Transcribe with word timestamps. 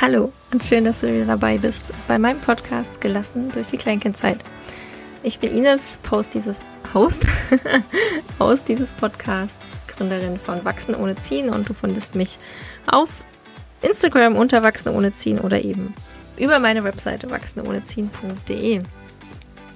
Hallo 0.00 0.32
und 0.50 0.64
schön, 0.64 0.86
dass 0.86 1.02
du 1.02 1.12
wieder 1.12 1.26
dabei 1.26 1.58
bist 1.58 1.84
bei 2.08 2.18
meinem 2.18 2.40
Podcast 2.40 3.02
Gelassen 3.02 3.52
durch 3.52 3.66
die 3.66 3.76
Kleinkindzeit. 3.76 4.38
Ich 5.22 5.40
bin 5.40 5.54
Ines, 5.54 5.98
Post 6.02 6.32
dieses, 6.32 6.62
Host, 6.94 7.26
Host 8.38 8.66
dieses 8.68 8.94
Podcasts, 8.94 9.58
Gründerin 9.88 10.38
von 10.38 10.64
Wachsen 10.64 10.94
ohne 10.94 11.16
Ziehen 11.16 11.50
und 11.50 11.68
du 11.68 11.74
findest 11.74 12.14
mich 12.14 12.38
auf 12.86 13.24
Instagram 13.82 14.36
unter 14.36 14.62
Wachsen 14.62 14.94
ohne 14.94 15.12
Ziehen 15.12 15.38
oder 15.38 15.62
eben 15.62 15.94
über 16.38 16.60
meine 16.60 16.82
Webseite 16.82 17.30
wachsenohneziehen.de. 17.30 18.80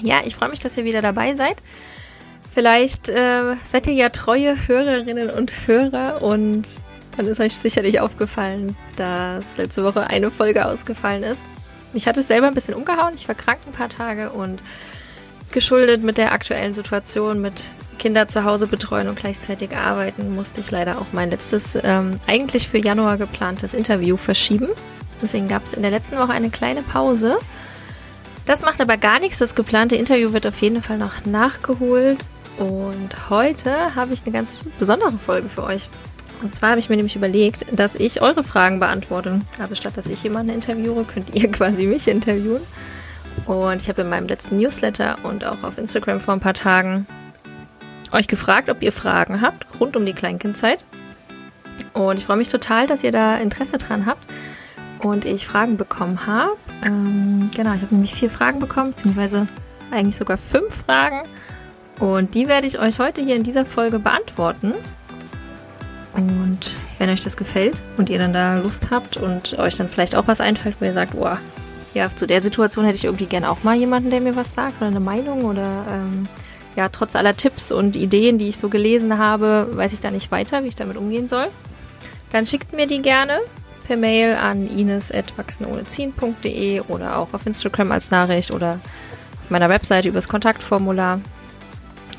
Ja, 0.01 0.23
ich 0.25 0.37
freue 0.37 0.49
mich, 0.49 0.61
dass 0.61 0.79
ihr 0.79 0.87
wieder 0.87 1.03
dabei 1.03 1.35
seid. 1.35 1.57
Vielleicht 2.51 3.11
äh, 3.11 3.57
seid 3.67 3.87
ihr 3.89 3.93
ja 3.93 4.09
treue 4.09 4.57
Hörerinnen 4.69 5.29
und 5.29 5.53
Hörer 5.67 6.23
und 6.23 6.67
dann 7.17 7.27
ist 7.27 7.41
euch 7.41 7.57
sicherlich 7.57 8.01
aufgefallen, 8.01 8.77
dass 8.97 9.57
letzte 9.57 9.85
Woche 9.85 10.07
eine 10.07 10.31
Folge 10.31 10.67
ausgefallen 10.67 11.23
ist. 11.23 11.47
Mich 11.93 12.07
hat 12.07 12.17
es 12.17 12.29
selber 12.29 12.49
ein 12.49 12.55
bisschen 12.55 12.75
umgehauen. 12.75 13.15
Ich 13.15 13.29
war 13.29 13.35
krank 13.35 13.61
ein 13.67 13.73
paar 13.73 13.89
Tage 13.89 14.31
und 14.31 14.63
geschuldet 15.53 16.03
mit 16.03 16.19
der 16.19 16.33
aktuellen 16.33 16.75
Situation 16.75 17.41
mit 17.41 17.71
Kinder 17.99 18.29
zu 18.29 18.45
Hause 18.45 18.67
betreuen 18.67 19.09
und 19.09 19.17
gleichzeitig 19.17 19.77
arbeiten, 19.77 20.35
musste 20.35 20.61
ich 20.61 20.71
leider 20.71 20.99
auch 20.99 21.07
mein 21.13 21.31
letztes, 21.31 21.79
ähm, 21.83 22.19
eigentlich 22.27 22.69
für 22.69 22.79
Januar 22.79 23.17
geplantes 23.17 23.73
Interview 23.73 24.17
verschieben. 24.17 24.69
Deswegen 25.23 25.49
gab 25.49 25.65
es 25.65 25.75
in 25.75 25.83
der 25.83 25.91
letzten 25.91 26.19
Woche 26.19 26.33
eine 26.33 26.51
kleine 26.51 26.83
Pause. 26.83 27.39
Das 28.47 28.63
macht 28.63 28.81
aber 28.81 28.97
gar 28.97 29.21
nichts. 29.21 29.39
Das 29.39 29.55
geplante 29.55 29.97
Interview 29.97 30.33
wird 30.33 30.47
auf 30.47 30.61
jeden 30.61 30.83
Fall 30.83 30.99
noch 30.99 31.25
nachgeholt. 31.25 32.19
Und 32.59 33.31
heute 33.31 33.95
habe 33.95 34.13
ich 34.13 34.23
eine 34.25 34.33
ganz 34.33 34.67
besondere 34.79 35.13
Folge 35.13 35.49
für 35.49 35.65
euch. 35.65 35.89
Und 36.45 36.53
zwar 36.53 36.71
habe 36.71 36.79
ich 36.79 36.91
mir 36.91 36.97
nämlich 36.97 37.17
überlegt, 37.17 37.65
dass 37.73 37.95
ich 37.95 38.21
eure 38.21 38.45
Fragen 38.45 38.79
beantworte. 38.79 39.41
Also 39.59 39.75
statt 39.75 39.97
dass 39.97 40.07
ich 40.07 40.23
jemanden 40.23 40.53
interviewe, 40.53 41.05
könnt 41.05 41.35
ihr 41.35 41.51
quasi 41.53 41.87
mich 41.87 42.07
interviewen. 42.07 42.61
Und 43.47 43.81
ich 43.81 43.89
habe 43.89 44.03
in 44.03 44.11
meinem 44.11 44.29
letzten 44.29 44.57
Newsletter 44.57 45.17
und 45.23 45.47
auch 45.47 45.63
auf 45.63 45.79
Instagram 45.79 46.21
vor 46.21 46.35
ein 46.35 46.41
paar 46.41 46.53
Tagen 46.53 47.07
euch 48.13 48.29
gefragt, 48.29 48.69
ob 48.69 48.83
ihr 48.83 48.93
Fragen 48.93 49.41
habt 49.41 49.67
rund 49.81 49.97
um 49.97 50.05
die 50.05 50.13
Kleinkindzeit. 50.13 50.85
Und 51.95 52.19
ich 52.19 52.27
freue 52.27 52.37
mich 52.37 52.51
total, 52.51 52.87
dass 52.87 53.03
ihr 53.03 53.11
da 53.11 53.39
Interesse 53.39 53.79
dran 53.79 54.05
habt 54.05 54.23
und 54.99 55.25
ich 55.25 55.47
Fragen 55.47 55.79
bekommen 55.79 56.27
habe. 56.27 56.59
Ähm, 56.85 57.49
genau, 57.57 57.73
ich 57.73 57.81
habe 57.81 57.95
nämlich 57.95 58.15
vier 58.15 58.29
Fragen 58.29 58.61
bekommen, 58.61 58.91
beziehungsweise 58.91 59.47
eigentlich 59.91 60.17
sogar 60.17 60.37
fünf 60.37 60.85
Fragen. 60.85 61.23
Und 62.01 62.35
die 62.35 62.49
werde 62.49 62.67
ich 62.67 62.79
euch 62.79 62.99
heute 62.99 63.23
hier 63.23 63.35
in 63.35 63.45
dieser 63.45 63.65
Folge 63.65 63.99
beantworten. 63.99 64.75
Und 66.15 66.81
wenn 66.99 67.11
euch 67.11 67.25
das 67.25 67.37
gefällt 67.37 67.83
und 67.97 68.09
ihr 68.09 68.19
dann 68.19 68.33
da 68.33 68.59
Lust 68.59 68.91
habt 68.91 69.17
und 69.17 69.59
euch 69.59 69.77
dann 69.77 69.89
vielleicht 69.89 70.15
auch 70.15 70.29
was 70.29 70.41
einfällt, 70.41 70.77
wo 70.79 70.85
ihr 70.85 70.93
sagt, 70.93 71.15
oh, 71.17 71.37
ja, 71.93 72.09
zu 72.15 72.27
der 72.27 72.41
Situation 72.41 72.85
hätte 72.85 72.97
ich 72.97 73.05
irgendwie 73.05 73.27
gerne 73.27 73.51
auch 73.51 73.63
mal 73.63 73.77
jemanden, 73.77 74.11
der 74.11 74.21
mir 74.21 74.37
was 74.37 74.55
sagt 74.55 74.77
oder 74.79 74.89
eine 74.89 75.01
Meinung 75.01 75.45
oder 75.45 75.85
ähm, 75.89 76.29
ja, 76.77 76.89
trotz 76.89 77.17
aller 77.17 77.37
Tipps 77.37 77.73
und 77.73 77.97
Ideen, 77.97 78.39
die 78.39 78.49
ich 78.49 78.59
so 78.59 78.69
gelesen 78.69 79.19
habe, 79.19 79.69
weiß 79.73 79.93
ich 79.93 80.01
da 80.01 80.11
nicht 80.11 80.33
weiter, 80.33 80.65
wie 80.65 80.69
ich 80.69 80.75
damit 80.75 80.97
umgehen 80.97 81.29
soll. 81.29 81.47
Dann 82.31 82.47
schickt 82.47 82.73
mir 82.73 82.87
die 82.87 83.03
gerne 83.03 83.41
per 83.87 83.97
Mail 83.97 84.35
an 84.35 84.67
ines.wachsenohneziehen.de 84.67 86.81
oder 86.89 87.19
auch 87.19 87.33
auf 87.33 87.47
Instagram 87.47 87.93
als 87.93 88.11
Nachricht 88.11 88.51
oder 88.51 88.81
auf 89.41 89.51
meiner 89.51 89.69
Webseite 89.69 90.09
übers 90.09 90.29
Kontaktformular. 90.29 91.21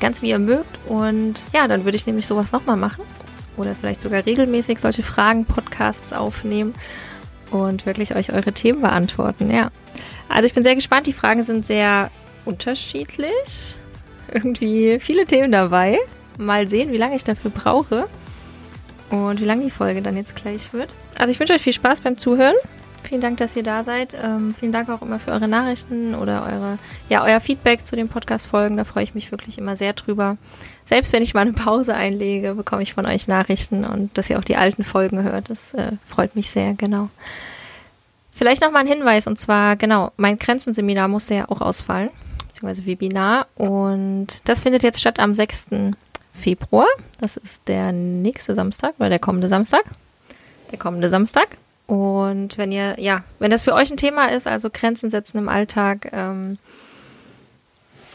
Ganz 0.00 0.22
wie 0.22 0.30
ihr 0.30 0.38
mögt. 0.38 0.78
Und 0.86 1.34
ja, 1.52 1.68
dann 1.68 1.84
würde 1.84 1.96
ich 1.96 2.06
nämlich 2.06 2.26
sowas 2.26 2.52
nochmal 2.52 2.76
machen 2.76 3.04
oder 3.56 3.74
vielleicht 3.74 4.02
sogar 4.02 4.24
regelmäßig 4.26 4.78
solche 4.78 5.02
Fragen-Podcasts 5.02 6.12
aufnehmen 6.12 6.74
und 7.50 7.86
wirklich 7.86 8.14
euch 8.14 8.32
eure 8.32 8.52
Themen 8.52 8.80
beantworten. 8.80 9.50
Ja. 9.50 9.70
Also 10.28 10.46
ich 10.46 10.54
bin 10.54 10.62
sehr 10.62 10.74
gespannt. 10.74 11.06
Die 11.06 11.12
Fragen 11.12 11.42
sind 11.42 11.66
sehr 11.66 12.10
unterschiedlich. 12.44 13.76
Irgendwie 14.32 14.98
viele 15.00 15.26
Themen 15.26 15.52
dabei. 15.52 15.98
Mal 16.38 16.68
sehen, 16.68 16.92
wie 16.92 16.98
lange 16.98 17.16
ich 17.16 17.24
dafür 17.24 17.50
brauche 17.50 18.06
und 19.10 19.40
wie 19.40 19.44
lange 19.44 19.64
die 19.64 19.70
Folge 19.70 20.02
dann 20.02 20.16
jetzt 20.16 20.36
gleich 20.36 20.72
wird. 20.72 20.94
Also 21.18 21.30
ich 21.30 21.40
wünsche 21.40 21.54
euch 21.54 21.62
viel 21.62 21.72
Spaß 21.72 22.00
beim 22.02 22.18
Zuhören. 22.18 22.56
Vielen 23.08 23.20
Dank, 23.20 23.36
dass 23.36 23.54
ihr 23.54 23.62
da 23.62 23.84
seid. 23.84 24.16
Ähm, 24.20 24.52
vielen 24.58 24.72
Dank 24.72 24.88
auch 24.88 25.00
immer 25.00 25.20
für 25.20 25.30
eure 25.30 25.46
Nachrichten 25.46 26.16
oder 26.16 26.44
eure, 26.44 26.78
ja, 27.08 27.22
euer 27.22 27.38
Feedback 27.38 27.86
zu 27.86 27.94
den 27.94 28.08
Podcast-Folgen. 28.08 28.76
Da 28.76 28.82
freue 28.82 29.04
ich 29.04 29.14
mich 29.14 29.30
wirklich 29.30 29.58
immer 29.58 29.76
sehr 29.76 29.92
drüber. 29.92 30.36
Selbst 30.84 31.12
wenn 31.12 31.22
ich 31.22 31.32
mal 31.32 31.42
eine 31.42 31.52
Pause 31.52 31.94
einlege, 31.94 32.54
bekomme 32.54 32.82
ich 32.82 32.94
von 32.94 33.06
euch 33.06 33.28
Nachrichten 33.28 33.84
und 33.84 34.18
dass 34.18 34.28
ihr 34.28 34.38
auch 34.38 34.44
die 34.44 34.56
alten 34.56 34.82
Folgen 34.82 35.22
hört. 35.22 35.50
Das 35.50 35.72
äh, 35.74 35.92
freut 36.08 36.34
mich 36.34 36.50
sehr, 36.50 36.74
genau. 36.74 37.08
Vielleicht 38.32 38.60
noch 38.60 38.72
mal 38.72 38.80
ein 38.80 38.88
Hinweis 38.88 39.28
und 39.28 39.38
zwar, 39.38 39.76
genau, 39.76 40.10
mein 40.16 40.38
Grenzenseminar 40.38 41.06
musste 41.06 41.36
ja 41.36 41.48
auch 41.48 41.60
ausfallen, 41.60 42.10
beziehungsweise 42.48 42.86
Webinar. 42.86 43.46
Und 43.54 44.48
das 44.48 44.62
findet 44.62 44.82
jetzt 44.82 45.00
statt 45.00 45.20
am 45.20 45.32
6. 45.32 45.68
Februar. 46.32 46.88
Das 47.20 47.36
ist 47.36 47.60
der 47.68 47.92
nächste 47.92 48.56
Samstag 48.56 48.94
oder 48.98 49.10
der 49.10 49.20
kommende 49.20 49.48
Samstag. 49.48 49.84
Der 50.72 50.78
kommende 50.78 51.08
Samstag. 51.08 51.56
Und 51.86 52.58
wenn 52.58 52.72
ihr, 52.72 52.98
ja, 52.98 53.22
wenn 53.38 53.50
das 53.50 53.62
für 53.62 53.74
euch 53.74 53.90
ein 53.90 53.96
Thema 53.96 54.26
ist, 54.26 54.48
also 54.48 54.70
Grenzen 54.72 55.10
setzen 55.10 55.38
im 55.38 55.48
Alltag, 55.48 56.10
ähm, 56.12 56.58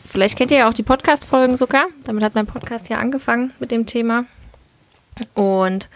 vielleicht 0.05 0.37
kennt 0.37 0.51
ihr 0.51 0.57
ja 0.59 0.69
auch 0.69 0.73
die 0.73 0.83
Podcast-Folgen 0.83 1.55
sogar. 1.55 1.85
Damit 2.03 2.23
hat 2.23 2.35
mein 2.35 2.47
Podcast 2.47 2.89
ja 2.89 2.97
angefangen 2.97 3.53
mit 3.59 3.71
dem 3.71 3.85
Thema. 3.85 4.25
Und 5.35 5.87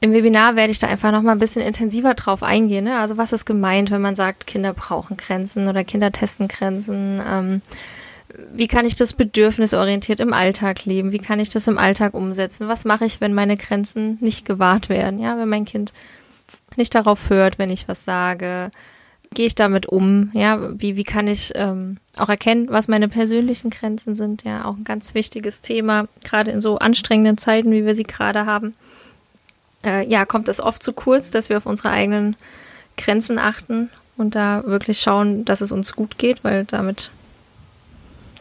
im 0.00 0.12
Webinar 0.12 0.56
werde 0.56 0.72
ich 0.72 0.78
da 0.78 0.88
einfach 0.88 1.12
noch 1.12 1.22
mal 1.22 1.32
ein 1.32 1.38
bisschen 1.38 1.62
intensiver 1.62 2.14
drauf 2.14 2.42
eingehen. 2.42 2.84
Ne? 2.84 2.98
Also 2.98 3.16
was 3.16 3.32
ist 3.32 3.46
gemeint, 3.46 3.90
wenn 3.90 4.02
man 4.02 4.16
sagt, 4.16 4.46
Kinder 4.46 4.74
brauchen 4.74 5.16
Grenzen 5.16 5.68
oder 5.68 5.84
Kinder 5.84 6.10
testen 6.10 6.48
Grenzen? 6.48 7.22
Ähm, 7.26 7.62
wie 8.52 8.66
kann 8.66 8.84
ich 8.84 8.96
das 8.96 9.12
bedürfnisorientiert 9.14 10.18
im 10.18 10.32
Alltag 10.32 10.84
leben? 10.84 11.12
Wie 11.12 11.18
kann 11.18 11.38
ich 11.38 11.50
das 11.50 11.68
im 11.68 11.78
Alltag 11.78 12.14
umsetzen? 12.14 12.66
Was 12.66 12.84
mache 12.84 13.04
ich, 13.04 13.20
wenn 13.20 13.32
meine 13.32 13.56
Grenzen 13.56 14.18
nicht 14.20 14.44
gewahrt 14.44 14.88
werden? 14.88 15.18
Ja, 15.20 15.38
wenn 15.38 15.48
mein 15.48 15.64
Kind 15.64 15.92
nicht 16.76 16.94
darauf 16.94 17.30
hört, 17.30 17.58
wenn 17.58 17.70
ich 17.70 17.88
was 17.88 18.04
sage? 18.04 18.70
Gehe 19.34 19.46
ich 19.46 19.54
damit 19.54 19.86
um? 19.86 20.30
Ja, 20.34 20.78
wie, 20.78 20.96
wie 20.96 21.04
kann 21.04 21.26
ich 21.26 21.52
ähm, 21.54 21.96
auch 22.18 22.28
erkennen, 22.28 22.66
was 22.68 22.88
meine 22.88 23.08
persönlichen 23.08 23.70
Grenzen 23.70 24.14
sind? 24.14 24.44
Ja, 24.44 24.66
auch 24.66 24.76
ein 24.76 24.84
ganz 24.84 25.14
wichtiges 25.14 25.62
Thema, 25.62 26.06
gerade 26.22 26.50
in 26.50 26.60
so 26.60 26.78
anstrengenden 26.78 27.38
Zeiten, 27.38 27.72
wie 27.72 27.86
wir 27.86 27.94
sie 27.94 28.02
gerade 28.02 28.44
haben. 28.44 28.74
Äh, 29.84 30.06
ja, 30.06 30.26
kommt 30.26 30.48
es 30.48 30.60
oft 30.60 30.82
zu 30.82 30.92
kurz, 30.92 31.30
dass 31.30 31.48
wir 31.48 31.56
auf 31.56 31.66
unsere 31.66 31.90
eigenen 31.90 32.36
Grenzen 32.96 33.38
achten 33.38 33.90
und 34.16 34.34
da 34.34 34.64
wirklich 34.64 35.00
schauen, 35.00 35.44
dass 35.44 35.60
es 35.60 35.72
uns 35.72 35.94
gut 35.94 36.18
geht, 36.18 36.44
weil 36.44 36.64
damit, 36.66 37.10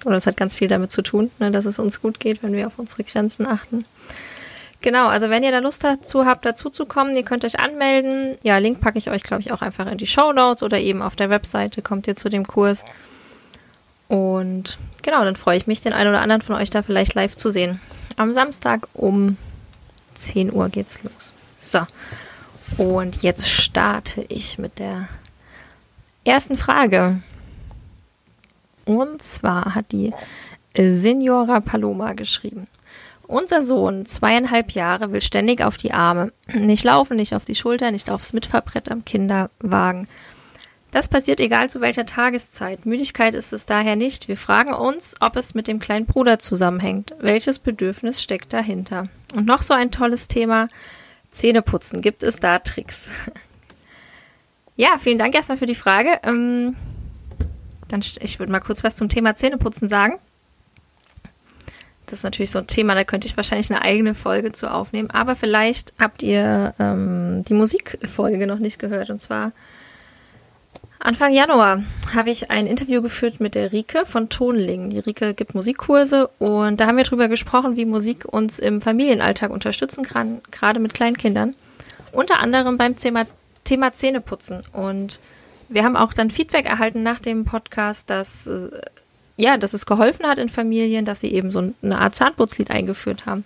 oder 0.06 0.16
es 0.16 0.28
hat 0.28 0.38
ganz 0.38 0.56
viel 0.56 0.68
damit 0.68 0.91
zu 0.91 1.02
tun, 1.02 1.31
ne, 1.40 1.52
dass 1.52 1.66
es 1.66 1.80
uns 1.80 2.02
gut 2.02 2.20
geht, 2.20 2.44
wenn 2.44 2.53
wir 2.53 2.68
auf 2.68 2.80
unsere 2.80 3.03
Grenzen 3.03 3.47
achten. 3.47 3.86
Genau, 4.81 5.08
also 5.08 5.30
wenn 5.30 5.44
ihr 5.44 5.52
da 5.52 5.59
Lust 5.59 5.84
dazu 5.84 6.25
habt, 6.25 6.44
dazu 6.44 6.72
zu 6.72 6.86
kommen, 6.86 7.16
ihr 7.16 7.24
könnt 7.24 7.46
euch 7.46 7.59
anmelden. 7.59 8.38
Ja, 8.42 8.58
Link 8.58 8.81
packe 8.81 8.97
ich 8.97 9.12
euch, 9.12 9.22
glaube 9.22 9.42
ich, 9.42 9.52
auch 9.52 9.62
einfach 9.62 9.86
in 9.86 10.00
die 10.00 10.08
Show 10.08 10.34
Notes 10.34 10.64
oder 10.64 10.80
eben 10.80 11.03
auf 11.03 11.16
der 11.16 11.30
Webseite 11.30 11.84
kommt 11.84 12.08
ihr 12.08 12.16
zu 12.16 12.30
dem 12.30 12.47
Kurs. 12.47 12.86
Und 14.08 14.80
genau, 15.03 15.24
dann 15.24 15.36
freue 15.36 15.58
ich 15.58 15.68
mich, 15.68 15.81
den 15.81 15.94
einen 15.94 16.09
oder 16.09 16.22
anderen 16.22 16.41
von 16.41 16.56
euch 16.56 16.72
da 16.72 16.81
vielleicht 16.81 17.14
live 17.14 17.38
zu 17.38 17.52
sehen. 17.52 17.80
Am 18.18 18.34
Samstag 18.34 18.88
um 18.94 19.38
10 20.16 20.52
Uhr 20.52 20.70
geht's 20.70 21.03
los. 21.03 21.31
So. 21.58 21.86
Und 22.78 23.22
jetzt 23.22 23.50
starte 23.50 24.25
ich 24.30 24.58
mit 24.58 24.80
der 24.80 25.08
ersten 26.25 26.58
Frage. 26.58 27.22
Und 28.86 29.22
zwar 29.22 29.75
hat 29.75 29.91
die 29.91 30.12
Signora 30.75 31.59
Paloma 31.59 32.14
geschrieben. 32.14 32.68
Unser 33.31 33.64
Sohn, 33.64 34.06
zweieinhalb 34.06 34.72
Jahre, 34.72 35.14
will 35.14 35.22
ständig 35.22 35.64
auf 35.64 35.78
die 35.78 35.94
Arme. 35.94 36.34
Nicht 36.53 36.84
laufen, 36.84 37.16
nicht 37.16 37.34
auf 37.34 37.46
die 37.46 37.56
Schulter, 37.56 37.90
nicht 37.92 38.09
aufs 38.09 38.34
Mitfahrbrett 38.34 38.91
am 38.91 39.05
Kinderwagen. 39.05 40.09
Das 40.91 41.08
passiert 41.08 41.40
egal 41.40 41.70
zu 41.70 41.79
welcher 41.79 42.05
Tageszeit. 42.05 42.85
Müdigkeit 42.85 43.34
ist 43.34 43.53
es 43.53 43.66
daher 43.66 43.96
nicht. 43.96 44.28
Wir 44.28 44.35
fragen 44.35 44.73
uns, 44.73 45.16
ob 45.22 45.38
es 45.38 45.55
mit 45.55 45.70
dem 45.70 45.79
kleinen 45.79 46.08
Bruder 46.08 46.40
zusammenhängt. 46.40 47.16
Welches 47.20 47.59
Bedürfnis 47.59 48.22
steckt 48.22 48.52
dahinter? 48.52 49.08
Und 49.34 49.47
noch 49.47 49.61
so 49.61 49.73
ein 49.73 49.91
tolles 49.91 50.28
Thema. 50.28 50.67
Zähneputzen. 51.32 52.02
Gibt 52.02 52.23
es 52.23 52.35
da 52.35 52.59
Tricks? 52.59 53.11
Ja, 54.76 54.97
vielen 55.00 55.17
Dank 55.17 55.35
erstmal 55.35 55.58
für 55.58 55.66
die 55.67 55.76
Frage. 55.76 56.20
Ähm, 56.23 56.76
dann, 57.88 58.02
ich 58.20 58.40
würde 58.40 58.52
mal 58.52 58.59
kurz 58.59 58.84
was 58.84 58.97
zum 58.97 59.08
Thema 59.08 59.35
Zähneputzen 59.35 59.88
sagen. 59.88 60.20
Das 62.11 62.19
ist 62.19 62.23
natürlich 62.23 62.52
so 62.52 62.59
ein 62.59 62.67
Thema, 62.67 62.93
da 62.93 63.05
könnte 63.05 63.25
ich 63.25 63.37
wahrscheinlich 63.37 63.72
eine 63.72 63.81
eigene 63.81 64.13
Folge 64.16 64.52
zu 64.52 64.69
aufnehmen. 64.69 65.09
Aber 65.11 65.34
vielleicht 65.34 65.93
habt 65.97 66.23
ihr 66.23 66.73
ähm, 66.78 67.43
die 67.47 67.53
Musikfolge 67.53 68.46
noch 68.47 68.59
nicht 68.59 68.79
gehört. 68.79 69.09
Und 69.09 69.22
zwar 69.22 69.53
Anfang 70.99 71.31
Januar 71.31 71.81
habe 72.13 72.29
ich 72.29 72.52
ein 72.52 72.67
Interview 72.67 73.02
geführt 73.02 73.40
mit 73.40 73.55
der 73.55 73.72
Rike 73.72 74.05
von 74.05 74.28
Tonling. 74.28 74.90
Die 74.90 74.99
Rike 74.99 75.34
gibt 75.34 75.55
Musikkurse 75.55 76.28
und 76.37 76.81
da 76.81 76.85
haben 76.85 76.97
wir 76.97 77.05
darüber 77.05 77.29
gesprochen, 77.29 77.78
wie 77.78 77.85
Musik 77.85 78.25
uns 78.25 78.59
im 78.59 78.81
Familienalltag 78.81 79.49
unterstützen 79.49 80.03
kann, 80.03 80.41
gerade 80.52 80.81
mit 80.81 80.93
kleinen 80.93 81.17
Kindern. 81.17 81.55
Unter 82.11 82.40
anderem 82.40 82.78
beim 82.78 82.97
Thema, 82.97 83.25
Thema 83.64 83.93
Zähneputzen. 83.93 84.64
Und 84.73 85.22
wir 85.69 85.85
haben 85.85 85.96
auch 85.96 86.11
dann 86.11 86.29
Feedback 86.29 86.66
erhalten 86.66 87.03
nach 87.03 87.22
dem 87.22 87.46
Podcast, 87.46 88.09
dass 88.09 88.47
äh, 88.47 88.69
ja, 89.41 89.58
dass 89.58 89.73
es 89.73 89.85
geholfen 89.85 90.26
hat 90.26 90.38
in 90.38 90.49
Familien, 90.49 91.05
dass 91.05 91.20
sie 91.20 91.32
eben 91.32 91.52
so 91.52 91.73
eine 91.82 91.99
Art 91.99 92.16
Zahnputzlied 92.16 92.72
eingeführt 92.72 93.26
haben. 93.26 93.43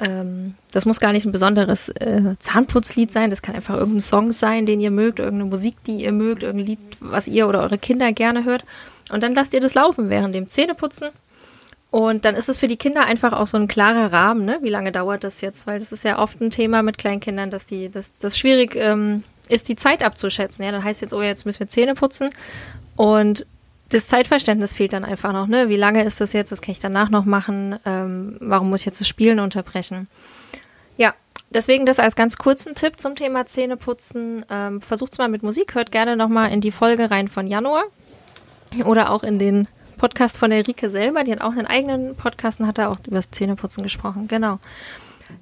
Ähm, 0.00 0.54
das 0.72 0.86
muss 0.86 1.00
gar 1.00 1.12
nicht 1.12 1.26
ein 1.26 1.32
besonderes 1.32 1.90
äh, 1.90 2.34
Zahnputzlied 2.38 3.12
sein, 3.12 3.28
das 3.28 3.42
kann 3.42 3.54
einfach 3.54 3.76
irgendein 3.76 4.00
Song 4.00 4.32
sein, 4.32 4.64
den 4.64 4.80
ihr 4.80 4.90
mögt, 4.90 5.18
irgendeine 5.18 5.50
Musik, 5.50 5.76
die 5.86 6.02
ihr 6.04 6.12
mögt, 6.12 6.42
irgendein 6.42 6.66
Lied, 6.66 6.78
was 7.00 7.28
ihr 7.28 7.46
oder 7.46 7.60
eure 7.60 7.76
Kinder 7.76 8.12
gerne 8.12 8.44
hört. 8.44 8.64
Und 9.10 9.22
dann 9.22 9.34
lasst 9.34 9.52
ihr 9.52 9.60
das 9.60 9.74
laufen 9.74 10.08
während 10.08 10.34
dem 10.34 10.48
Zähneputzen. 10.48 11.10
Und 11.90 12.24
dann 12.24 12.34
ist 12.34 12.48
es 12.48 12.56
für 12.56 12.68
die 12.68 12.78
Kinder 12.78 13.04
einfach 13.04 13.34
auch 13.34 13.46
so 13.46 13.58
ein 13.58 13.68
klarer 13.68 14.14
Rahmen, 14.14 14.46
ne? 14.46 14.60
Wie 14.62 14.70
lange 14.70 14.92
dauert 14.92 15.24
das 15.24 15.42
jetzt? 15.42 15.66
Weil 15.66 15.78
das 15.78 15.92
ist 15.92 16.04
ja 16.04 16.18
oft 16.18 16.40
ein 16.40 16.48
Thema 16.48 16.82
mit 16.82 16.96
Kleinkindern, 16.96 17.50
dass 17.50 17.66
die, 17.66 17.90
dass 17.90 18.12
das 18.18 18.38
schwierig 18.38 18.74
ähm, 18.76 19.24
ist, 19.50 19.68
die 19.68 19.76
Zeit 19.76 20.02
abzuschätzen. 20.02 20.64
Ja, 20.64 20.72
dann 20.72 20.82
heißt 20.82 21.02
jetzt, 21.02 21.12
oh, 21.12 21.20
jetzt 21.20 21.44
müssen 21.44 21.60
wir 21.60 21.68
Zähne 21.68 21.94
putzen. 21.94 22.30
Und 22.96 23.46
das 23.92 24.06
Zeitverständnis 24.06 24.72
fehlt 24.72 24.92
dann 24.92 25.04
einfach 25.04 25.32
noch, 25.32 25.46
ne? 25.46 25.68
Wie 25.68 25.76
lange 25.76 26.04
ist 26.04 26.20
das 26.20 26.32
jetzt? 26.32 26.52
Was 26.52 26.62
kann 26.62 26.72
ich 26.72 26.80
danach 26.80 27.10
noch 27.10 27.24
machen? 27.24 27.78
Ähm, 27.84 28.36
warum 28.40 28.70
muss 28.70 28.80
ich 28.80 28.86
jetzt 28.86 29.00
das 29.00 29.08
Spielen 29.08 29.40
unterbrechen? 29.40 30.08
Ja, 30.96 31.14
deswegen 31.50 31.86
das 31.86 31.98
als 31.98 32.16
ganz 32.16 32.36
kurzen 32.38 32.74
Tipp 32.74 32.98
zum 32.98 33.16
Thema 33.16 33.46
Zähneputzen. 33.46 34.44
Ähm, 34.50 34.80
Versucht's 34.80 35.18
mal 35.18 35.28
mit 35.28 35.42
Musik, 35.42 35.74
hört 35.74 35.90
gerne 35.90 36.16
nochmal 36.16 36.52
in 36.52 36.60
die 36.60 36.72
Folge 36.72 37.10
rein 37.10 37.28
von 37.28 37.46
Januar 37.46 37.84
oder 38.84 39.10
auch 39.10 39.22
in 39.22 39.38
den 39.38 39.68
Podcast 39.98 40.38
von 40.38 40.50
der 40.50 40.66
Rike 40.66 40.90
selber. 40.90 41.24
Die 41.24 41.32
hat 41.32 41.40
auch 41.40 41.52
einen 41.52 41.66
eigenen 41.66 42.16
Podcast 42.16 42.60
und 42.60 42.66
hat 42.66 42.78
da 42.78 42.88
auch 42.88 42.98
über 43.06 43.16
das 43.16 43.30
Zähneputzen 43.30 43.82
gesprochen. 43.82 44.26
Genau. 44.28 44.58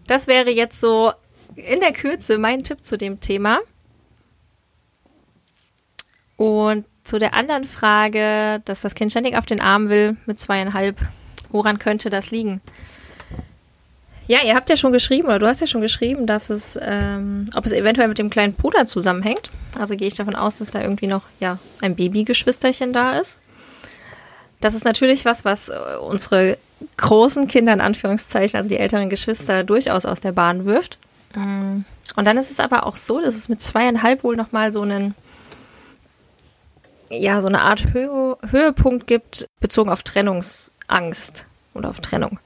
Das 0.07 0.27
wäre 0.27 0.51
jetzt 0.51 0.81
so 0.81 1.13
in 1.57 1.81
der 1.81 1.93
Kürze 1.93 2.39
mein 2.39 2.65
Tipp 2.65 2.85
zu 2.85 2.99
dem 2.99 3.21
Thema. 3.21 3.61
Und 6.37 6.85
zu 7.05 7.19
der 7.19 7.35
anderen 7.35 7.65
Frage, 7.65 8.61
dass 8.65 8.83
das 8.83 8.95
Kind 8.95 9.11
ständig 9.11 9.37
auf 9.37 9.47
den 9.47 9.61
Arm 9.61 9.89
will 9.89 10.17
mit 10.27 10.39
zweieinhalb, 10.39 10.97
woran 11.51 11.79
könnte 11.79 12.11
das 12.11 12.31
liegen? 12.31 12.61
Ja, 14.27 14.39
ihr 14.45 14.55
habt 14.55 14.71
ja 14.71 14.77
schon 14.77 14.93
geschrieben, 14.93 15.27
oder 15.27 15.41
du 15.41 15.49
hast 15.49 15.61
ja 15.61 15.67
schon 15.67 15.81
geschrieben, 15.81 16.27
dass 16.27 16.51
es, 16.51 16.79
ähm, 16.81 17.47
ob 17.57 17.67
es 17.67 17.73
eventuell 17.73 18.07
mit 18.07 18.19
dem 18.19 18.31
kleinen 18.31 18.55
Bruder 18.55 18.87
zusammenhängt. 18.87 19.51
Also 19.77 19.97
gehe 19.97 20.07
ich 20.07 20.15
davon 20.15 20.37
aus, 20.37 20.59
dass 20.59 20.71
da 20.71 20.81
irgendwie 20.81 21.09
noch, 21.09 21.23
ja, 21.41 21.59
ein 21.81 21.97
Babygeschwisterchen 21.97 22.93
da 22.93 23.19
ist. 23.19 23.41
Das 24.61 24.75
ist 24.75 24.85
natürlich 24.85 25.25
was, 25.25 25.45
was 25.45 25.71
äh, 25.71 25.75
unsere 26.01 26.59
großen 26.97 27.49
Kinder 27.49 27.73
in 27.73 27.81
Anführungszeichen, 27.81 28.57
also 28.57 28.71
die 28.71 28.79
älteren 28.79 29.11
Geschwister, 29.11 29.65
durchaus 29.65 30.07
aus 30.07 30.21
der 30.21 30.33
Bahn 30.33 30.65
wirft. 30.65 30.99
Mm. 31.35 31.81
Und 32.15 32.25
dann 32.25 32.39
ist 32.39 32.51
es 32.51 32.61
aber 32.61 32.87
auch 32.87 32.97
so, 32.97 33.21
dass 33.21 33.35
es 33.35 33.49
mit 33.49 33.61
zweieinhalb 33.61 34.23
wohl 34.23 34.37
nochmal 34.37 34.73
so 34.73 34.83
einen 34.83 35.15
ja 37.11 37.41
so 37.41 37.49
eine 37.49 37.61
Art 37.61 37.93
Höhe, 37.93 38.39
Höhepunkt 38.51 39.07
gibt, 39.07 39.47
bezogen 39.61 39.91
auf 39.91 40.03
Trennungsangst 40.03 41.47
oder 41.75 41.91
auf 41.91 42.01
Trennung. 42.01 42.39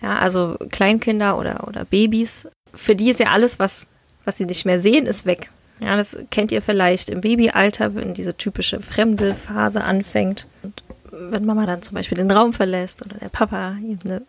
Ja, 0.00 0.18
also 0.18 0.56
Kleinkinder 0.70 1.38
oder, 1.38 1.66
oder 1.66 1.84
Babys, 1.84 2.48
für 2.74 2.94
die 2.94 3.10
ist 3.10 3.20
ja 3.20 3.28
alles, 3.28 3.58
was, 3.58 3.88
was 4.24 4.36
sie 4.36 4.44
nicht 4.44 4.64
mehr 4.64 4.80
sehen, 4.80 5.06
ist 5.06 5.26
weg. 5.26 5.50
Ja, 5.80 5.96
das 5.96 6.16
kennt 6.30 6.52
ihr 6.52 6.62
vielleicht 6.62 7.08
im 7.08 7.20
Babyalter, 7.20 7.94
wenn 7.94 8.14
diese 8.14 8.36
typische 8.36 8.80
fremde 8.80 9.34
Phase 9.34 9.82
anfängt. 9.82 10.46
Und 10.62 10.84
wenn 11.10 11.44
Mama 11.44 11.66
dann 11.66 11.82
zum 11.82 11.96
Beispiel 11.96 12.18
den 12.18 12.30
Raum 12.30 12.52
verlässt 12.52 13.04
oder 13.04 13.18
der 13.18 13.28
Papa 13.28 13.76
eine 13.78 14.22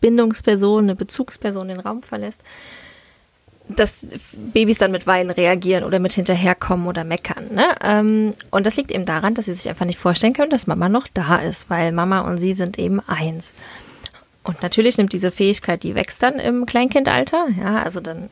Bindungsperson, 0.00 0.84
eine 0.84 0.94
Bezugsperson 0.94 1.68
den 1.68 1.80
Raum 1.80 2.02
verlässt, 2.02 2.42
dass 3.76 4.06
Babys 4.52 4.78
dann 4.78 4.92
mit 4.92 5.06
Weinen 5.06 5.30
reagieren 5.30 5.84
oder 5.84 5.98
mit 5.98 6.12
hinterherkommen 6.12 6.86
oder 6.86 7.04
meckern. 7.04 7.48
Ne? 7.52 7.66
Ähm, 7.82 8.34
und 8.50 8.66
das 8.66 8.76
liegt 8.76 8.90
eben 8.90 9.04
daran, 9.04 9.34
dass 9.34 9.46
sie 9.46 9.54
sich 9.54 9.68
einfach 9.68 9.86
nicht 9.86 9.98
vorstellen 9.98 10.32
können, 10.32 10.50
dass 10.50 10.66
Mama 10.66 10.88
noch 10.88 11.06
da 11.12 11.36
ist, 11.36 11.70
weil 11.70 11.92
Mama 11.92 12.20
und 12.20 12.38
sie 12.38 12.54
sind 12.54 12.78
eben 12.78 13.00
eins. 13.06 13.54
Und 14.42 14.62
natürlich 14.62 14.98
nimmt 14.98 15.12
diese 15.12 15.30
Fähigkeit, 15.30 15.82
die 15.82 15.94
wächst 15.94 16.22
dann 16.22 16.38
im 16.38 16.66
Kleinkindalter. 16.66 17.46
Ja, 17.58 17.82
also 17.82 18.00
dann 18.00 18.28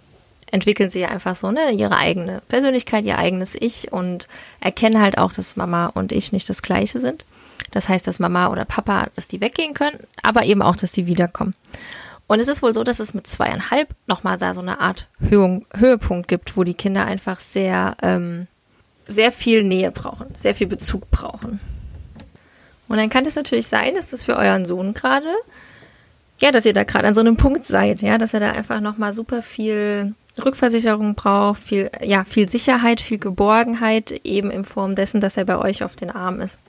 entwickeln 0.51 0.91
sie 0.91 1.07
einfach 1.07 1.37
so 1.37 1.51
ne, 1.51 1.71
ihre 1.71 1.97
eigene 1.97 2.43
Persönlichkeit, 2.49 3.05
ihr 3.05 3.19
eigenes 3.19 3.55
Ich 3.55 3.93
und 3.93 4.27
erkennen 4.61 5.01
halt 5.01 5.19
auch, 5.19 5.33
dass 5.33 5.57
Mama 5.57 5.87
und 5.87 6.13
ich 6.13 6.33
nicht 6.33 6.49
das 6.49 6.63
Gleiche 6.63 6.99
sind. 6.99 7.25
Das 7.71 7.89
heißt, 7.89 8.07
dass 8.07 8.19
Mama 8.19 8.49
oder 8.49 8.65
Papa, 8.65 9.09
dass 9.15 9.29
die 9.29 9.41
weggehen 9.41 9.75
können, 9.75 9.99
aber 10.23 10.45
eben 10.45 10.63
auch, 10.63 10.77
dass 10.77 10.93
die 10.93 11.07
wiederkommen. 11.07 11.55
Und 12.31 12.38
es 12.38 12.47
ist 12.47 12.62
wohl 12.62 12.73
so, 12.73 12.85
dass 12.85 13.00
es 13.00 13.12
mit 13.12 13.27
zweieinhalb 13.27 13.88
nochmal 14.06 14.38
da 14.38 14.55
so 14.55 14.61
eine 14.61 14.79
Art 14.79 15.09
Höhung, 15.19 15.67
Höhepunkt 15.77 16.29
gibt, 16.29 16.56
wo 16.56 16.62
die 16.62 16.75
Kinder 16.75 17.05
einfach 17.05 17.41
sehr, 17.41 17.97
ähm, 18.03 18.47
sehr 19.09 19.32
viel 19.32 19.65
Nähe 19.65 19.91
brauchen, 19.91 20.32
sehr 20.37 20.55
viel 20.55 20.69
Bezug 20.69 21.11
brauchen. 21.11 21.59
Und 22.87 22.99
dann 22.99 23.11
kann 23.11 23.27
es 23.27 23.35
natürlich 23.35 23.67
sein, 23.67 23.97
dass 23.97 24.11
das 24.11 24.23
für 24.23 24.37
euren 24.37 24.65
Sohn 24.65 24.94
gerade, 24.94 25.27
ja, 26.38 26.53
dass 26.53 26.67
ihr 26.67 26.73
da 26.73 26.85
gerade 26.85 27.09
an 27.09 27.15
so 27.15 27.21
einem 27.21 27.37
Punkt 27.37 27.67
seid, 27.67 28.00
ja, 28.00 28.17
dass 28.17 28.32
er 28.32 28.38
da 28.38 28.53
einfach 28.53 28.81
nochmal 28.81 29.12
super 29.12 29.43
viel 29.43 30.15
Rückversicherung 30.38 31.17
braucht, 31.17 31.61
viel, 31.61 31.91
ja, 32.00 32.23
viel 32.23 32.49
Sicherheit, 32.49 33.00
viel 33.00 33.19
Geborgenheit, 33.19 34.12
eben 34.23 34.53
in 34.53 34.62
Form 34.62 34.94
dessen, 34.94 35.21
dass 35.21 35.37
er 35.37 35.47
bei 35.47 35.59
euch 35.59 35.82
auf 35.82 35.97
den 35.97 36.11
Arm 36.11 36.41
ist. 36.41 36.61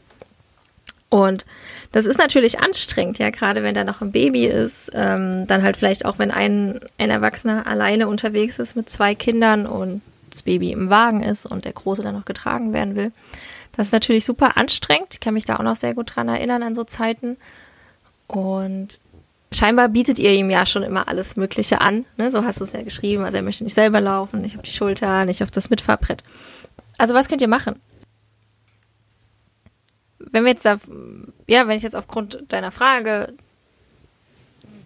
Und 1.12 1.46
das 1.92 2.06
ist 2.06 2.18
natürlich 2.18 2.62
anstrengend, 2.62 3.20
ja, 3.20 3.32
gerade 3.32 3.64
wenn 3.64 3.76
da 3.76 3.84
noch 3.84 4.00
ein 4.00 4.14
Baby 4.14 4.46
ist, 4.46 4.92
ähm, 4.94 5.46
dann 5.46 5.62
halt 5.62 5.76
vielleicht 5.76 6.06
auch, 6.06 6.20
wenn 6.20 6.32
ein, 6.32 6.80
ein 6.98 7.10
Erwachsener 7.10 7.68
alleine 7.68 8.08
unterwegs 8.08 8.60
ist 8.60 8.78
mit 8.78 8.90
zwei 8.90 9.14
Kindern 9.14 9.66
und 9.66 10.02
das 10.30 10.44
Baby 10.44 10.72
im 10.72 10.90
Wagen 10.90 11.22
ist 11.22 11.46
und 11.46 11.66
der 11.66 11.74
Große 11.74 12.02
dann 12.02 12.16
noch 12.16 12.24
getragen 12.24 12.72
werden 12.72 12.96
will. 12.96 13.12
Das 13.74 13.88
ist 13.88 13.92
natürlich 13.92 14.24
super 14.24 14.56
anstrengend. 14.56 15.10
Ich 15.12 15.20
kann 15.20 15.34
mich 15.34 15.44
da 15.44 15.58
auch 15.58 15.64
noch 15.64 15.76
sehr 15.76 15.94
gut 15.94 16.16
dran 16.16 16.30
erinnern 16.30 16.64
an 16.64 16.76
so 16.76 16.86
Zeiten. 16.86 17.36
Und 18.28 19.02
scheinbar 19.54 19.90
bietet 19.90 20.18
ihr 20.18 20.32
ihm 20.32 20.50
ja 20.50 20.66
schon 20.66 20.84
immer 20.84 21.10
alles 21.10 21.36
Mögliche 21.36 21.82
an. 21.82 22.06
Ne? 22.16 22.32
So 22.32 22.46
hast 22.46 22.62
du 22.62 22.64
es 22.64 22.72
ja 22.72 22.84
geschrieben. 22.84 23.26
Also 23.26 23.36
er 23.36 23.44
möchte 23.44 23.66
nicht 23.66 23.74
selber 23.74 24.00
laufen, 24.00 24.40
nicht 24.40 24.56
auf 24.56 24.64
die 24.64 24.72
Schulter, 24.72 25.26
nicht 25.26 25.44
auf 25.44 25.52
das 25.52 25.70
Mitfahrbrett. 25.70 26.24
Also 26.98 27.14
was 27.14 27.28
könnt 27.28 27.42
ihr 27.42 27.50
machen? 27.50 27.76
Wenn 30.32 30.44
wir 30.44 30.52
jetzt 30.52 30.66
da, 30.66 30.80
ja, 31.48 31.68
wenn 31.68 31.78
ich 31.78 31.84
jetzt 31.84 31.96
aufgrund 31.96 32.46
deiner 32.50 32.72
Frage 32.72 33.34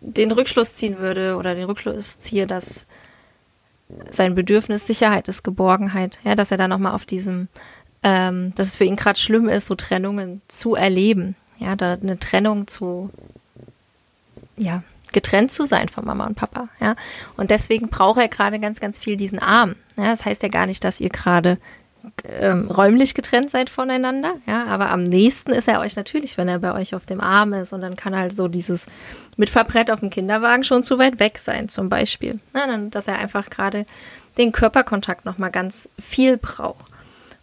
den 0.02 0.32
Rückschluss 0.32 0.76
ziehen 0.76 1.00
würde 1.00 1.36
oder 1.36 1.56
den 1.56 1.66
Rückschluss 1.66 2.20
ziehe, 2.20 2.46
dass 2.46 2.86
sein 4.10 4.36
Bedürfnis 4.36 4.88
Sicherheit 4.88 5.28
ist, 5.28 5.44
Geborgenheit, 5.44 6.18
ja, 6.24 6.36
dass 6.36 6.52
er 6.52 6.58
da 6.58 6.68
nochmal 6.68 6.94
auf 6.94 7.06
diesem, 7.06 7.48
ähm, 8.04 8.54
dass 8.56 8.68
es 8.68 8.76
für 8.76 8.84
ihn 8.86 8.96
gerade 8.96 9.20
schlimm 9.20 9.48
ist, 9.50 9.68
so 9.68 9.76
Trennungen 9.76 10.42
zu 10.48 10.76
erleben, 10.76 11.36
ja, 11.60 11.76
da 11.76 11.94
eine 11.94 12.20
Trennung 12.20 12.68
zu, 12.68 13.10
ja, 14.58 14.84
getrennt 15.12 15.52
zu 15.52 15.66
sein 15.66 15.88
von 15.88 16.06
Mama 16.06 16.26
und 16.26 16.36
Papa, 16.36 16.70
ja, 16.80 16.96
und 17.38 17.52
deswegen 17.52 17.90
braucht 17.90 18.20
er 18.20 18.28
gerade 18.28 18.60
ganz, 18.60 18.80
ganz 18.80 19.00
viel 19.00 19.18
diesen 19.18 19.40
Arm, 19.40 19.76
ja, 19.98 20.06
das 20.06 20.26
heißt 20.26 20.44
ja 20.44 20.50
gar 20.50 20.66
nicht, 20.66 20.84
dass 20.84 21.00
ihr 21.00 21.10
gerade 21.10 21.58
ähm, 22.24 22.70
räumlich 22.70 23.14
getrennt 23.14 23.52
seid 23.52 23.70
voneinander, 23.70 24.36
ja, 24.48 24.66
aber 24.66 24.90
am 24.90 25.04
nächsten 25.04 25.52
ist 25.52 25.68
er 25.68 25.80
euch 25.80 25.96
natürlich, 25.96 26.38
wenn 26.38 26.48
er 26.48 26.60
bei 26.60 26.74
euch 26.74 26.96
auf 26.96 27.06
dem 27.06 27.22
Arm 27.22 27.54
ist 27.54 27.74
und 27.74 27.82
dann 27.82 27.96
kann 27.96 28.16
halt 28.16 28.36
so 28.36 28.48
dieses 28.48 28.86
Mitfahrbrett 29.38 29.92
auf 29.92 30.00
dem 30.00 30.10
Kinderwagen 30.10 30.64
schon 30.64 30.84
zu 30.84 30.98
weit 30.98 31.20
weg 31.20 31.38
sein, 31.38 31.70
zum 31.70 31.90
Beispiel. 31.90 32.40
Ja, 32.54 32.68
dann, 32.68 32.92
dass 32.92 33.08
er 33.08 33.20
einfach 33.20 33.50
gerade 33.50 33.86
den 34.38 34.52
Körperkontakt 34.52 35.26
nochmal 35.26 35.52
ganz 35.52 35.90
viel 36.00 36.38
braucht. 36.38 36.92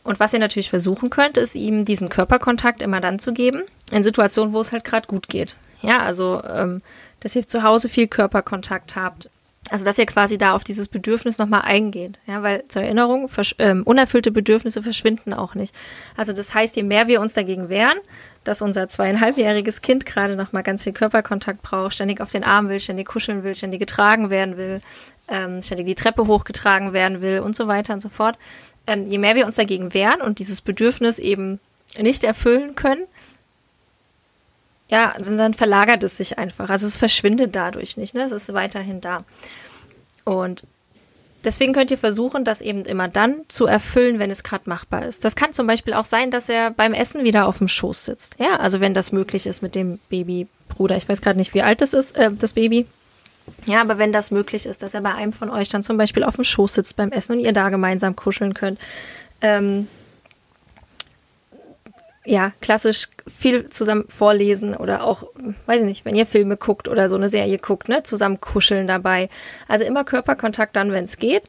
Und 0.05 0.19
was 0.19 0.33
ihr 0.33 0.41
natürlich 0.41 0.71
versuchen 0.71 1.11
könnt, 1.11 1.37
ist 1.37 1.55
ihm 1.55 1.85
diesen 1.85 2.09
Körperkontakt 2.09 2.83
immer 2.83 3.01
dann 3.01 3.19
zu 3.19 3.33
geben, 3.33 3.63
in 3.91 4.03
Situationen, 4.03 4.53
wo 4.53 4.61
es 4.61 4.73
halt 4.73 4.85
gerade 4.85 5.07
gut 5.07 5.29
geht. 5.29 5.55
Ja, 5.81 5.99
also, 5.99 6.43
ähm, 6.45 6.83
dass 7.21 7.37
ihr 7.37 7.47
zu 7.47 7.63
Hause 7.63 7.89
viel 7.89 8.09
Körperkontakt 8.09 8.97
habt, 8.97 9.31
also, 9.71 9.85
dass 9.85 9.99
ihr 9.99 10.07
quasi 10.07 10.39
da 10.39 10.55
auf 10.55 10.65
dieses 10.65 10.89
Bedürfnis 10.89 11.39
nochmal 11.39 11.63
eingeht. 11.63 12.19
Ja, 12.27 12.43
weil 12.43 12.67
zur 12.67 12.83
Erinnerung, 12.83 13.31
ähm, 13.59 13.85
unerfüllte 13.85 14.33
Bedürfnisse 14.33 14.83
verschwinden 14.83 15.33
auch 15.33 15.55
nicht. 15.55 15.75
Also, 16.17 16.33
das 16.33 16.53
heißt, 16.53 16.77
je 16.77 16.83
mehr 16.83 17.07
wir 17.07 17.21
uns 17.21 17.35
dagegen 17.35 17.69
wehren, 17.69 17.99
dass 18.43 18.61
unser 18.61 18.89
zweieinhalbjähriges 18.89 19.81
Kind 19.81 20.05
gerade 20.05 20.35
nochmal 20.35 20.65
ganz 20.65 20.83
viel 20.83 20.93
Körperkontakt 20.93 21.63
braucht, 21.63 21.95
ständig 21.95 22.21
auf 22.21 22.31
den 22.31 22.43
Arm 22.43 22.69
will, 22.69 22.81
ständig 22.81 23.07
kuscheln 23.07 23.45
will, 23.45 23.55
ständig 23.55 23.79
getragen 23.79 24.31
werden 24.31 24.57
will, 24.57 24.81
ähm, 25.29 25.63
ständig 25.63 25.87
die 25.87 25.95
Treppe 25.95 26.27
hochgetragen 26.27 26.93
werden 26.93 27.23
will 27.23 27.39
und 27.39 27.55
so 27.55 27.69
weiter 27.69 27.95
und 27.95 28.03
so 28.03 28.09
fort. 28.09 28.37
Ähm, 28.89 29.07
je 29.07 29.19
mehr 29.19 29.37
wir 29.37 29.47
uns 29.47 29.57
dagegen 29.57 29.95
wehren 29.95 30.21
und 30.21 30.41
dieses 30.41 30.61
Bedürfnis 30.61 31.21
eben 31.21 31.61
nicht 31.97 32.25
erfüllen 32.25 32.75
können, 32.75 33.05
ja, 34.93 35.11
also 35.13 35.35
dann 35.35 35.55
verlagert 35.55 36.05
es 36.05 36.19
sich 36.19 36.39
einfach. 36.39 36.69
Also 36.69 36.87
es 36.87 36.99
verschwindet 36.99 37.57
dadurch 37.57 37.97
nicht, 37.97 38.15
ne? 38.15 38.25
Es 38.25 38.31
ist 38.31 38.53
weiterhin 38.53 39.01
da. 39.01 39.25
Und 40.25 40.65
deswegen 41.45 41.73
könnt 41.73 41.91
ihr 41.91 41.97
versuchen, 41.97 42.45
das 42.45 42.61
eben 42.61 42.85
immer 42.85 43.09
dann 43.09 43.41
zu 43.49 43.65
erfüllen, 43.65 44.19
wenn 44.19 44.31
es 44.31 44.43
gerade 44.43 44.69
machbar 44.69 45.07
ist. 45.07 45.25
Das 45.25 45.35
kann 45.35 45.55
zum 45.55 45.67
Beispiel 45.67 45.95
auch 45.95 46.05
sein, 46.05 46.31
dass 46.31 46.51
er 46.51 46.71
beim 46.73 46.93
Essen 46.93 47.25
wieder 47.25 47.47
auf 47.47 47.57
dem 47.57 47.69
Schoß 47.69 48.05
sitzt. 48.05 48.37
Ja, 48.39 48.57
also 48.57 48.81
wenn 48.81 48.93
das 48.93 49.13
möglich 49.13 49.47
ist 49.47 49.63
mit 49.63 49.75
dem 49.75 49.99
Babybruder. 50.11 50.99
Ich 50.99 51.09
weiß 51.09 51.23
gerade 51.23 51.39
nicht, 51.39 51.55
wie 51.55 51.63
alt 51.63 51.81
das 51.81 51.95
ist, 51.95 52.15
äh, 52.19 52.31
das 52.31 52.53
Baby. 52.53 52.87
Ja, 53.65 53.81
aber 53.81 53.97
wenn 53.97 54.13
das 54.13 54.31
möglich 54.31 54.67
ist, 54.67 54.83
dass 54.83 54.93
er 54.93 55.01
bei 55.01 55.15
einem 55.15 55.33
von 55.33 55.49
euch 55.49 55.71
dann 55.71 55.83
zum 55.83 55.97
Beispiel 55.97 56.23
auf 56.23 56.35
dem 56.35 56.45
Schoß 56.45 56.75
sitzt 56.75 56.99
beim 56.99 57.13
Essen 57.13 57.39
und 57.39 57.41
ihr 57.41 57.55
da 57.55 57.71
gemeinsam 57.71 58.15
kuscheln 58.15 58.53
könnt. 58.53 58.79
Ähm, 59.41 59.89
ja, 62.25 62.53
klassisch 62.61 63.09
viel 63.27 63.69
zusammen 63.69 64.05
vorlesen 64.09 64.77
oder 64.77 65.05
auch, 65.05 65.25
weiß 65.67 65.81
ich 65.81 65.87
nicht, 65.87 66.05
wenn 66.05 66.15
ihr 66.15 66.27
Filme 66.27 66.57
guckt 66.57 66.89
oder 66.89 67.09
so 67.09 67.17
eine 67.17 67.29
Serie 67.29 67.59
guckt, 67.59 67.89
ne, 67.89 68.03
zusammen 68.03 68.41
kuscheln 68.41 68.87
dabei. 68.87 69.29
Also 69.69 69.85
immer 69.85 70.05
Körperkontakt 70.05 70.77
dann, 70.77 70.93
wenn 70.93 71.05
es 71.05 71.19
geht. 71.19 71.45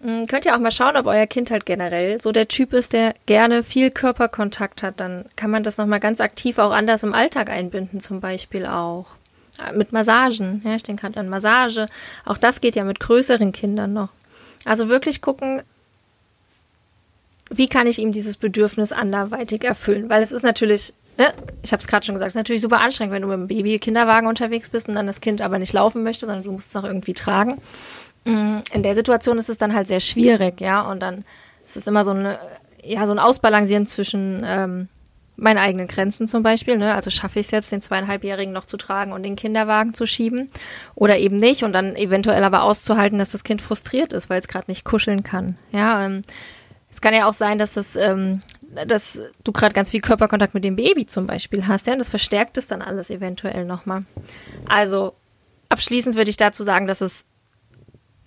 Hm, 0.00 0.26
könnt 0.26 0.44
ihr 0.44 0.54
auch 0.54 0.60
mal 0.60 0.70
schauen, 0.70 0.96
ob 0.96 1.06
euer 1.06 1.26
Kind 1.26 1.50
halt 1.50 1.66
generell 1.66 2.20
so 2.20 2.32
der 2.32 2.48
Typ 2.48 2.72
ist, 2.72 2.92
der 2.92 3.14
gerne 3.26 3.62
viel 3.62 3.90
Körperkontakt 3.90 4.82
hat. 4.82 5.00
Dann 5.00 5.24
kann 5.36 5.50
man 5.50 5.62
das 5.62 5.78
nochmal 5.78 6.00
ganz 6.00 6.20
aktiv 6.20 6.58
auch 6.58 6.72
anders 6.72 7.02
im 7.02 7.14
Alltag 7.14 7.50
einbinden, 7.50 8.00
zum 8.00 8.20
Beispiel 8.20 8.66
auch. 8.66 9.16
Äh, 9.64 9.76
mit 9.76 9.92
Massagen. 9.92 10.62
Ja, 10.64 10.74
ich 10.74 10.82
denke 10.82 11.02
gerade 11.02 11.20
an 11.20 11.28
Massage. 11.28 11.86
Auch 12.24 12.38
das 12.38 12.60
geht 12.60 12.76
ja 12.76 12.84
mit 12.84 13.00
größeren 13.00 13.52
Kindern 13.52 13.92
noch. 13.92 14.10
Also 14.64 14.88
wirklich 14.88 15.20
gucken, 15.20 15.62
wie 17.50 17.68
kann 17.68 17.86
ich 17.86 17.98
ihm 17.98 18.12
dieses 18.12 18.36
Bedürfnis 18.36 18.92
anderweitig 18.92 19.64
erfüllen? 19.64 20.08
Weil 20.10 20.22
es 20.22 20.32
ist 20.32 20.42
natürlich, 20.42 20.92
ne, 21.16 21.32
ich 21.62 21.72
habe 21.72 21.80
es 21.80 21.86
gerade 21.88 22.04
schon 22.04 22.14
gesagt, 22.14 22.28
es 22.28 22.34
ist 22.34 22.38
natürlich 22.38 22.62
super 22.62 22.80
anstrengend, 22.80 23.14
wenn 23.14 23.22
du 23.22 23.28
mit 23.28 23.34
einem 23.34 23.48
Baby-Kinderwagen 23.48 24.28
unterwegs 24.28 24.68
bist 24.68 24.88
und 24.88 24.94
dann 24.94 25.06
das 25.06 25.20
Kind 25.20 25.40
aber 25.40 25.58
nicht 25.58 25.72
laufen 25.72 26.02
möchte, 26.02 26.26
sondern 26.26 26.44
du 26.44 26.52
musst 26.52 26.70
es 26.70 26.76
auch 26.76 26.84
irgendwie 26.84 27.14
tragen. 27.14 27.58
Mm, 28.24 28.58
in 28.72 28.82
der 28.82 28.94
Situation 28.94 29.38
ist 29.38 29.48
es 29.48 29.58
dann 29.58 29.74
halt 29.74 29.86
sehr 29.86 30.00
schwierig, 30.00 30.60
ja, 30.60 30.82
und 30.82 31.00
dann 31.00 31.24
ist 31.64 31.76
es 31.76 31.86
immer 31.86 32.04
so 32.04 32.10
eine, 32.10 32.38
ja, 32.82 33.06
so 33.06 33.12
ein 33.12 33.18
Ausbalancieren 33.18 33.86
zwischen 33.86 34.42
ähm, 34.44 34.88
meinen 35.38 35.58
eigenen 35.58 35.86
Grenzen 35.86 36.26
zum 36.26 36.42
Beispiel, 36.42 36.76
ne? 36.76 36.94
Also 36.94 37.10
schaffe 37.10 37.38
ich 37.38 37.46
es 37.46 37.52
jetzt, 37.52 37.70
den 37.70 37.80
zweieinhalbjährigen 37.80 38.52
noch 38.52 38.64
zu 38.64 38.76
tragen 38.76 39.12
und 39.12 39.22
den 39.22 39.36
Kinderwagen 39.36 39.94
zu 39.94 40.04
schieben 40.04 40.50
oder 40.94 41.18
eben 41.18 41.36
nicht 41.36 41.62
und 41.62 41.72
dann 41.72 41.94
eventuell 41.94 42.42
aber 42.42 42.64
auszuhalten, 42.64 43.18
dass 43.18 43.30
das 43.30 43.44
Kind 43.44 43.62
frustriert 43.62 44.12
ist, 44.12 44.28
weil 44.28 44.40
es 44.40 44.48
gerade 44.48 44.68
nicht 44.68 44.84
kuscheln 44.84 45.22
kann. 45.22 45.56
Ja, 45.70 46.04
ähm, 46.04 46.22
es 46.90 47.00
kann 47.00 47.14
ja 47.14 47.26
auch 47.26 47.32
sein, 47.32 47.58
dass 47.58 47.74
das, 47.74 47.96
ähm, 47.96 48.40
dass 48.86 49.20
du 49.44 49.52
gerade 49.52 49.74
ganz 49.74 49.90
viel 49.90 50.00
Körperkontakt 50.00 50.54
mit 50.54 50.64
dem 50.64 50.76
Baby 50.76 51.06
zum 51.06 51.26
Beispiel 51.26 51.66
hast, 51.66 51.86
ja, 51.86 51.92
und 51.92 51.98
das 51.98 52.10
verstärkt 52.10 52.58
es 52.58 52.66
dann 52.66 52.82
alles 52.82 53.10
eventuell 53.10 53.64
nochmal. 53.64 54.04
Also 54.68 55.14
abschließend 55.68 56.16
würde 56.16 56.30
ich 56.30 56.36
dazu 56.36 56.64
sagen, 56.64 56.86
dass 56.86 57.00
es 57.00 57.24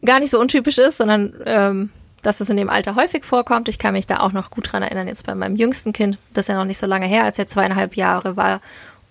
gar 0.04 0.20
nicht 0.20 0.32
so 0.32 0.40
untypisch 0.40 0.78
ist, 0.78 0.98
sondern 0.98 1.34
ähm, 1.46 1.90
dass 2.22 2.40
es 2.40 2.50
in 2.50 2.58
dem 2.58 2.70
Alter 2.70 2.96
häufig 2.96 3.26
vorkommt. 3.26 3.68
Ich 3.68 3.80
kann 3.80 3.94
mich 3.94 4.08
da 4.08 4.20
auch 4.20 4.32
noch 4.32 4.52
gut 4.52 4.72
dran 4.72 4.84
erinnern, 4.84 5.08
jetzt 5.08 5.26
bei 5.26 5.36
meinem 5.36 5.56
jüngsten 5.56 5.94
Kind. 5.94 6.18
Das 6.34 6.46
ist 6.46 6.50
ja 6.50 6.56
noch 6.56 6.66
nicht 6.66 6.78
so 6.78 6.88
lange 6.88 7.08
her, 7.08 7.24
als 7.24 7.40
er 7.40 7.48
zweieinhalb 7.48 7.96
Jahre 7.96 8.38
war. 8.38 8.62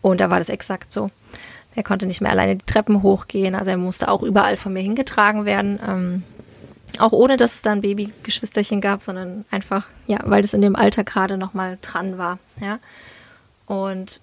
Und 0.02 0.20
da 0.20 0.30
war 0.30 0.38
das 0.38 0.48
exakt 0.48 0.92
so. 0.92 1.10
Er 1.74 1.82
konnte 1.82 2.06
nicht 2.06 2.20
mehr 2.20 2.30
alleine 2.30 2.56
die 2.56 2.66
Treppen 2.66 3.02
hochgehen, 3.02 3.54
also 3.54 3.70
er 3.70 3.76
musste 3.76 4.08
auch 4.08 4.22
überall 4.22 4.56
von 4.56 4.72
mir 4.72 4.80
hingetragen 4.80 5.44
werden. 5.44 5.78
Ähm, 5.86 6.22
auch 6.98 7.12
ohne, 7.12 7.36
dass 7.36 7.54
es 7.54 7.62
da 7.62 7.72
ein 7.72 7.82
Babygeschwisterchen 7.82 8.80
gab, 8.80 9.02
sondern 9.02 9.44
einfach, 9.50 9.86
ja, 10.06 10.18
weil 10.24 10.42
das 10.42 10.54
in 10.54 10.62
dem 10.62 10.76
Alter 10.76 11.04
gerade 11.04 11.36
nochmal 11.36 11.78
dran 11.82 12.18
war, 12.18 12.38
ja. 12.60 12.78
Und 13.66 14.20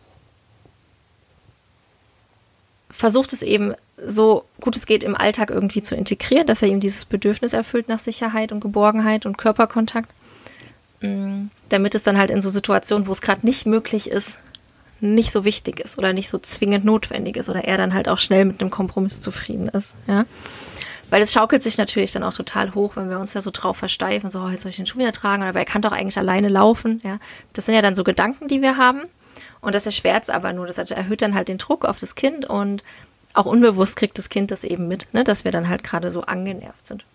versucht 2.89 3.31
es 3.31 3.43
eben 3.43 3.73
so 4.03 4.45
gut 4.61 4.75
es 4.75 4.85
geht 4.85 5.03
im 5.03 5.15
Alltag 5.15 5.49
irgendwie 5.49 5.81
zu 5.81 5.95
integrieren, 5.95 6.47
dass 6.47 6.61
er 6.61 6.67
ihm 6.67 6.79
dieses 6.79 7.05
Bedürfnis 7.05 7.53
erfüllt 7.53 7.87
nach 7.87 7.99
Sicherheit 7.99 8.51
und 8.51 8.59
Geborgenheit 8.59 9.25
und 9.25 9.37
Körperkontakt, 9.37 10.09
mm, 11.01 11.45
damit 11.69 11.95
es 11.95 12.03
dann 12.03 12.17
halt 12.17 12.31
in 12.31 12.41
so 12.41 12.49
Situationen, 12.49 13.07
wo 13.07 13.11
es 13.11 13.21
gerade 13.21 13.45
nicht 13.45 13.65
möglich 13.65 14.09
ist, 14.09 14.39
nicht 14.99 15.31
so 15.31 15.45
wichtig 15.45 15.79
ist 15.79 15.97
oder 15.97 16.13
nicht 16.13 16.29
so 16.29 16.39
zwingend 16.39 16.85
notwendig 16.85 17.37
ist 17.37 17.49
oder 17.49 17.63
er 17.63 17.77
dann 17.77 17.93
halt 17.93 18.07
auch 18.07 18.17
schnell 18.17 18.45
mit 18.45 18.61
einem 18.61 18.71
Kompromiss 18.71 19.21
zufrieden 19.21 19.67
ist, 19.69 19.95
ja. 20.07 20.25
Weil 21.09 21.21
es 21.21 21.31
schaukelt 21.31 21.63
sich 21.63 21.77
natürlich 21.77 22.11
dann 22.11 22.23
auch 22.23 22.33
total 22.33 22.75
hoch, 22.75 22.97
wenn 22.97 23.09
wir 23.09 23.19
uns 23.19 23.33
ja 23.33 23.41
so 23.41 23.51
drauf 23.51 23.77
versteifen, 23.77 24.29
so, 24.29 24.41
oh, 24.41 24.49
jetzt 24.49 24.61
soll 24.61 24.71
ich 24.71 24.75
den 24.75 24.85
Schuh 24.85 24.99
wieder 24.99 25.13
tragen, 25.13 25.41
oder 25.41 25.57
er 25.57 25.65
kann 25.65 25.81
doch 25.81 25.93
eigentlich 25.93 26.17
alleine 26.17 26.49
laufen, 26.49 26.99
ja. 27.03 27.19
Das 27.53 27.65
sind 27.65 27.75
ja 27.75 27.81
dann 27.81 27.95
so 27.95 28.03
Gedanken, 28.03 28.47
die 28.47 28.61
wir 28.61 28.77
haben. 28.77 29.03
Und 29.61 29.73
das 29.73 29.85
erschwert 29.85 30.23
es 30.23 30.29
aber 30.29 30.53
nur. 30.53 30.67
Das 30.67 30.77
erhöht 30.77 31.21
dann 31.21 31.33
halt 31.33 31.47
den 31.47 31.57
Druck 31.57 31.85
auf 31.85 31.99
das 31.99 32.15
Kind 32.15 32.45
und 32.45 32.83
auch 33.33 33.45
unbewusst 33.45 33.95
kriegt 33.95 34.17
das 34.17 34.29
Kind 34.29 34.51
das 34.51 34.63
eben 34.63 34.87
mit, 34.87 35.13
ne, 35.13 35.23
dass 35.23 35.45
wir 35.45 35.51
dann 35.51 35.69
halt 35.69 35.83
gerade 35.83 36.11
so 36.11 36.21
angenervt 36.23 36.85
sind. 36.85 37.05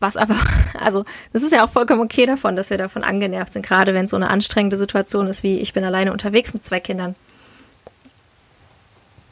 Was 0.00 0.16
aber, 0.16 0.36
also 0.80 1.04
das 1.32 1.42
ist 1.42 1.52
ja 1.52 1.64
auch 1.64 1.70
vollkommen 1.70 2.02
okay 2.02 2.26
davon, 2.26 2.56
dass 2.56 2.70
wir 2.70 2.78
davon 2.78 3.04
angenervt 3.04 3.52
sind, 3.52 3.64
gerade 3.64 3.94
wenn 3.94 4.06
es 4.06 4.10
so 4.10 4.16
eine 4.16 4.30
anstrengende 4.30 4.76
Situation 4.76 5.26
ist, 5.26 5.42
wie 5.42 5.58
ich 5.58 5.72
bin 5.72 5.84
alleine 5.84 6.12
unterwegs 6.12 6.54
mit 6.54 6.64
zwei 6.64 6.80
Kindern. 6.80 7.14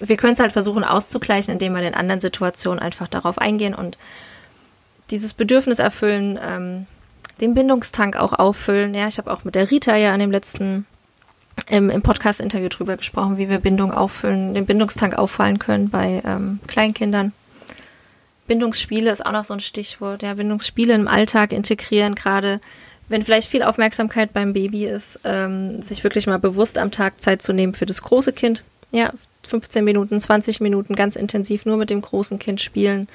Wir 0.09 0.17
können 0.17 0.35
es 0.35 0.41
halt 0.41 0.53
versuchen 0.53 0.85
auszugleichen, 0.85 1.53
indem 1.53 1.75
wir 1.75 1.83
in 1.83 1.95
anderen 1.95 2.21
Situationen 2.21 2.79
einfach 2.79 3.09
darauf 3.09 3.39
eingehen 3.39 3.75
und 3.75 3.99
dieses 5.11 5.35
Bedürfnis 5.35 5.79
erfüllen, 5.79 6.39
ähm, 6.43 6.87
den 7.41 7.55
Bindungstank 7.55 8.17
auch 8.17 8.33
auffüllen. 8.33 8.95
Ja, 8.95 9.09
ich 9.09 9.19
habe 9.19 9.33
auch 9.33 9.45
mit 9.45 9.55
der 9.55 9.71
Rita 9.71 9.97
ja 9.97 10.15
an 10.15 10.21
dem 10.21 10.31
letzten 10.31 10.87
im, 11.69 11.91
im 11.91 12.03
Podcast-Interview 12.03 12.69
drüber 12.69 12.97
gesprochen, 12.97 13.37
wie 13.37 13.49
wir 13.49 13.59
Bindung 13.59 13.93
auffüllen, 13.93 14.55
den 14.55 14.67
Bindungstank 14.67 15.15
auffallen 15.15 15.59
können 15.59 15.89
bei 15.89 16.23
ähm, 16.25 16.61
Kleinkindern. 16.67 17.33
Bindungsspiele 18.47 19.11
ist 19.11 19.25
auch 19.25 19.33
noch 19.33 19.45
so 19.45 19.55
ein 19.55 19.61
Stichwort. 19.61 20.23
Ja, 20.23 20.35
Bindungsspiele 20.35 20.95
im 20.95 21.09
Alltag 21.09 21.53
integrieren, 21.53 22.15
gerade 22.15 22.61
wenn 23.09 23.23
vielleicht 23.23 23.51
viel 23.51 23.63
Aufmerksamkeit 23.63 24.33
beim 24.33 24.53
Baby 24.53 24.87
ist, 24.87 25.21
ähm, 25.25 25.81
sich 25.83 26.05
wirklich 26.05 26.27
mal 26.27 26.39
bewusst 26.39 26.79
am 26.79 26.91
Tag 26.91 27.21
Zeit 27.21 27.43
zu 27.43 27.53
nehmen 27.53 27.75
für 27.75 27.87
das 27.87 28.03
große 28.03 28.33
Kind. 28.33 28.65
Ja, 28.91 29.13
15 29.47 29.85
Minuten, 29.85 30.21
20 30.21 30.61
Minuten 30.61 30.95
ganz 30.95 31.17
intensiv 31.17 31.67
nur 31.67 31.77
mit 31.77 31.91
dem 31.91 32.01
großen 32.01 32.39
Kind 32.39 32.61
spielen 32.61 33.07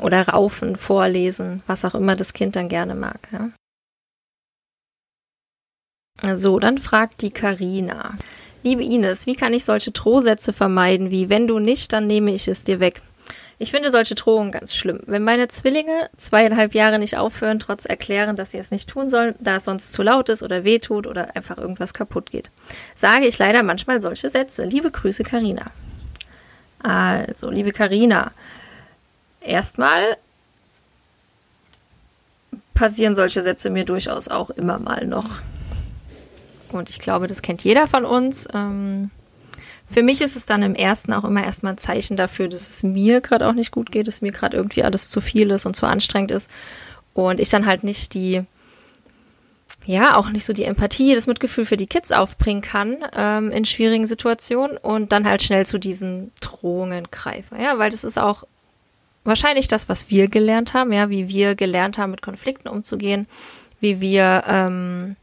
oder 0.00 0.28
raufen, 0.28 0.76
vorlesen, 0.76 1.62
was 1.66 1.84
auch 1.84 1.94
immer 1.94 2.16
das 2.16 2.32
Kind 2.32 2.56
dann 2.56 2.68
gerne 2.68 2.94
mag. 2.94 3.28
Ja. 3.32 3.50
So, 6.36 6.58
dann 6.58 6.78
fragt 6.78 7.22
die 7.22 7.30
Karina. 7.30 8.16
Liebe 8.62 8.82
Ines, 8.82 9.26
wie 9.26 9.34
kann 9.34 9.52
ich 9.52 9.64
solche 9.64 9.90
Drohsätze 9.90 10.52
vermeiden, 10.52 11.10
wie 11.10 11.28
wenn 11.28 11.46
du 11.46 11.58
nicht, 11.58 11.92
dann 11.92 12.06
nehme 12.06 12.32
ich 12.32 12.48
es 12.48 12.64
dir 12.64 12.80
weg? 12.80 13.02
Ich 13.58 13.70
finde 13.70 13.90
solche 13.90 14.14
Drohungen 14.14 14.50
ganz 14.50 14.74
schlimm. 14.74 15.00
Wenn 15.06 15.22
meine 15.22 15.48
Zwillinge 15.48 16.10
zweieinhalb 16.16 16.74
Jahre 16.74 16.98
nicht 16.98 17.16
aufhören, 17.16 17.58
trotz 17.58 17.84
erklären, 17.84 18.36
dass 18.36 18.50
sie 18.50 18.58
es 18.58 18.70
nicht 18.70 18.88
tun 18.88 19.08
sollen, 19.08 19.34
da 19.38 19.56
es 19.56 19.64
sonst 19.64 19.92
zu 19.92 20.02
laut 20.02 20.28
ist 20.28 20.42
oder 20.42 20.64
weh 20.64 20.78
tut 20.78 21.06
oder 21.06 21.36
einfach 21.36 21.58
irgendwas 21.58 21.94
kaputt 21.94 22.30
geht, 22.30 22.50
sage 22.94 23.26
ich 23.26 23.38
leider 23.38 23.62
manchmal 23.62 24.00
solche 24.02 24.28
Sätze. 24.28 24.64
Liebe 24.64 24.90
Grüße, 24.90 25.22
Karina. 25.22 25.70
Also, 26.80 27.48
liebe 27.48 27.72
Karina, 27.72 28.32
erstmal 29.40 30.02
passieren 32.74 33.14
solche 33.14 33.42
Sätze 33.42 33.70
mir 33.70 33.84
durchaus 33.84 34.28
auch 34.28 34.50
immer 34.50 34.78
mal 34.78 35.06
noch. 35.06 35.38
Und 36.72 36.90
ich 36.90 36.98
glaube, 36.98 37.28
das 37.28 37.40
kennt 37.40 37.62
jeder 37.62 37.86
von 37.86 38.04
uns. 38.04 38.48
Ähm, 38.52 39.10
für 39.86 40.02
mich 40.02 40.20
ist 40.20 40.36
es 40.36 40.46
dann 40.46 40.62
im 40.62 40.74
ersten 40.74 41.12
auch 41.12 41.24
immer 41.24 41.44
erstmal 41.44 41.74
ein 41.74 41.78
Zeichen 41.78 42.16
dafür, 42.16 42.48
dass 42.48 42.68
es 42.68 42.82
mir 42.82 43.20
gerade 43.20 43.46
auch 43.46 43.52
nicht 43.52 43.70
gut 43.70 43.92
geht, 43.92 44.08
dass 44.08 44.22
mir 44.22 44.32
gerade 44.32 44.56
irgendwie 44.56 44.82
alles 44.82 45.10
zu 45.10 45.20
viel 45.20 45.50
ist 45.50 45.66
und 45.66 45.76
zu 45.76 45.86
anstrengend 45.86 46.30
ist. 46.30 46.50
Und 47.12 47.38
ich 47.38 47.50
dann 47.50 47.66
halt 47.66 47.84
nicht 47.84 48.14
die, 48.14 48.42
ja, 49.84 50.16
auch 50.16 50.30
nicht 50.30 50.46
so 50.46 50.52
die 50.52 50.64
Empathie, 50.64 51.14
das 51.14 51.26
Mitgefühl 51.26 51.66
für 51.66 51.76
die 51.76 51.86
Kids 51.86 52.12
aufbringen 52.12 52.62
kann 52.62 52.96
ähm, 53.16 53.52
in 53.52 53.64
schwierigen 53.64 54.06
Situationen 54.06 54.78
und 54.78 55.12
dann 55.12 55.28
halt 55.28 55.42
schnell 55.42 55.66
zu 55.66 55.78
diesen 55.78 56.32
Drohungen 56.40 57.08
greife. 57.10 57.56
Ja, 57.62 57.78
weil 57.78 57.90
das 57.90 58.04
ist 58.04 58.18
auch 58.18 58.44
wahrscheinlich 59.22 59.68
das, 59.68 59.88
was 59.88 60.10
wir 60.10 60.28
gelernt 60.28 60.74
haben, 60.74 60.92
ja, 60.92 61.10
wie 61.10 61.28
wir 61.28 61.54
gelernt 61.54 61.98
haben, 61.98 62.10
mit 62.10 62.22
Konflikten 62.22 62.68
umzugehen, 62.68 63.26
wie 63.80 64.00
wir 64.00 64.44
ähm, 64.46 65.16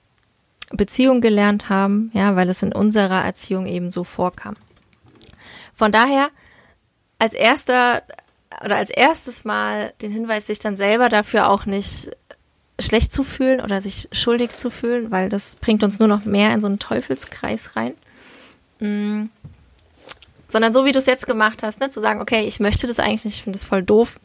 Beziehung 0.73 1.21
gelernt 1.21 1.69
haben, 1.69 2.11
ja, 2.13 2.35
weil 2.35 2.49
es 2.49 2.63
in 2.63 2.73
unserer 2.73 3.23
Erziehung 3.23 3.65
eben 3.65 3.91
so 3.91 4.03
vorkam. 4.03 4.55
Von 5.73 5.91
daher 5.91 6.29
als 7.19 7.33
erster 7.33 8.03
oder 8.63 8.77
als 8.77 8.89
erstes 8.89 9.45
Mal 9.45 9.93
den 10.01 10.11
Hinweis, 10.11 10.47
sich 10.47 10.59
dann 10.59 10.75
selber 10.75 11.09
dafür 11.09 11.49
auch 11.49 11.65
nicht 11.65 12.11
schlecht 12.79 13.13
zu 13.13 13.23
fühlen 13.23 13.61
oder 13.61 13.81
sich 13.81 14.09
schuldig 14.11 14.57
zu 14.57 14.69
fühlen, 14.69 15.11
weil 15.11 15.29
das 15.29 15.55
bringt 15.55 15.83
uns 15.83 15.99
nur 15.99 16.07
noch 16.07 16.25
mehr 16.25 16.53
in 16.53 16.61
so 16.61 16.67
einen 16.67 16.79
Teufelskreis 16.79 17.75
rein. 17.75 17.93
Mhm. 18.79 19.29
Sondern 20.47 20.73
so 20.73 20.83
wie 20.83 20.91
du 20.91 20.99
es 20.99 21.05
jetzt 21.05 21.27
gemacht 21.27 21.63
hast, 21.63 21.79
ne, 21.79 21.89
zu 21.89 22.01
sagen, 22.01 22.21
okay, 22.21 22.45
ich 22.45 22.59
möchte 22.59 22.87
das 22.87 22.99
eigentlich 22.99 23.25
nicht, 23.25 23.35
ich 23.37 23.43
finde 23.43 23.57
das 23.57 23.65
voll 23.65 23.83
doof. 23.83 24.19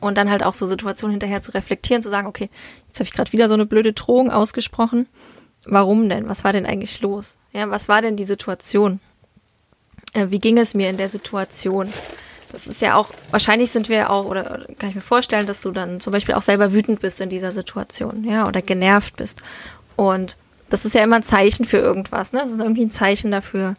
Und 0.00 0.18
dann 0.18 0.30
halt 0.30 0.44
auch 0.44 0.54
so 0.54 0.66
Situationen 0.66 1.12
hinterher 1.12 1.40
zu 1.40 1.52
reflektieren, 1.52 2.02
zu 2.02 2.10
sagen, 2.10 2.28
okay, 2.28 2.50
jetzt 2.88 3.00
habe 3.00 3.04
ich 3.04 3.12
gerade 3.12 3.32
wieder 3.32 3.48
so 3.48 3.54
eine 3.54 3.66
blöde 3.66 3.92
Drohung 3.92 4.30
ausgesprochen 4.30 5.06
warum 5.64 6.08
denn? 6.08 6.28
Was 6.28 6.44
war 6.44 6.52
denn 6.52 6.66
eigentlich 6.66 7.00
los? 7.00 7.38
Ja, 7.52 7.70
was 7.70 7.88
war 7.88 8.02
denn 8.02 8.16
die 8.16 8.24
Situation? 8.24 9.00
Äh, 10.12 10.26
wie 10.30 10.38
ging 10.38 10.58
es 10.58 10.74
mir 10.74 10.90
in 10.90 10.96
der 10.96 11.08
Situation? 11.08 11.92
Das 12.50 12.66
ist 12.66 12.82
ja 12.82 12.96
auch, 12.96 13.10
wahrscheinlich 13.30 13.70
sind 13.70 13.88
wir 13.88 14.10
auch, 14.10 14.26
oder 14.26 14.66
kann 14.78 14.90
ich 14.90 14.94
mir 14.94 15.00
vorstellen, 15.00 15.46
dass 15.46 15.62
du 15.62 15.70
dann 15.70 16.00
zum 16.00 16.12
Beispiel 16.12 16.34
auch 16.34 16.42
selber 16.42 16.72
wütend 16.72 17.00
bist 17.00 17.20
in 17.20 17.30
dieser 17.30 17.50
Situation, 17.50 18.24
ja, 18.24 18.46
oder 18.46 18.60
genervt 18.60 19.16
bist. 19.16 19.40
Und 19.96 20.36
das 20.68 20.84
ist 20.84 20.94
ja 20.94 21.02
immer 21.02 21.16
ein 21.16 21.22
Zeichen 21.22 21.64
für 21.64 21.78
irgendwas, 21.78 22.32
ne? 22.32 22.40
Das 22.40 22.50
ist 22.50 22.60
irgendwie 22.60 22.84
ein 22.84 22.90
Zeichen 22.90 23.30
dafür, 23.30 23.74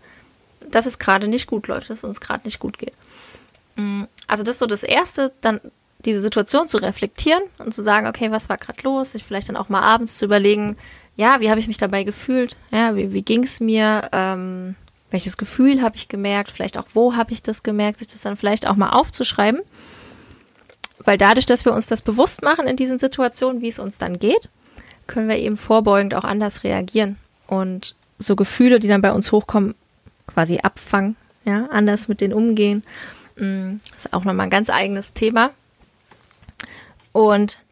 dass 0.72 0.88
es 0.88 0.98
gerade 0.98 1.28
nicht 1.28 1.46
gut 1.46 1.68
läuft, 1.68 1.90
dass 1.90 2.00
es 2.00 2.04
uns 2.04 2.20
gerade 2.20 2.46
nicht 2.46 2.60
gut 2.60 2.80
geht. 2.80 2.94
Mm, 3.76 4.04
also 4.28 4.44
das 4.44 4.56
ist 4.56 4.60
so 4.60 4.66
das 4.66 4.84
Erste, 4.84 5.32
dann 5.42 5.62
diese 6.06 6.22
Situation 6.22 6.68
zu 6.68 6.78
reflektieren 6.78 7.44
und 7.60 7.74
zu 7.74 7.84
sagen, 7.84 8.08
okay, 8.08 8.32
was 8.32 8.50
war 8.50 8.58
gerade 8.58 8.82
los? 8.84 9.12
Sich 9.12 9.24
vielleicht 9.24 9.50
dann 9.50 9.58
auch 9.58 9.70
mal 9.70 9.82
abends 9.82 10.18
zu 10.18 10.26
überlegen, 10.26 10.78
ja, 11.16 11.40
wie 11.40 11.50
habe 11.50 11.60
ich 11.60 11.68
mich 11.68 11.78
dabei 11.78 12.04
gefühlt? 12.04 12.56
Ja, 12.72 12.96
wie, 12.96 13.14
wie 13.14 13.22
ging 13.22 13.44
es 13.44 13.60
mir? 13.60 14.10
Ähm, 14.12 14.76
welches 15.12 15.38
Gefühl 15.38 15.82
habe 15.84 15.96
ich 15.96 16.08
gemerkt? 16.08 16.52
Vielleicht 16.52 16.78
auch, 16.78 16.88
wo 16.94 17.16
habe 17.16 17.32
ich 17.32 17.44
das 17.44 17.62
gemerkt? 17.62 18.00
Sich 18.00 18.08
das 18.08 18.22
dann 18.22 18.36
vielleicht 18.36 18.68
auch 18.68 18.76
mal 18.76 18.90
aufzuschreiben. 18.90 19.62
Weil 21.06 21.18
dadurch, 21.18 21.46
dass 21.46 21.66
wir 21.66 21.74
uns 21.74 21.86
das 21.86 22.02
bewusst 22.02 22.42
machen 22.42 22.68
in 22.68 22.76
diesen 22.76 22.98
Situationen, 22.98 23.62
wie 23.62 23.68
es 23.68 23.78
uns 23.78 24.00
dann 24.00 24.18
geht, 24.18 24.50
können 25.06 25.30
wir 25.30 25.38
eben 25.38 25.58
vorbeugend 25.58 26.16
auch 26.16 26.24
anders 26.24 26.64
reagieren 26.64 27.18
und 27.46 27.96
so 28.18 28.36
Gefühle, 28.36 28.80
die 28.80 28.88
dann 28.88 29.02
bei 29.02 29.12
uns 29.12 29.32
hochkommen, 29.32 29.76
quasi 30.28 30.60
abfangen, 30.64 31.16
ja, 31.44 31.68
anders 31.68 32.08
mit 32.08 32.22
denen 32.22 32.34
umgehen. 32.34 32.84
Mm, 33.36 33.76
das 33.92 34.06
ist 34.06 34.14
auch 34.14 34.24
nochmal 34.24 34.48
ein 34.48 34.50
ganz 34.50 34.70
eigenes 34.70 35.14
Thema. 35.14 35.52
Und 37.12 37.63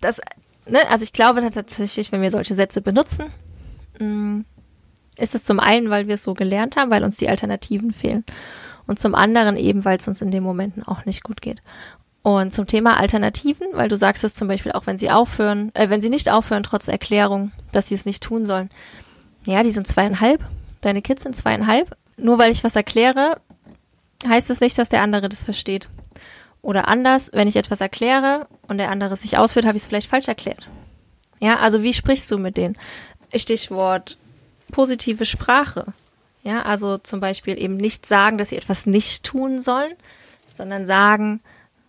das, 0.00 0.20
ne, 0.66 0.78
also 0.90 1.04
ich 1.04 1.12
glaube 1.12 1.48
tatsächlich, 1.50 2.12
wenn 2.12 2.22
wir 2.22 2.30
solche 2.30 2.54
Sätze 2.54 2.80
benutzen, 2.80 3.32
mm, 3.98 4.40
ist 5.18 5.34
es 5.34 5.44
zum 5.44 5.60
einen, 5.60 5.90
weil 5.90 6.08
wir 6.08 6.14
es 6.14 6.24
so 6.24 6.34
gelernt 6.34 6.76
haben, 6.76 6.90
weil 6.90 7.04
uns 7.04 7.16
die 7.16 7.28
Alternativen 7.28 7.92
fehlen. 7.92 8.24
Und 8.86 9.00
zum 9.00 9.14
anderen 9.14 9.56
eben, 9.56 9.84
weil 9.84 9.98
es 9.98 10.06
uns 10.06 10.22
in 10.22 10.30
den 10.30 10.42
Momenten 10.42 10.82
auch 10.82 11.04
nicht 11.06 11.24
gut 11.24 11.40
geht. 11.40 11.62
Und 12.22 12.52
zum 12.52 12.66
Thema 12.66 12.98
Alternativen, 12.98 13.68
weil 13.72 13.88
du 13.88 13.96
sagst 13.96 14.24
es 14.24 14.34
zum 14.34 14.48
Beispiel 14.48 14.72
auch, 14.72 14.86
wenn 14.86 14.98
sie 14.98 15.10
aufhören, 15.10 15.72
äh, 15.74 15.90
wenn 15.90 16.00
sie 16.00 16.10
nicht 16.10 16.30
aufhören, 16.30 16.62
trotz 16.62 16.88
Erklärung, 16.88 17.52
dass 17.72 17.88
sie 17.88 17.94
es 17.94 18.04
nicht 18.04 18.22
tun 18.22 18.44
sollen. 18.44 18.70
Ja, 19.44 19.62
die 19.62 19.70
sind 19.70 19.86
zweieinhalb. 19.86 20.44
Deine 20.80 21.02
Kids 21.02 21.22
sind 21.22 21.36
zweieinhalb. 21.36 21.96
Nur 22.16 22.38
weil 22.38 22.50
ich 22.50 22.64
was 22.64 22.74
erkläre, 22.74 23.40
heißt 24.28 24.50
es 24.50 24.60
nicht, 24.60 24.76
dass 24.76 24.88
der 24.88 25.02
andere 25.02 25.28
das 25.28 25.42
versteht. 25.42 25.88
Oder 26.62 26.88
anders, 26.88 27.30
wenn 27.32 27.46
ich 27.46 27.56
etwas 27.56 27.80
erkläre 27.80 28.48
und 28.68 28.78
der 28.78 28.90
andere 28.90 29.16
sich 29.16 29.38
ausführt, 29.38 29.66
habe 29.66 29.76
ich 29.76 29.82
es 29.82 29.88
vielleicht 29.88 30.10
falsch 30.10 30.28
erklärt. 30.28 30.68
Ja, 31.40 31.58
also 31.58 31.82
wie 31.82 31.92
sprichst 31.92 32.30
du 32.30 32.38
mit 32.38 32.56
denen? 32.56 32.76
Stichwort 33.34 34.16
positive 34.72 35.24
Sprache. 35.24 35.92
Ja, 36.42 36.62
also 36.62 36.98
zum 36.98 37.20
Beispiel 37.20 37.60
eben 37.60 37.76
nicht 37.76 38.06
sagen, 38.06 38.38
dass 38.38 38.50
sie 38.50 38.56
etwas 38.56 38.86
nicht 38.86 39.24
tun 39.24 39.60
sollen, 39.60 39.92
sondern 40.56 40.86
sagen, 40.86 41.40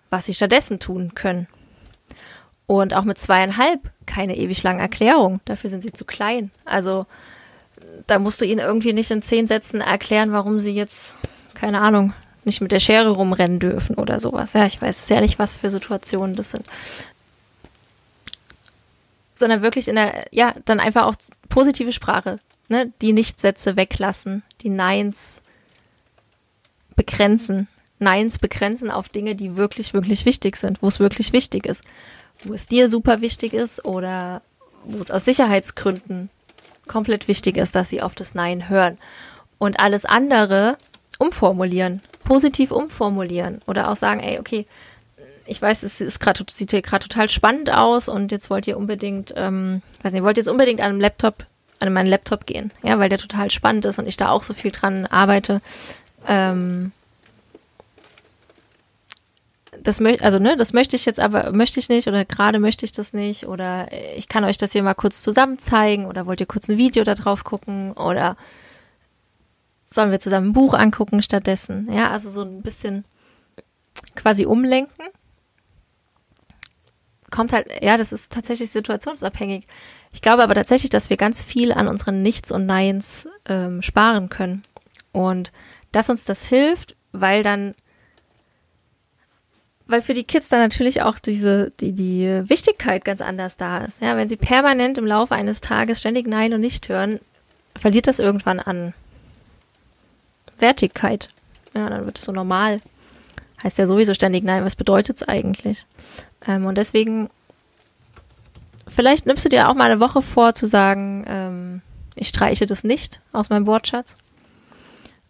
was 0.10 0.26
sie 0.26 0.34
stattdessen 0.34 0.80
tun 0.80 1.14
können. 1.16 1.48
Und 2.66 2.94
auch 2.94 3.04
mit 3.04 3.18
zweieinhalb 3.18 3.80
keine 4.06 4.36
ewig 4.36 4.64
lange 4.64 4.82
Erklärung. 4.82 5.40
Dafür 5.46 5.70
sind 5.70 5.84
sie 5.84 5.94
zu 5.94 6.06
klein. 6.06 6.52
Also 6.66 7.06
da 8.08 8.20
musst 8.20 8.42
du 8.42 8.46
ihnen 8.46 8.60
irgendwie 8.60 8.94
nicht 8.94 9.12
in 9.12 9.22
zehn 9.22 9.48
Sätzen 9.48 9.82
erklären, 9.82 10.32
warum 10.32 10.60
sie 10.60 10.74
jetzt, 10.74 11.16
keine 11.54 11.80
Ahnung, 11.80 12.14
nicht 12.48 12.62
mit 12.62 12.72
der 12.72 12.80
Schere 12.80 13.10
rumrennen 13.10 13.60
dürfen 13.60 13.96
oder 13.96 14.20
sowas. 14.20 14.54
Ja, 14.54 14.66
ich 14.66 14.82
weiß 14.82 15.06
sehr 15.06 15.22
nicht, 15.22 15.38
was 15.38 15.60
für 15.60 15.70
Situationen 15.70 16.36
das 16.36 16.52
sind. 16.52 16.66
Sondern 19.36 19.62
wirklich 19.62 19.88
in 19.88 19.96
der, 19.96 20.26
ja, 20.32 20.54
dann 20.66 20.80
einfach 20.80 21.06
auch 21.06 21.16
positive 21.50 21.92
Sprache, 21.92 22.40
ne? 22.70 22.92
Die 23.02 23.14
Nichtsätze 23.14 23.76
weglassen, 23.76 24.42
die 24.62 24.70
Neins 24.70 25.44
begrenzen. 26.96 27.68
Neins 28.00 28.40
begrenzen 28.40 28.92
auf 28.92 29.10
Dinge, 29.10 29.36
die 29.36 29.56
wirklich, 29.56 29.94
wirklich 29.94 30.26
wichtig 30.26 30.56
sind, 30.58 30.82
wo 30.82 30.88
es 30.88 31.00
wirklich 31.00 31.34
wichtig 31.34 31.66
ist. 31.66 31.84
Wo 32.44 32.54
es 32.54 32.68
dir 32.68 32.90
super 32.90 33.22
wichtig 33.22 33.54
ist 33.54 33.86
oder 33.86 34.42
wo 34.84 35.00
es 35.00 35.12
aus 35.12 35.26
Sicherheitsgründen 35.26 36.30
komplett 36.88 37.28
wichtig 37.28 37.58
ist, 37.58 37.76
dass 37.76 37.90
sie 37.90 38.02
auf 38.02 38.16
das 38.16 38.34
Nein 38.36 38.70
hören. 38.70 38.98
Und 39.58 39.80
alles 39.80 40.06
andere 40.06 40.78
umformulieren, 41.20 42.02
positiv 42.28 42.72
umformulieren 42.72 43.62
oder 43.68 43.90
auch 43.90 43.96
sagen, 43.96 44.20
ey, 44.20 44.38
okay, 44.38 44.66
ich 45.46 45.62
weiß, 45.62 45.84
es 45.84 46.02
ist 46.02 46.20
gerade 46.20 46.44
sieht 46.50 46.72
hier 46.72 46.82
gerade 46.82 47.08
total 47.08 47.30
spannend 47.30 47.74
aus 47.74 48.10
und 48.10 48.34
jetzt 48.34 48.50
wollt 48.50 48.68
ihr 48.68 48.76
unbedingt, 48.76 49.34
ähm, 49.38 49.82
weiß 50.04 50.12
nicht, 50.12 50.24
wollt 50.24 50.36
jetzt 50.36 50.50
unbedingt 50.50 50.82
an 50.82 50.90
einem 50.90 51.00
Laptop, 51.00 51.46
an 51.80 51.94
meinen 51.94 52.08
Laptop 52.08 52.46
gehen, 52.46 52.72
ja, 52.84 53.00
weil 53.00 53.08
der 53.08 53.18
total 53.18 53.50
spannend 53.50 53.86
ist 53.86 53.98
und 53.98 54.08
ich 54.08 54.18
da 54.18 54.28
auch 54.28 54.44
so 54.44 54.54
viel 54.54 54.72
dran 54.72 55.06
arbeite. 55.06 55.62
Ähm, 56.28 56.92
das 59.82 60.02
möchte, 60.02 60.26
also 60.26 60.38
ne, 60.38 60.58
das 60.58 60.74
möchte 60.74 60.98
ich 60.98 61.06
jetzt 61.06 61.22
aber, 61.22 61.54
möchte 61.54 61.80
ich 61.80 61.88
nicht 61.88 62.10
oder 62.10 62.26
gerade 62.26 62.60
möchte 62.60 62.84
ich 62.84 62.92
das 62.92 63.14
nicht 63.14 63.48
oder 63.48 63.88
ich 64.18 64.28
kann 64.28 64.44
euch 64.44 64.58
das 64.58 64.74
hier 64.74 64.84
mal 64.84 64.96
kurz 64.96 65.22
zusammen 65.22 65.60
zeigen 65.60 66.08
oder 66.08 66.26
wollt 66.26 66.42
ihr 66.42 66.46
kurz 66.46 66.68
ein 66.68 66.78
Video 66.78 67.06
da 67.06 67.16
drauf 67.16 67.46
gucken 67.46 67.94
oder 67.94 68.36
sollen 69.98 70.12
wir 70.12 70.20
zusammen 70.20 70.50
ein 70.50 70.54
Buch 70.54 70.74
angucken 70.76 71.22
stattdessen? 71.22 71.92
Ja, 71.92 72.12
also 72.12 72.30
so 72.30 72.44
ein 72.44 72.62
bisschen 72.62 73.04
quasi 74.16 74.46
umlenken. 74.46 75.06
Kommt 77.32 77.52
halt, 77.52 77.68
ja, 77.82 77.98
das 77.98 78.14
ist 78.14 78.32
tatsächlich 78.32 78.70
situationsabhängig. 78.70 79.68
Ich 80.14 80.22
glaube 80.22 80.44
aber 80.44 80.54
tatsächlich, 80.54 80.92
dass 80.92 81.10
wir 81.10 81.18
ganz 81.18 81.44
viel 81.44 81.74
an 81.74 81.88
unseren 81.88 82.22
Nichts 82.22 82.52
und 82.52 82.66
Neins 82.68 83.28
ähm, 83.50 83.82
sparen 83.82 84.30
können. 84.30 84.64
Und 85.12 85.52
dass 85.92 86.10
uns 86.10 86.26
das 86.26 86.46
hilft, 86.46 86.96
weil 87.12 87.44
dann 87.44 87.74
weil 89.88 90.02
für 90.02 90.14
die 90.14 90.26
Kids 90.26 90.50
dann 90.50 90.60
natürlich 90.60 91.02
auch 91.02 91.18
diese, 91.18 91.72
die, 91.80 91.94
die 91.94 92.44
Wichtigkeit 92.50 93.06
ganz 93.06 93.22
anders 93.22 93.56
da 93.56 93.80
ist. 93.80 94.02
Ja, 94.02 94.18
wenn 94.18 94.28
sie 94.28 94.36
permanent 94.36 94.98
im 94.98 95.08
Laufe 95.08 95.34
eines 95.34 95.62
Tages 95.62 96.00
ständig 96.00 96.28
Nein 96.28 96.54
und 96.54 96.60
nicht 96.60 96.90
hören, 96.90 97.20
verliert 97.76 98.08
das 98.08 98.20
irgendwann 98.20 98.60
an 98.60 98.94
Wertigkeit. 100.62 101.30
Ja, 101.74 101.90
dann 101.90 102.06
wird 102.06 102.18
es 102.18 102.26
so 102.26 102.32
normal. 102.32 102.82
Heißt 103.64 103.78
ja 103.78 103.88
sowieso 103.88 104.14
ständig 104.14 104.44
Nein, 104.44 104.64
was 104.64 104.76
bedeutet 104.76 105.18
es 105.18 105.28
eigentlich? 105.28 105.86
Ähm, 106.48 106.66
und 106.66 106.78
deswegen, 106.78 107.30
vielleicht 108.88 109.26
nimmst 109.26 109.46
du 109.46 109.50
dir 109.50 109.70
auch 109.70 109.74
mal 109.74 109.92
eine 109.92 110.00
Woche 110.00 110.22
vor 110.22 110.54
zu 110.56 110.68
sagen, 110.68 111.26
ähm, 111.28 111.82
ich 112.16 112.30
streiche 112.30 112.66
das 112.66 112.84
nicht 112.84 113.20
aus 113.32 113.50
meinem 113.50 113.68
Wortschatz 113.68 114.18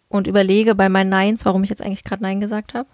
und 0.08 0.26
überlege 0.26 0.74
bei 0.74 0.88
meinen 0.88 1.10
Neins, 1.10 1.44
warum 1.44 1.64
ich 1.64 1.70
jetzt 1.70 1.82
eigentlich 1.82 2.04
gerade 2.04 2.22
Nein 2.22 2.40
gesagt 2.40 2.74
habe. 2.74 2.88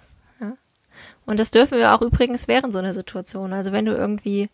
Und 1.26 1.40
das 1.40 1.50
dürfen 1.50 1.78
wir 1.78 1.94
auch 1.94 2.02
übrigens 2.02 2.48
während 2.48 2.72
so 2.72 2.78
einer 2.78 2.94
Situation. 2.94 3.52
Also 3.52 3.72
wenn 3.72 3.86
du 3.86 3.92
irgendwie, 3.92 4.48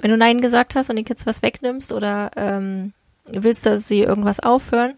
wenn 0.00 0.10
du 0.10 0.16
Nein 0.16 0.40
gesagt 0.40 0.74
hast 0.74 0.90
und 0.90 0.96
den 0.96 1.04
Kids 1.04 1.26
was 1.26 1.42
wegnimmst 1.42 1.92
oder 1.92 2.30
ähm, 2.36 2.92
willst, 3.26 3.66
dass 3.66 3.88
sie 3.88 4.00
irgendwas 4.00 4.40
aufhören 4.40 4.94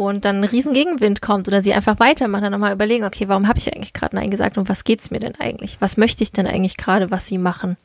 und 0.00 0.24
dann 0.24 0.36
ein 0.36 0.44
riesen 0.44 0.72
Gegenwind 0.72 1.20
kommt 1.20 1.46
oder 1.46 1.60
sie 1.60 1.74
einfach 1.74 1.98
weitermachen, 2.00 2.44
dann 2.44 2.52
nochmal 2.52 2.72
überlegen, 2.72 3.04
okay, 3.04 3.28
warum 3.28 3.46
habe 3.46 3.58
ich 3.58 3.70
eigentlich 3.70 3.92
gerade 3.92 4.16
Nein 4.16 4.30
gesagt 4.30 4.56
und 4.56 4.66
was 4.66 4.84
geht's 4.84 5.10
mir 5.10 5.20
denn 5.20 5.34
eigentlich? 5.38 5.76
Was 5.80 5.98
möchte 5.98 6.22
ich 6.22 6.32
denn 6.32 6.46
eigentlich 6.46 6.78
gerade, 6.78 7.10
was 7.10 7.26
sie 7.26 7.36
machen 7.36 7.76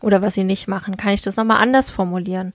oder 0.00 0.22
was 0.22 0.34
sie 0.34 0.44
nicht 0.44 0.68
machen? 0.68 0.96
Kann 0.96 1.12
ich 1.12 1.22
das 1.22 1.34
nochmal 1.34 1.60
anders 1.60 1.90
formulieren? 1.90 2.52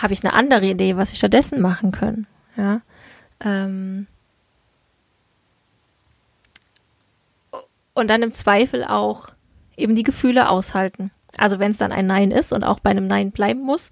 Habe 0.00 0.14
ich 0.14 0.24
eine 0.24 0.32
andere 0.32 0.64
Idee, 0.64 0.96
was 0.96 1.10
sie 1.10 1.16
stattdessen 1.16 1.60
machen 1.60 1.92
können? 1.92 2.26
Ja. 2.56 2.80
Ähm, 3.40 4.06
und 7.92 8.08
dann 8.08 8.22
im 8.22 8.32
Zweifel 8.32 8.84
auch 8.84 9.28
eben 9.76 9.94
die 9.94 10.02
Gefühle 10.02 10.48
aushalten. 10.48 11.10
Also 11.36 11.58
wenn 11.58 11.72
es 11.72 11.76
dann 11.76 11.92
ein 11.92 12.06
Nein 12.06 12.30
ist 12.30 12.54
und 12.54 12.64
auch 12.64 12.80
bei 12.80 12.88
einem 12.88 13.06
Nein 13.06 13.32
bleiben 13.32 13.60
muss, 13.60 13.90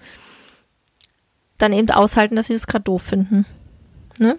dann 1.59 1.75
eben 1.75 1.91
aushalten, 1.91 2.37
dass 2.37 2.47
sie 2.47 2.55
das 2.55 2.67
gerade 2.67 2.85
doof 2.85 3.03
finden. 3.03 3.45
Ne? 4.19 4.39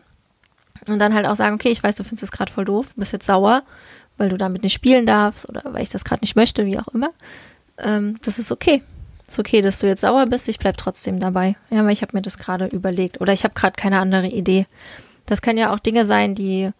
Und 0.87 0.99
dann 0.99 1.13
halt 1.13 1.25
auch 1.25 1.35
sagen, 1.35 1.55
okay, 1.55 1.69
ich 1.69 1.83
weiß, 1.83 1.95
du 1.95 2.03
findest 2.03 2.23
es 2.23 2.31
gerade 2.31 2.51
voll 2.51 2.65
doof, 2.65 2.87
bist 2.95 3.13
jetzt 3.13 3.27
sauer, 3.27 3.63
weil 4.17 4.29
du 4.29 4.37
damit 4.37 4.63
nicht 4.63 4.73
spielen 4.73 5.05
darfst 5.05 5.47
oder 5.49 5.61
weil 5.65 5.83
ich 5.83 5.89
das 5.89 6.03
gerade 6.03 6.21
nicht 6.21 6.35
möchte, 6.35 6.65
wie 6.65 6.79
auch 6.79 6.87
immer. 6.89 7.11
Ähm, 7.77 8.17
das 8.23 8.39
ist 8.39 8.51
okay. 8.51 8.83
Ist 9.27 9.39
okay, 9.39 9.61
dass 9.61 9.79
du 9.79 9.87
jetzt 9.87 10.01
sauer 10.01 10.27
bist, 10.27 10.47
ich 10.49 10.59
bleib 10.59 10.77
trotzdem 10.77 11.19
dabei. 11.19 11.55
Ja, 11.71 11.83
weil 11.83 11.93
ich 11.93 12.01
habe 12.01 12.15
mir 12.15 12.21
das 12.21 12.37
gerade 12.37 12.67
überlegt 12.67 13.19
oder 13.21 13.33
ich 13.33 13.43
habe 13.43 13.55
gerade 13.55 13.75
keine 13.75 13.99
andere 13.99 14.27
Idee. 14.27 14.67
Das 15.25 15.41
können 15.41 15.57
ja 15.57 15.73
auch 15.73 15.79
Dinge 15.79 16.05
sein, 16.05 16.35
die 16.35 16.71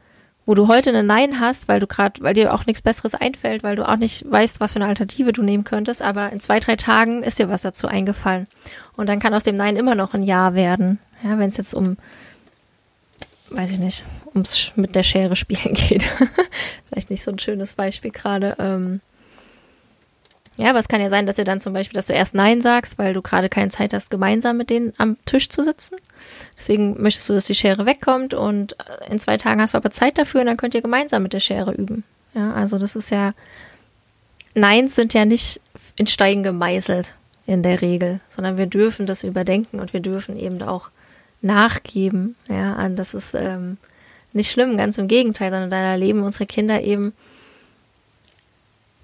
wo 0.45 0.53
du 0.53 0.67
heute 0.67 0.89
eine 0.89 1.03
Nein 1.03 1.39
hast, 1.39 1.67
weil 1.67 1.79
du 1.79 1.87
gerade, 1.87 2.21
weil 2.21 2.35
dir 2.35 2.53
auch 2.53 2.65
nichts 2.65 2.81
Besseres 2.81 3.15
einfällt, 3.15 3.63
weil 3.63 3.75
du 3.75 3.87
auch 3.87 3.97
nicht 3.97 4.29
weißt, 4.29 4.59
was 4.59 4.73
für 4.73 4.77
eine 4.77 4.87
Alternative 4.87 5.33
du 5.33 5.41
nehmen 5.41 5.63
könntest, 5.63 6.01
aber 6.01 6.31
in 6.31 6.39
zwei, 6.39 6.59
drei 6.59 6.75
Tagen 6.75 7.23
ist 7.23 7.39
dir 7.39 7.49
was 7.49 7.63
dazu 7.63 7.87
eingefallen. 7.87 8.47
Und 8.95 9.09
dann 9.09 9.19
kann 9.19 9.33
aus 9.33 9.43
dem 9.43 9.55
Nein 9.55 9.75
immer 9.75 9.95
noch 9.95 10.13
ein 10.13 10.23
Ja 10.23 10.53
werden. 10.53 10.99
Ja, 11.23 11.39
wenn 11.39 11.49
es 11.49 11.57
jetzt 11.57 11.73
um, 11.73 11.97
weiß 13.49 13.71
ich 13.71 13.79
nicht, 13.79 14.05
ums 14.33 14.71
mit 14.75 14.95
der 14.95 15.03
Schere 15.03 15.35
spielen 15.35 15.73
geht. 15.73 16.03
Vielleicht 16.89 17.09
nicht 17.09 17.23
so 17.23 17.31
ein 17.31 17.39
schönes 17.39 17.75
Beispiel 17.75 18.11
gerade. 18.11 18.55
Ähm, 18.59 19.01
ja, 20.57 20.69
aber 20.69 20.79
es 20.79 20.87
kann 20.87 21.01
ja 21.01 21.09
sein, 21.09 21.25
dass 21.25 21.37
ihr 21.37 21.43
dann 21.43 21.59
zum 21.59 21.73
Beispiel, 21.73 21.95
dass 21.95 22.07
du 22.07 22.13
erst 22.13 22.33
Nein 22.33 22.61
sagst, 22.61 22.97
weil 22.97 23.13
du 23.13 23.21
gerade 23.21 23.49
keine 23.49 23.69
Zeit 23.69 23.93
hast, 23.93 24.09
gemeinsam 24.09 24.55
mit 24.55 24.69
denen 24.69 24.93
am 24.97 25.17
Tisch 25.25 25.49
zu 25.49 25.63
sitzen. 25.63 25.97
Deswegen 26.57 27.01
möchtest 27.01 27.27
du, 27.27 27.33
dass 27.33 27.45
die 27.45 27.55
Schere 27.55 27.85
wegkommt 27.85 28.33
und 28.33 28.75
in 29.09 29.19
zwei 29.19 29.35
Tagen 29.35 29.61
hast 29.61 29.73
du 29.73 29.77
aber 29.77 29.91
Zeit 29.91 30.17
dafür 30.17 30.41
und 30.41 30.47
dann 30.47 30.57
könnt 30.57 30.73
ihr 30.73 30.81
gemeinsam 30.81 31.23
mit 31.23 31.33
der 31.33 31.41
Schere 31.41 31.73
üben. 31.73 32.05
Ja, 32.33 32.53
also 32.53 32.79
das 32.79 32.95
ist 32.95 33.11
ja, 33.11 33.33
Neins 34.53 34.95
sind 34.95 35.13
ja 35.13 35.25
nicht 35.25 35.59
in 35.97 36.07
Steigen 36.07 36.43
gemeißelt 36.43 37.15
in 37.45 37.61
der 37.61 37.81
Regel, 37.81 38.21
sondern 38.29 38.57
wir 38.57 38.65
dürfen 38.65 39.05
das 39.05 39.23
überdenken 39.23 39.79
und 39.79 39.91
wir 39.91 39.99
dürfen 39.99 40.37
eben 40.37 40.61
auch 40.61 40.89
nachgeben, 41.45 42.35
ja, 42.49 42.73
an 42.73 42.95
dass 42.95 43.13
es 43.13 43.33
ähm, 43.33 43.77
nicht 44.33 44.51
schlimm, 44.51 44.75
ganz 44.75 44.97
im 44.97 45.07
Gegenteil, 45.07 45.49
sondern 45.49 45.69
da 45.69 45.77
erleben 45.77 46.23
unsere 46.23 46.45
Kinder 46.45 46.81
eben, 46.81 47.13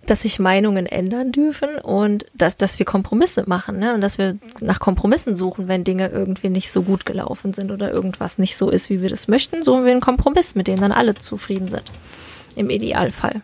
dass 0.05 0.23
sich 0.23 0.39
Meinungen 0.39 0.87
ändern 0.87 1.31
dürfen 1.31 1.77
und 1.77 2.25
dass, 2.33 2.57
dass 2.57 2.79
wir 2.79 2.85
Kompromisse 2.85 3.43
machen 3.47 3.79
ne? 3.79 3.93
und 3.93 4.01
dass 4.01 4.17
wir 4.17 4.37
nach 4.59 4.79
Kompromissen 4.79 5.35
suchen, 5.35 5.67
wenn 5.67 5.83
Dinge 5.83 6.09
irgendwie 6.09 6.49
nicht 6.49 6.71
so 6.71 6.81
gut 6.81 7.05
gelaufen 7.05 7.53
sind 7.53 7.71
oder 7.71 7.91
irgendwas 7.91 8.39
nicht 8.39 8.57
so 8.57 8.69
ist, 8.69 8.89
wie 8.89 9.01
wir 9.01 9.09
das 9.09 9.27
möchten, 9.27 9.63
suchen 9.63 9.85
wir 9.85 9.91
einen 9.91 10.01
Kompromiss, 10.01 10.55
mit 10.55 10.67
dem 10.67 10.81
dann 10.81 10.91
alle 10.91 11.13
zufrieden 11.13 11.69
sind. 11.69 11.83
Im 12.55 12.69
Idealfall. 12.69 13.41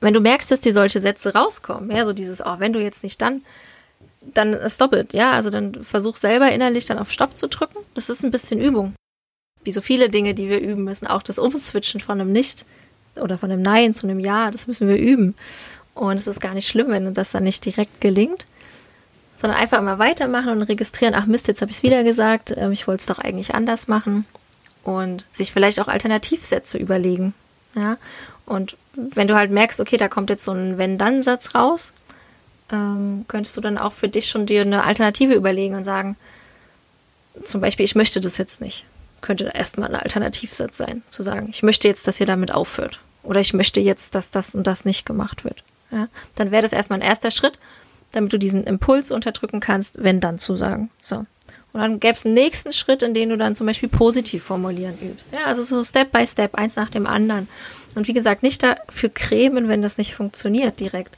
Wenn 0.00 0.14
du 0.14 0.20
merkst, 0.20 0.50
dass 0.50 0.60
dir 0.60 0.72
solche 0.72 1.00
Sätze 1.00 1.34
rauskommen, 1.34 1.90
ja, 1.90 2.04
so 2.04 2.12
dieses, 2.12 2.44
oh, 2.44 2.56
wenn 2.58 2.72
du 2.72 2.80
jetzt 2.80 3.02
nicht 3.02 3.20
dann, 3.22 3.42
dann 4.34 4.58
stop 4.68 4.94
it, 4.94 5.12
ja, 5.12 5.32
also 5.32 5.50
dann 5.50 5.84
versuch 5.84 6.16
selber 6.16 6.50
innerlich 6.50 6.86
dann 6.86 6.98
auf 6.98 7.10
Stopp 7.10 7.36
zu 7.36 7.48
drücken. 7.48 7.78
Das 7.94 8.08
ist 8.08 8.24
ein 8.24 8.30
bisschen 8.30 8.60
Übung. 8.60 8.94
Wie 9.64 9.72
so 9.72 9.80
viele 9.80 10.10
Dinge, 10.10 10.34
die 10.34 10.48
wir 10.48 10.60
üben 10.60 10.84
müssen, 10.84 11.06
auch 11.06 11.22
das 11.22 11.38
Umswitchen 11.38 12.00
von 12.00 12.20
einem 12.20 12.32
Nicht 12.32 12.64
oder 13.16 13.38
von 13.38 13.50
einem 13.50 13.62
Nein 13.62 13.94
zu 13.94 14.06
einem 14.06 14.20
Ja, 14.20 14.50
das 14.50 14.66
müssen 14.66 14.88
wir 14.88 14.96
üben. 14.96 15.34
Und 15.94 16.16
es 16.16 16.26
ist 16.26 16.40
gar 16.40 16.54
nicht 16.54 16.68
schlimm, 16.68 16.88
wenn 16.88 17.14
das 17.14 17.32
dann 17.32 17.44
nicht 17.44 17.64
direkt 17.64 18.00
gelingt, 18.00 18.46
sondern 19.36 19.58
einfach 19.58 19.78
immer 19.78 19.98
weitermachen 19.98 20.50
und 20.50 20.62
registrieren, 20.62 21.14
ach 21.14 21.26
Mist, 21.26 21.48
jetzt 21.48 21.62
habe 21.62 21.70
ich 21.70 21.78
es 21.78 21.82
wieder 21.82 22.04
gesagt, 22.04 22.54
ähm, 22.56 22.72
ich 22.72 22.86
wollte 22.86 23.00
es 23.00 23.06
doch 23.06 23.18
eigentlich 23.18 23.54
anders 23.54 23.88
machen 23.88 24.26
und 24.84 25.24
sich 25.32 25.52
vielleicht 25.52 25.80
auch 25.80 25.88
Alternativsätze 25.88 26.78
überlegen. 26.78 27.34
Ja? 27.74 27.96
Und 28.44 28.76
wenn 28.94 29.26
du 29.26 29.34
halt 29.34 29.50
merkst, 29.50 29.80
okay, 29.80 29.96
da 29.96 30.08
kommt 30.08 30.30
jetzt 30.30 30.44
so 30.44 30.52
ein 30.52 30.78
Wenn-Dann-Satz 30.78 31.54
raus, 31.54 31.92
ähm, 32.72 33.24
könntest 33.28 33.56
du 33.56 33.60
dann 33.60 33.78
auch 33.78 33.92
für 33.92 34.08
dich 34.08 34.28
schon 34.28 34.46
dir 34.46 34.62
eine 34.62 34.84
Alternative 34.84 35.34
überlegen 35.34 35.74
und 35.74 35.84
sagen, 35.84 36.16
zum 37.44 37.60
Beispiel, 37.60 37.84
ich 37.84 37.94
möchte 37.94 38.20
das 38.20 38.38
jetzt 38.38 38.60
nicht. 38.60 38.84
Könnte 39.20 39.50
erstmal 39.54 39.88
ein 39.88 40.00
Alternativsatz 40.00 40.76
sein, 40.76 41.02
zu 41.08 41.22
sagen, 41.22 41.48
ich 41.50 41.62
möchte 41.62 41.88
jetzt, 41.88 42.06
dass 42.06 42.20
ihr 42.20 42.26
damit 42.26 42.52
aufhört. 42.52 43.00
Oder 43.22 43.40
ich 43.40 43.54
möchte 43.54 43.80
jetzt, 43.80 44.14
dass 44.14 44.30
das 44.30 44.54
und 44.54 44.66
das 44.66 44.84
nicht 44.84 45.04
gemacht 45.04 45.44
wird. 45.44 45.62
Ja? 45.90 46.08
Dann 46.36 46.50
wäre 46.50 46.62
das 46.62 46.72
erstmal 46.72 47.00
ein 47.00 47.06
erster 47.06 47.30
Schritt, 47.30 47.58
damit 48.12 48.32
du 48.32 48.38
diesen 48.38 48.64
Impuls 48.64 49.10
unterdrücken 49.10 49.60
kannst, 49.60 50.02
wenn 50.02 50.20
dann 50.20 50.38
zu 50.38 50.56
sagen. 50.56 50.90
So. 51.00 51.26
Und 51.72 51.80
dann 51.80 52.00
gäbe 52.00 52.14
es 52.14 52.24
einen 52.24 52.34
nächsten 52.34 52.72
Schritt, 52.72 53.02
in 53.02 53.14
dem 53.14 53.28
du 53.28 53.36
dann 53.36 53.54
zum 53.54 53.66
Beispiel 53.66 53.88
positiv 53.88 54.44
formulieren 54.44 54.96
übst. 55.02 55.32
Ja, 55.32 55.44
also 55.44 55.62
so 55.62 55.84
Step 55.84 56.12
by 56.12 56.26
Step, 56.26 56.54
eins 56.54 56.76
nach 56.76 56.88
dem 56.88 57.06
anderen. 57.06 57.48
Und 57.94 58.08
wie 58.08 58.12
gesagt, 58.12 58.42
nicht 58.42 58.62
dafür 58.62 59.10
cremen, 59.10 59.68
wenn 59.68 59.82
das 59.82 59.98
nicht 59.98 60.14
funktioniert 60.14 60.80
direkt. 60.80 61.16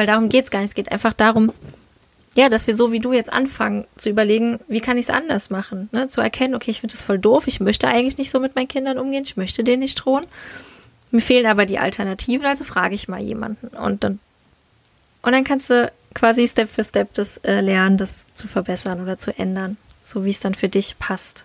Weil 0.00 0.06
darum 0.06 0.30
geht 0.30 0.44
es 0.44 0.50
gar 0.50 0.60
nicht. 0.60 0.70
Es 0.70 0.74
geht 0.74 0.90
einfach 0.90 1.12
darum, 1.12 1.52
ja, 2.34 2.48
dass 2.48 2.66
wir 2.66 2.74
so 2.74 2.90
wie 2.90 3.00
du 3.00 3.12
jetzt 3.12 3.30
anfangen 3.30 3.86
zu 3.96 4.08
überlegen, 4.08 4.58
wie 4.66 4.80
kann 4.80 4.96
ich 4.96 5.10
es 5.10 5.10
anders 5.10 5.50
machen? 5.50 5.90
Ne? 5.92 6.08
Zu 6.08 6.22
erkennen, 6.22 6.54
okay, 6.54 6.70
ich 6.70 6.80
finde 6.80 6.94
das 6.94 7.02
voll 7.02 7.18
doof, 7.18 7.46
ich 7.48 7.60
möchte 7.60 7.86
eigentlich 7.86 8.16
nicht 8.16 8.30
so 8.30 8.40
mit 8.40 8.56
meinen 8.56 8.66
Kindern 8.66 8.96
umgehen, 8.96 9.24
ich 9.26 9.36
möchte 9.36 9.62
denen 9.62 9.80
nicht 9.80 9.96
drohen. 9.96 10.24
Mir 11.10 11.20
fehlen 11.20 11.44
aber 11.44 11.66
die 11.66 11.78
Alternativen, 11.78 12.46
also 12.46 12.64
frage 12.64 12.94
ich 12.94 13.08
mal 13.08 13.20
jemanden. 13.20 13.66
Und 13.76 14.02
dann, 14.02 14.20
und 15.20 15.32
dann 15.32 15.44
kannst 15.44 15.68
du 15.68 15.92
quasi 16.14 16.48
Step 16.48 16.70
für 16.70 16.82
Step 16.82 17.12
das 17.12 17.36
äh, 17.44 17.60
lernen, 17.60 17.98
das 17.98 18.24
zu 18.32 18.48
verbessern 18.48 19.02
oder 19.02 19.18
zu 19.18 19.38
ändern, 19.38 19.76
so 20.02 20.24
wie 20.24 20.30
es 20.30 20.40
dann 20.40 20.54
für 20.54 20.70
dich 20.70 20.98
passt. 20.98 21.44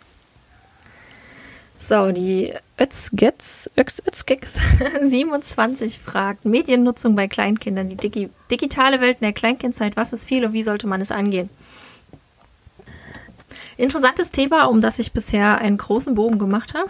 So, 1.77 2.11
die 2.11 2.53
Özgets, 2.79 3.69
Özgex 3.75 4.61
27 5.01 5.99
fragt, 6.03 6.45
Mediennutzung 6.45 7.15
bei 7.15 7.27
Kleinkindern, 7.27 7.89
die 7.89 7.97
Digi 7.97 8.29
digitale 8.49 9.01
Welt 9.01 9.17
in 9.19 9.25
der 9.25 9.33
Kleinkindzeit, 9.33 9.97
was 9.97 10.13
ist 10.13 10.25
viel 10.25 10.45
und 10.45 10.53
wie 10.53 10.63
sollte 10.63 10.87
man 10.87 11.01
es 11.01 11.11
angehen? 11.11 11.49
Interessantes 13.77 14.31
Thema, 14.31 14.65
um 14.65 14.79
das 14.79 14.99
ich 14.99 15.11
bisher 15.11 15.57
einen 15.57 15.77
großen 15.77 16.15
Bogen 16.15 16.39
gemacht 16.39 16.73
habe, 16.73 16.89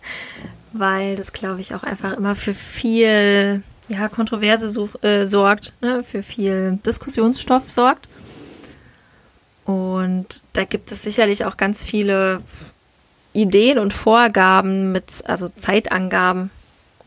weil 0.72 1.16
das, 1.16 1.32
glaube 1.34 1.60
ich, 1.60 1.74
auch 1.74 1.82
einfach 1.82 2.16
immer 2.16 2.34
für 2.34 2.54
viel 2.54 3.62
ja, 3.88 4.08
Kontroverse 4.08 4.70
such, 4.70 5.02
äh, 5.02 5.26
sorgt, 5.26 5.74
ne? 5.82 6.02
für 6.02 6.22
viel 6.22 6.78
Diskussionsstoff 6.86 7.68
sorgt. 7.68 8.08
Und 9.66 10.44
da 10.54 10.64
gibt 10.64 10.90
es 10.90 11.02
sicherlich 11.02 11.44
auch 11.44 11.56
ganz 11.56 11.84
viele 11.84 12.40
Ideen 13.36 13.78
und 13.78 13.92
Vorgaben 13.92 14.92
mit, 14.92 15.22
also 15.26 15.48
Zeitangaben. 15.48 16.50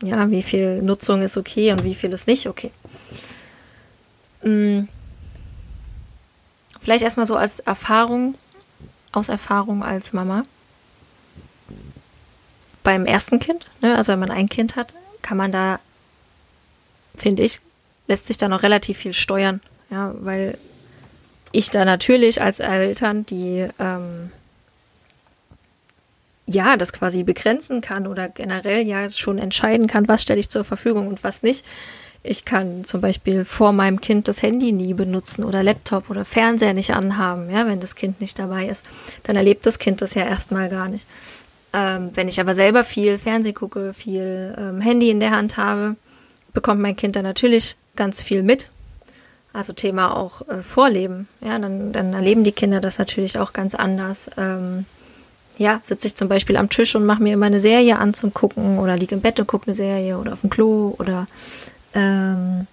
Ja, 0.02 0.30
wie 0.30 0.42
viel 0.42 0.80
Nutzung 0.80 1.20
ist 1.20 1.36
okay 1.36 1.72
und 1.72 1.84
wie 1.84 1.94
viel 1.94 2.12
ist 2.12 2.26
nicht 2.26 2.46
okay. 2.46 2.70
Hm. 4.40 4.88
Vielleicht 6.80 7.04
erstmal 7.04 7.26
so 7.26 7.36
als 7.36 7.60
Erfahrung, 7.60 8.34
aus 9.12 9.28
Erfahrung 9.28 9.82
als 9.82 10.14
Mama. 10.14 10.44
Beim 12.82 13.04
ersten 13.04 13.40
Kind, 13.40 13.66
ne, 13.82 13.94
also 13.94 14.12
wenn 14.12 14.20
man 14.20 14.30
ein 14.30 14.48
Kind 14.48 14.76
hat, 14.76 14.94
kann 15.20 15.36
man 15.36 15.52
da, 15.52 15.80
finde 17.14 17.42
ich, 17.42 17.60
lässt 18.06 18.28
sich 18.28 18.38
da 18.38 18.48
noch 18.48 18.62
relativ 18.62 18.96
viel 18.96 19.12
steuern. 19.12 19.60
Ja, 19.90 20.14
weil 20.20 20.56
ich 21.52 21.68
da 21.68 21.84
natürlich 21.84 22.40
als 22.40 22.60
Eltern, 22.60 23.26
die 23.26 23.68
ähm, 23.78 24.30
ja, 26.50 26.76
das 26.76 26.92
quasi 26.92 27.22
begrenzen 27.22 27.80
kann 27.80 28.06
oder 28.06 28.28
generell 28.28 28.82
ja 28.86 29.08
schon 29.08 29.38
entscheiden 29.38 29.86
kann, 29.86 30.08
was 30.08 30.22
stelle 30.22 30.40
ich 30.40 30.50
zur 30.50 30.64
Verfügung 30.64 31.08
und 31.08 31.22
was 31.22 31.42
nicht. 31.42 31.64
Ich 32.22 32.44
kann 32.44 32.84
zum 32.84 33.00
Beispiel 33.00 33.46
vor 33.46 33.72
meinem 33.72 34.00
Kind 34.00 34.28
das 34.28 34.42
Handy 34.42 34.72
nie 34.72 34.92
benutzen 34.92 35.42
oder 35.42 35.62
Laptop 35.62 36.10
oder 36.10 36.26
Fernseher 36.26 36.74
nicht 36.74 36.90
anhaben, 36.90 37.48
ja, 37.50 37.66
wenn 37.66 37.80
das 37.80 37.94
Kind 37.94 38.20
nicht 38.20 38.38
dabei 38.38 38.66
ist. 38.66 38.84
Dann 39.22 39.36
erlebt 39.36 39.64
das 39.64 39.78
Kind 39.78 40.02
das 40.02 40.14
ja 40.14 40.24
erstmal 40.26 40.68
gar 40.68 40.88
nicht. 40.88 41.06
Ähm, 41.72 42.10
wenn 42.14 42.28
ich 42.28 42.40
aber 42.40 42.54
selber 42.54 42.84
viel 42.84 43.18
Fernseh 43.18 43.52
gucke, 43.52 43.94
viel 43.94 44.54
ähm, 44.58 44.80
Handy 44.80 45.08
in 45.08 45.20
der 45.20 45.30
Hand 45.30 45.56
habe, 45.56 45.96
bekommt 46.52 46.82
mein 46.82 46.96
Kind 46.96 47.16
dann 47.16 47.22
natürlich 47.22 47.76
ganz 47.96 48.22
viel 48.22 48.42
mit. 48.42 48.70
Also 49.52 49.72
Thema 49.72 50.16
auch 50.16 50.46
äh, 50.48 50.62
Vorleben. 50.62 51.26
Ja, 51.40 51.58
dann, 51.58 51.92
dann 51.92 52.12
erleben 52.12 52.44
die 52.44 52.52
Kinder 52.52 52.80
das 52.80 52.98
natürlich 52.98 53.38
auch 53.38 53.52
ganz 53.52 53.74
anders. 53.74 54.30
Ähm, 54.36 54.84
ja, 55.60 55.78
sitze 55.82 56.06
ich 56.06 56.14
zum 56.14 56.28
Beispiel 56.28 56.56
am 56.56 56.70
Tisch 56.70 56.96
und 56.96 57.04
mache 57.04 57.22
mir 57.22 57.34
immer 57.34 57.44
eine 57.44 57.60
Serie 57.60 57.98
an 57.98 58.14
zum 58.14 58.32
Gucken 58.32 58.78
oder 58.78 58.96
liege 58.96 59.14
im 59.14 59.20
Bett 59.20 59.38
und 59.38 59.46
gucke 59.46 59.66
eine 59.66 59.74
Serie 59.74 60.16
oder 60.16 60.32
auf 60.32 60.40
dem 60.40 60.48
Klo 60.48 60.94
oder 60.98 61.26
ähm, 61.92 62.66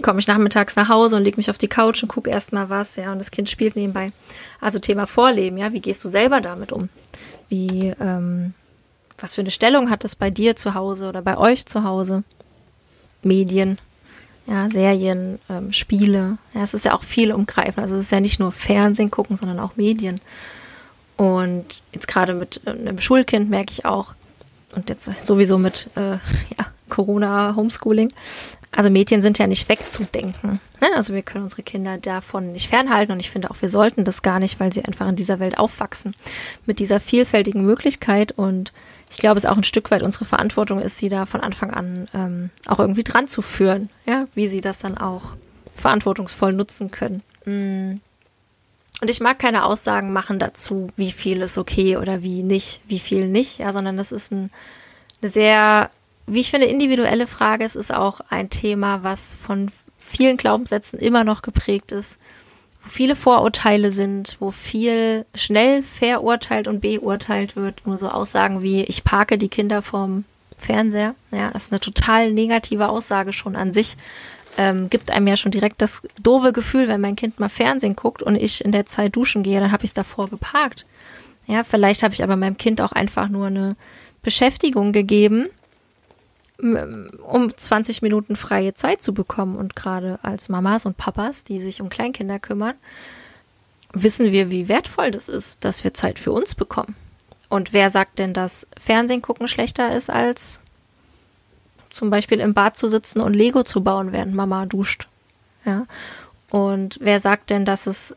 komme 0.00 0.20
ich 0.20 0.26
nachmittags 0.26 0.74
nach 0.74 0.88
Hause 0.88 1.16
und 1.16 1.24
lege 1.24 1.36
mich 1.36 1.50
auf 1.50 1.58
die 1.58 1.68
Couch 1.68 2.02
und 2.02 2.08
gucke 2.08 2.30
erstmal 2.30 2.70
was, 2.70 2.96
ja, 2.96 3.12
und 3.12 3.18
das 3.18 3.30
Kind 3.30 3.50
spielt 3.50 3.76
nebenbei. 3.76 4.10
Also 4.58 4.78
Thema 4.78 5.06
Vorleben, 5.06 5.58
ja, 5.58 5.74
wie 5.74 5.80
gehst 5.80 6.02
du 6.02 6.08
selber 6.08 6.40
damit 6.40 6.72
um? 6.72 6.88
Wie, 7.50 7.92
ähm, 8.00 8.54
was 9.18 9.34
für 9.34 9.42
eine 9.42 9.50
Stellung 9.50 9.90
hat 9.90 10.02
das 10.02 10.16
bei 10.16 10.30
dir 10.30 10.56
zu 10.56 10.72
Hause 10.72 11.10
oder 11.10 11.20
bei 11.20 11.36
euch 11.36 11.66
zu 11.66 11.84
Hause? 11.84 12.24
Medien, 13.22 13.78
ja, 14.46 14.70
Serien, 14.70 15.40
ähm, 15.50 15.74
Spiele. 15.74 16.38
Ja, 16.54 16.62
es 16.62 16.72
ist 16.72 16.86
ja 16.86 16.94
auch 16.94 17.02
viel 17.02 17.32
umgreifend. 17.32 17.80
Also 17.80 17.96
es 17.96 18.00
ist 18.00 18.12
ja 18.12 18.20
nicht 18.20 18.40
nur 18.40 18.50
Fernsehen 18.50 19.10
gucken, 19.10 19.36
sondern 19.36 19.60
auch 19.60 19.76
Medien. 19.76 20.22
Und 21.16 21.82
jetzt 21.92 22.08
gerade 22.08 22.34
mit 22.34 22.60
äh, 22.66 22.70
einem 22.70 23.00
Schulkind 23.00 23.50
merke 23.50 23.72
ich 23.72 23.84
auch, 23.84 24.14
und 24.74 24.88
jetzt 24.90 25.26
sowieso 25.26 25.56
mit 25.58 25.88
äh, 25.94 26.12
ja, 26.12 26.66
Corona, 26.88 27.54
Homeschooling, 27.54 28.12
also 28.72 28.90
Mädchen 28.90 29.22
sind 29.22 29.38
ja 29.38 29.46
nicht 29.46 29.68
wegzudenken. 29.68 30.60
Ne? 30.80 30.88
Also 30.96 31.14
wir 31.14 31.22
können 31.22 31.44
unsere 31.44 31.62
Kinder 31.62 31.96
davon 31.98 32.52
nicht 32.52 32.68
fernhalten 32.68 33.12
und 33.12 33.20
ich 33.20 33.30
finde 33.30 33.50
auch, 33.50 33.56
wir 33.60 33.68
sollten 33.68 34.04
das 34.04 34.22
gar 34.22 34.40
nicht, 34.40 34.58
weil 34.58 34.72
sie 34.72 34.84
einfach 34.84 35.08
in 35.08 35.16
dieser 35.16 35.38
Welt 35.38 35.58
aufwachsen. 35.58 36.14
Mit 36.66 36.80
dieser 36.80 36.98
vielfältigen 36.98 37.64
Möglichkeit 37.64 38.32
und 38.32 38.72
ich 39.10 39.18
glaube, 39.18 39.38
es 39.38 39.44
auch 39.44 39.56
ein 39.56 39.64
Stück 39.64 39.90
weit 39.92 40.02
unsere 40.02 40.24
Verantwortung 40.24 40.80
ist, 40.80 40.98
sie 40.98 41.08
da 41.08 41.24
von 41.24 41.40
Anfang 41.40 41.70
an 41.72 42.08
ähm, 42.14 42.50
auch 42.66 42.80
irgendwie 42.80 43.04
dran 43.04 43.28
zu 43.28 43.42
führen, 43.42 43.90
ja, 44.06 44.24
wie 44.34 44.48
sie 44.48 44.60
das 44.60 44.80
dann 44.80 44.98
auch 44.98 45.36
verantwortungsvoll 45.76 46.52
nutzen 46.52 46.90
können. 46.90 47.22
Mm. 47.44 48.00
Und 49.04 49.10
ich 49.10 49.20
mag 49.20 49.38
keine 49.38 49.66
Aussagen 49.66 50.14
machen 50.14 50.38
dazu, 50.38 50.88
wie 50.96 51.12
viel 51.12 51.42
ist 51.42 51.58
okay 51.58 51.98
oder 51.98 52.22
wie 52.22 52.42
nicht, 52.42 52.80
wie 52.86 52.98
viel 52.98 53.28
nicht, 53.28 53.58
ja, 53.58 53.70
sondern 53.70 53.98
das 53.98 54.12
ist 54.12 54.32
ein, 54.32 54.50
eine 55.20 55.28
sehr, 55.28 55.90
wie 56.26 56.40
ich 56.40 56.50
finde, 56.50 56.68
individuelle 56.68 57.26
Frage. 57.26 57.64
Es 57.64 57.76
ist 57.76 57.94
auch 57.94 58.20
ein 58.30 58.48
Thema, 58.48 59.02
was 59.02 59.36
von 59.36 59.70
vielen 59.98 60.38
Glaubenssätzen 60.38 60.98
immer 60.98 61.22
noch 61.22 61.42
geprägt 61.42 61.92
ist, 61.92 62.18
wo 62.82 62.88
viele 62.88 63.14
Vorurteile 63.14 63.92
sind, 63.92 64.38
wo 64.40 64.50
viel 64.50 65.26
schnell 65.34 65.82
verurteilt 65.82 66.66
und 66.66 66.80
beurteilt 66.80 67.56
wird. 67.56 67.86
Nur 67.86 67.98
so 67.98 68.08
Aussagen 68.08 68.62
wie, 68.62 68.84
ich 68.84 69.04
parke 69.04 69.36
die 69.36 69.50
Kinder 69.50 69.82
vorm 69.82 70.24
Fernseher. 70.56 71.14
Ja, 71.30 71.50
ist 71.50 71.72
eine 71.72 71.80
total 71.80 72.32
negative 72.32 72.88
Aussage 72.88 73.34
schon 73.34 73.54
an 73.54 73.74
sich 73.74 73.98
ähm, 74.56 74.90
gibt 74.90 75.10
einem 75.10 75.26
ja 75.26 75.36
schon 75.36 75.52
direkt 75.52 75.82
das 75.82 76.02
doofe 76.22 76.52
Gefühl, 76.52 76.88
wenn 76.88 77.00
mein 77.00 77.16
Kind 77.16 77.40
mal 77.40 77.48
Fernsehen 77.48 77.96
guckt 77.96 78.22
und 78.22 78.36
ich 78.36 78.64
in 78.64 78.72
der 78.72 78.86
Zeit 78.86 79.16
duschen 79.16 79.42
gehe, 79.42 79.60
dann 79.60 79.72
habe 79.72 79.84
ich 79.84 79.90
es 79.90 79.94
davor 79.94 80.28
geparkt. 80.28 80.86
Ja, 81.46 81.62
vielleicht 81.64 82.02
habe 82.02 82.14
ich 82.14 82.22
aber 82.22 82.36
meinem 82.36 82.56
Kind 82.56 82.80
auch 82.80 82.92
einfach 82.92 83.28
nur 83.28 83.48
eine 83.48 83.76
Beschäftigung 84.22 84.92
gegeben, 84.92 85.48
um 86.58 87.56
20 87.56 88.02
Minuten 88.02 88.36
freie 88.36 88.74
Zeit 88.74 89.02
zu 89.02 89.12
bekommen. 89.12 89.56
Und 89.56 89.76
gerade 89.76 90.18
als 90.22 90.48
Mamas 90.48 90.86
und 90.86 90.96
Papas, 90.96 91.44
die 91.44 91.60
sich 91.60 91.80
um 91.80 91.90
Kleinkinder 91.90 92.38
kümmern, 92.38 92.74
wissen 93.92 94.32
wir, 94.32 94.50
wie 94.50 94.68
wertvoll 94.68 95.10
das 95.10 95.28
ist, 95.28 95.64
dass 95.64 95.84
wir 95.84 95.94
Zeit 95.94 96.18
für 96.18 96.32
uns 96.32 96.54
bekommen. 96.54 96.96
Und 97.48 97.72
wer 97.72 97.90
sagt 97.90 98.18
denn, 98.18 98.32
dass 98.32 98.66
Fernsehen 98.78 99.22
gucken 99.22 99.48
schlechter 99.48 99.94
ist, 99.94 100.10
als 100.10 100.62
zum 101.94 102.10
Beispiel 102.10 102.40
im 102.40 102.54
Bad 102.54 102.76
zu 102.76 102.88
sitzen 102.88 103.20
und 103.20 103.34
Lego 103.34 103.62
zu 103.62 103.82
bauen, 103.82 104.12
während 104.12 104.34
Mama 104.34 104.66
duscht? 104.66 105.08
Ja. 105.64 105.86
Und 106.50 106.98
wer 107.00 107.20
sagt 107.20 107.50
denn, 107.50 107.64
dass 107.64 107.86
es 107.86 108.16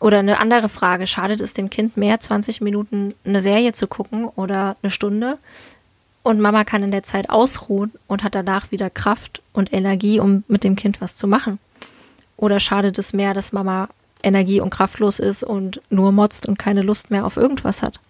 oder 0.00 0.18
eine 0.18 0.40
andere 0.40 0.68
Frage, 0.68 1.06
schadet 1.06 1.40
es 1.40 1.54
dem 1.54 1.70
Kind 1.70 1.96
mehr, 1.96 2.18
20 2.18 2.60
Minuten 2.60 3.14
eine 3.24 3.40
Serie 3.40 3.72
zu 3.72 3.86
gucken 3.86 4.24
oder 4.24 4.76
eine 4.82 4.90
Stunde? 4.90 5.38
Und 6.24 6.40
Mama 6.40 6.64
kann 6.64 6.82
in 6.82 6.90
der 6.90 7.02
Zeit 7.02 7.30
ausruhen 7.30 7.92
und 8.06 8.24
hat 8.24 8.34
danach 8.34 8.70
wieder 8.70 8.90
Kraft 8.90 9.42
und 9.52 9.72
Energie, 9.72 10.20
um 10.20 10.44
mit 10.48 10.64
dem 10.64 10.76
Kind 10.76 11.00
was 11.00 11.16
zu 11.16 11.26
machen. 11.26 11.58
Oder 12.36 12.60
schadet 12.60 12.98
es 12.98 13.12
mehr, 13.12 13.34
dass 13.34 13.52
Mama 13.52 13.88
energie- 14.22 14.60
und 14.60 14.70
kraftlos 14.70 15.18
ist 15.18 15.44
und 15.44 15.80
nur 15.90 16.12
motzt 16.12 16.46
und 16.46 16.58
keine 16.58 16.82
Lust 16.82 17.10
mehr 17.10 17.24
auf 17.24 17.36
irgendwas 17.36 17.82
hat? 17.82 18.00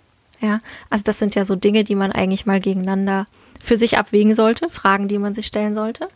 Ja, 0.40 0.60
also 0.90 1.04
das 1.04 1.18
sind 1.18 1.34
ja 1.34 1.44
so 1.44 1.56
Dinge, 1.56 1.84
die 1.84 1.94
man 1.94 2.12
eigentlich 2.12 2.46
mal 2.46 2.60
gegeneinander 2.60 3.26
für 3.62 3.76
sich 3.76 3.96
abwägen 3.96 4.34
sollte, 4.34 4.68
Fragen, 4.68 5.08
die 5.08 5.18
man 5.18 5.32
sich 5.32 5.46
stellen 5.46 5.74
sollte 5.74 6.08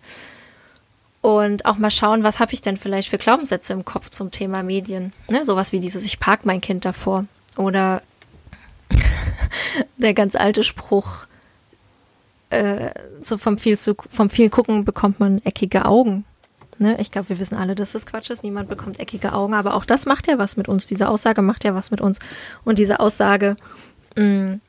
und 1.26 1.64
auch 1.64 1.76
mal 1.76 1.90
schauen, 1.90 2.22
was 2.22 2.38
habe 2.38 2.54
ich 2.54 2.62
denn 2.62 2.76
vielleicht 2.76 3.08
für 3.08 3.18
Glaubenssätze 3.18 3.72
im 3.72 3.84
Kopf 3.84 4.10
zum 4.10 4.30
Thema 4.30 4.62
Medien. 4.62 5.12
Ne? 5.28 5.44
Sowas 5.44 5.72
wie 5.72 5.80
dieses, 5.80 6.04
ich 6.04 6.20
park 6.20 6.46
mein 6.46 6.60
Kind 6.60 6.84
davor. 6.84 7.24
Oder 7.56 8.02
der 9.96 10.14
ganz 10.14 10.36
alte 10.36 10.62
Spruch, 10.62 11.26
äh, 12.50 12.90
so 13.20 13.38
vom 13.38 13.58
viel, 13.58 13.76
zu, 13.76 13.96
vom 14.08 14.30
viel 14.30 14.50
Gucken 14.50 14.84
bekommt 14.84 15.18
man 15.18 15.44
eckige 15.44 15.84
Augen. 15.84 16.24
Ne? 16.78 16.96
Ich 17.00 17.10
glaube, 17.10 17.30
wir 17.30 17.40
wissen 17.40 17.56
alle, 17.56 17.74
dass 17.74 17.90
das 17.90 18.06
Quatsch 18.06 18.30
ist. 18.30 18.44
Niemand 18.44 18.68
bekommt 18.68 19.00
eckige 19.00 19.32
Augen, 19.32 19.54
aber 19.54 19.74
auch 19.74 19.84
das 19.84 20.06
macht 20.06 20.28
ja 20.28 20.38
was 20.38 20.56
mit 20.56 20.68
uns. 20.68 20.86
Diese 20.86 21.08
Aussage 21.08 21.42
macht 21.42 21.64
ja 21.64 21.74
was 21.74 21.90
mit 21.90 22.00
uns. 22.00 22.20
Und 22.64 22.78
diese 22.78 23.00
Aussage 23.00 23.56
mh, 24.14 24.24
mm, 24.24 24.60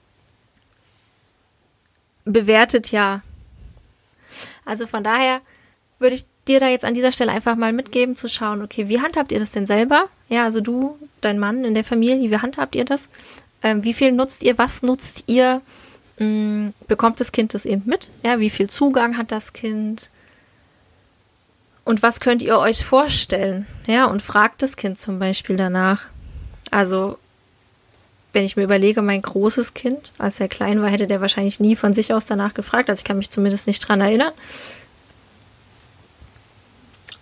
bewertet 2.33 2.91
ja. 2.91 3.21
Also 4.65 4.87
von 4.87 5.03
daher 5.03 5.41
würde 5.99 6.15
ich 6.15 6.25
dir 6.47 6.59
da 6.59 6.67
jetzt 6.67 6.85
an 6.85 6.93
dieser 6.93 7.11
Stelle 7.11 7.31
einfach 7.31 7.55
mal 7.55 7.73
mitgeben, 7.73 8.15
zu 8.15 8.29
schauen, 8.29 8.61
okay, 8.61 8.87
wie 8.87 9.01
handhabt 9.01 9.31
ihr 9.31 9.39
das 9.39 9.51
denn 9.51 9.65
selber? 9.65 10.07
Ja, 10.29 10.43
also 10.43 10.61
du, 10.61 10.97
dein 11.21 11.39
Mann 11.39 11.65
in 11.65 11.73
der 11.73 11.83
Familie, 11.83 12.29
wie 12.29 12.37
handhabt 12.37 12.75
ihr 12.75 12.85
das? 12.85 13.09
Ähm, 13.63 13.83
wie 13.83 13.93
viel 13.93 14.11
nutzt 14.11 14.43
ihr? 14.43 14.57
Was 14.57 14.83
nutzt 14.83 15.23
ihr? 15.27 15.61
Ähm, 16.19 16.73
bekommt 16.87 17.19
das 17.19 17.31
Kind 17.31 17.53
das 17.53 17.65
eben 17.65 17.83
mit? 17.85 18.09
Ja, 18.23 18.39
wie 18.39 18.49
viel 18.49 18.69
Zugang 18.69 19.17
hat 19.17 19.31
das 19.31 19.53
Kind? 19.53 20.11
Und 21.83 22.03
was 22.03 22.19
könnt 22.19 22.41
ihr 22.41 22.59
euch 22.59 22.85
vorstellen? 22.85 23.65
Ja, 23.85 24.05
und 24.05 24.21
fragt 24.21 24.61
das 24.61 24.75
Kind 24.75 24.99
zum 24.99 25.19
Beispiel 25.19 25.55
danach. 25.55 26.07
Also, 26.69 27.17
wenn 28.37 28.45
ich 28.45 28.55
mir 28.55 28.65
überlege, 28.65 29.01
mein 29.01 29.23
großes 29.23 29.73
Kind, 29.73 30.11
als 30.19 30.39
er 30.39 30.47
klein 30.47 30.79
war, 30.79 30.89
hätte 30.89 31.07
der 31.07 31.21
wahrscheinlich 31.21 31.59
nie 31.59 31.75
von 31.75 31.95
sich 31.95 32.13
aus 32.13 32.27
danach 32.27 32.53
gefragt. 32.53 32.87
Also 32.87 32.99
ich 32.99 33.03
kann 33.03 33.17
mich 33.17 33.31
zumindest 33.31 33.65
nicht 33.65 33.79
dran 33.79 33.99
erinnern. 33.99 34.31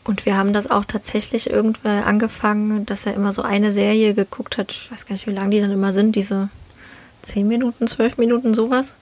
Und 0.03 0.25
wir 0.25 0.35
haben 0.35 0.51
das 0.51 0.69
auch 0.69 0.83
tatsächlich 0.83 1.49
irgendwann 1.49 2.03
angefangen, 2.03 2.85
dass 2.85 3.05
er 3.05 3.13
immer 3.13 3.31
so 3.31 3.43
eine 3.43 3.71
Serie 3.71 4.13
geguckt 4.13 4.57
hat. 4.57 4.73
Ich 4.73 4.91
weiß 4.91 5.05
gar 5.05 5.13
nicht, 5.13 5.25
wie 5.25 5.31
lang 5.31 5.51
die 5.51 5.61
dann 5.61 5.71
immer 5.71 5.93
sind, 5.93 6.17
diese 6.17 6.49
zehn 7.21 7.47
Minuten, 7.47 7.87
zwölf 7.87 8.17
Minuten, 8.17 8.53
sowas. 8.53 8.95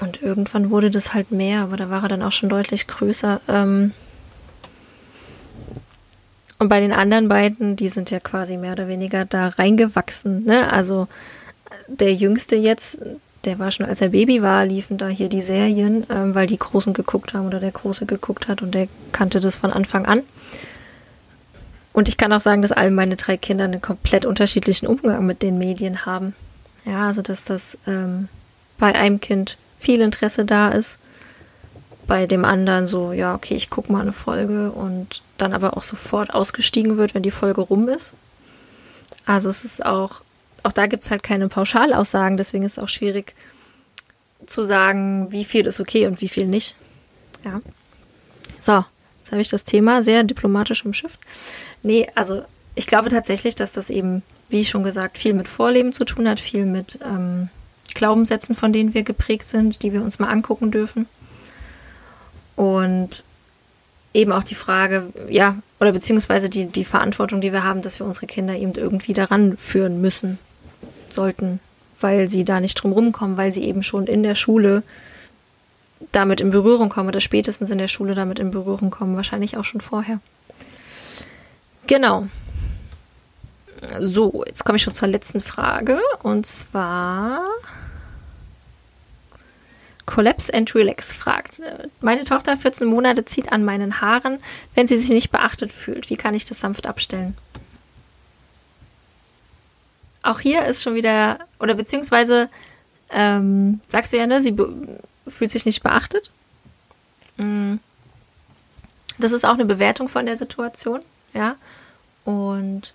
Und 0.00 0.20
irgendwann 0.20 0.70
wurde 0.72 0.90
das 0.90 1.14
halt 1.14 1.30
mehr, 1.30 1.62
aber 1.62 1.76
da 1.76 1.90
war 1.90 2.02
er 2.02 2.08
dann 2.08 2.24
auch 2.24 2.32
schon 2.32 2.48
deutlich 2.48 2.88
größer. 2.88 3.40
Ähm 3.46 3.92
und 6.58 6.68
bei 6.68 6.80
den 6.80 6.92
anderen 6.92 7.28
beiden, 7.28 7.76
die 7.76 7.88
sind 7.88 8.10
ja 8.10 8.20
quasi 8.20 8.56
mehr 8.56 8.72
oder 8.72 8.88
weniger 8.88 9.24
da 9.24 9.48
reingewachsen. 9.48 10.44
Ne? 10.44 10.72
Also 10.72 11.06
der 11.86 12.14
Jüngste 12.14 12.56
jetzt, 12.56 12.98
der 13.44 13.58
war 13.58 13.70
schon, 13.70 13.86
als 13.86 14.00
er 14.00 14.08
Baby 14.08 14.42
war, 14.42 14.66
liefen 14.66 14.98
da 14.98 15.08
hier 15.08 15.28
die 15.28 15.40
Serien, 15.40 16.04
ähm, 16.10 16.34
weil 16.34 16.46
die 16.46 16.58
Großen 16.58 16.92
geguckt 16.94 17.34
haben 17.34 17.46
oder 17.46 17.60
der 17.60 17.70
Große 17.70 18.06
geguckt 18.06 18.48
hat 18.48 18.62
und 18.62 18.74
der 18.74 18.88
kannte 19.12 19.40
das 19.40 19.56
von 19.56 19.72
Anfang 19.72 20.06
an. 20.06 20.22
Und 21.92 22.08
ich 22.08 22.16
kann 22.16 22.32
auch 22.32 22.40
sagen, 22.40 22.62
dass 22.62 22.72
all 22.72 22.90
meine 22.90 23.16
drei 23.16 23.36
Kinder 23.36 23.64
einen 23.64 23.80
komplett 23.80 24.26
unterschiedlichen 24.26 24.86
Umgang 24.86 25.26
mit 25.26 25.42
den 25.42 25.58
Medien 25.58 26.06
haben. 26.06 26.34
Ja, 26.84 27.02
also 27.02 27.22
dass 27.22 27.44
das 27.44 27.78
ähm, 27.86 28.28
bei 28.78 28.94
einem 28.94 29.20
Kind 29.20 29.58
viel 29.78 30.00
Interesse 30.00 30.44
da 30.44 30.70
ist, 30.70 31.00
bei 32.08 32.26
dem 32.26 32.44
anderen 32.44 32.88
so, 32.88 33.12
ja, 33.12 33.36
okay, 33.36 33.54
ich 33.54 33.70
gucke 33.70 33.92
mal 33.92 34.00
eine 34.00 34.12
Folge 34.12 34.72
und 34.72 35.22
dann 35.36 35.52
aber 35.52 35.76
auch 35.76 35.84
sofort 35.84 36.34
ausgestiegen 36.34 36.96
wird, 36.96 37.14
wenn 37.14 37.22
die 37.22 37.30
Folge 37.30 37.60
rum 37.60 37.88
ist. 37.88 38.14
Also 39.24 39.48
es 39.48 39.64
ist 39.64 39.86
auch 39.86 40.22
auch 40.62 40.72
da 40.72 40.86
gibt 40.86 41.02
es 41.02 41.10
halt 41.10 41.22
keine 41.22 41.48
Pauschalaussagen, 41.48 42.36
deswegen 42.36 42.64
ist 42.64 42.78
es 42.78 42.84
auch 42.84 42.88
schwierig 42.88 43.34
zu 44.46 44.62
sagen, 44.64 45.30
wie 45.30 45.44
viel 45.44 45.66
ist 45.66 45.80
okay 45.80 46.06
und 46.06 46.20
wie 46.20 46.28
viel 46.28 46.46
nicht. 46.46 46.76
Ja. 47.44 47.60
So, 48.60 48.84
jetzt 49.22 49.32
habe 49.32 49.40
ich 49.40 49.48
das 49.48 49.64
Thema 49.64 50.02
sehr 50.02 50.24
diplomatisch 50.24 50.84
umschifft. 50.84 51.20
Nee, 51.82 52.08
also 52.14 52.42
ich 52.74 52.86
glaube 52.86 53.08
tatsächlich, 53.08 53.54
dass 53.54 53.72
das 53.72 53.90
eben, 53.90 54.22
wie 54.48 54.64
schon 54.64 54.82
gesagt, 54.82 55.18
viel 55.18 55.34
mit 55.34 55.48
Vorleben 55.48 55.92
zu 55.92 56.04
tun 56.04 56.28
hat, 56.28 56.40
viel 56.40 56.64
mit 56.64 56.98
ähm, 57.04 57.48
Glaubenssätzen, 57.94 58.54
von 58.54 58.72
denen 58.72 58.94
wir 58.94 59.02
geprägt 59.02 59.48
sind, 59.48 59.82
die 59.82 59.92
wir 59.92 60.02
uns 60.02 60.18
mal 60.18 60.28
angucken 60.28 60.70
dürfen. 60.70 61.06
Und 62.58 63.24
eben 64.12 64.32
auch 64.32 64.42
die 64.42 64.56
Frage, 64.56 65.12
ja, 65.28 65.58
oder 65.78 65.92
beziehungsweise 65.92 66.50
die, 66.50 66.66
die 66.66 66.84
Verantwortung, 66.84 67.40
die 67.40 67.52
wir 67.52 67.62
haben, 67.62 67.82
dass 67.82 68.00
wir 68.00 68.06
unsere 68.06 68.26
Kinder 68.26 68.56
eben 68.56 68.72
irgendwie 68.72 69.12
daran 69.12 69.56
führen 69.56 70.00
müssen 70.00 70.40
sollten, 71.08 71.60
weil 72.00 72.26
sie 72.26 72.44
da 72.44 72.58
nicht 72.58 72.74
drum 72.74 72.90
rumkommen, 72.90 73.36
weil 73.36 73.52
sie 73.52 73.62
eben 73.62 73.84
schon 73.84 74.08
in 74.08 74.24
der 74.24 74.34
Schule 74.34 74.82
damit 76.10 76.40
in 76.40 76.50
Berührung 76.50 76.88
kommen 76.88 77.08
oder 77.08 77.20
spätestens 77.20 77.70
in 77.70 77.78
der 77.78 77.86
Schule 77.86 78.16
damit 78.16 78.40
in 78.40 78.50
Berührung 78.50 78.90
kommen, 78.90 79.14
wahrscheinlich 79.14 79.56
auch 79.56 79.64
schon 79.64 79.80
vorher. 79.80 80.18
Genau. 81.86 82.26
So, 84.00 84.42
jetzt 84.48 84.64
komme 84.64 84.78
ich 84.78 84.82
schon 84.82 84.94
zur 84.94 85.06
letzten 85.06 85.40
Frage 85.40 86.00
und 86.24 86.44
zwar 86.44 87.44
Collapse 90.08 90.52
and 90.52 90.74
Relax 90.74 91.12
fragt. 91.12 91.60
Meine 92.00 92.24
Tochter 92.24 92.56
14 92.56 92.88
Monate 92.88 93.24
zieht 93.24 93.52
an 93.52 93.64
meinen 93.64 94.00
Haaren, 94.00 94.38
wenn 94.74 94.88
sie 94.88 94.98
sich 94.98 95.10
nicht 95.10 95.30
beachtet 95.30 95.72
fühlt. 95.72 96.10
Wie 96.10 96.16
kann 96.16 96.34
ich 96.34 96.44
das 96.44 96.60
sanft 96.60 96.86
abstellen? 96.86 97.36
auch 100.28 100.40
hier 100.40 100.66
ist 100.66 100.82
schon 100.82 100.94
wieder, 100.94 101.38
oder 101.58 101.74
beziehungsweise 101.74 102.50
ähm, 103.10 103.80
sagst 103.88 104.12
du 104.12 104.18
ja, 104.18 104.26
ne, 104.26 104.40
sie 104.40 104.54
fühlt 105.26 105.50
sich 105.50 105.64
nicht 105.64 105.82
beachtet. 105.82 106.30
Mm. 107.36 107.76
Das 109.18 109.32
ist 109.32 109.44
auch 109.44 109.54
eine 109.54 109.64
Bewertung 109.64 110.08
von 110.08 110.26
der 110.26 110.36
Situation, 110.36 111.00
ja. 111.34 111.56
Und 112.24 112.94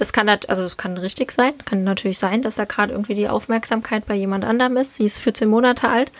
das 0.00 0.14
kann 0.14 0.30
also 0.30 0.64
es 0.64 0.78
kann 0.78 0.96
richtig 0.96 1.30
sein, 1.30 1.52
kann 1.66 1.84
natürlich 1.84 2.18
sein, 2.18 2.40
dass 2.40 2.54
da 2.54 2.64
gerade 2.64 2.92
irgendwie 2.92 3.12
die 3.12 3.28
Aufmerksamkeit 3.28 4.06
bei 4.06 4.14
jemand 4.14 4.44
anderem 4.44 4.78
ist. 4.78 4.94
Sie 4.94 5.04
ist 5.04 5.18
14 5.18 5.46
Monate 5.46 5.90
alt. 5.90 6.10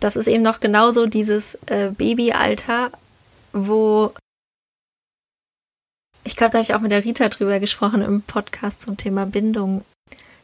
Das 0.00 0.16
ist 0.16 0.28
eben 0.28 0.42
noch 0.42 0.60
genauso 0.60 1.06
dieses 1.06 1.56
äh, 1.66 1.90
Babyalter, 1.90 2.90
wo 3.52 4.14
ich 6.24 6.36
glaube, 6.36 6.52
da 6.52 6.58
habe 6.58 6.62
ich 6.62 6.74
auch 6.74 6.80
mit 6.80 6.90
der 6.90 7.04
Rita 7.04 7.28
drüber 7.28 7.60
gesprochen 7.60 8.00
im 8.00 8.22
Podcast 8.22 8.80
zum 8.80 8.96
Thema 8.96 9.26
Bindung. 9.26 9.84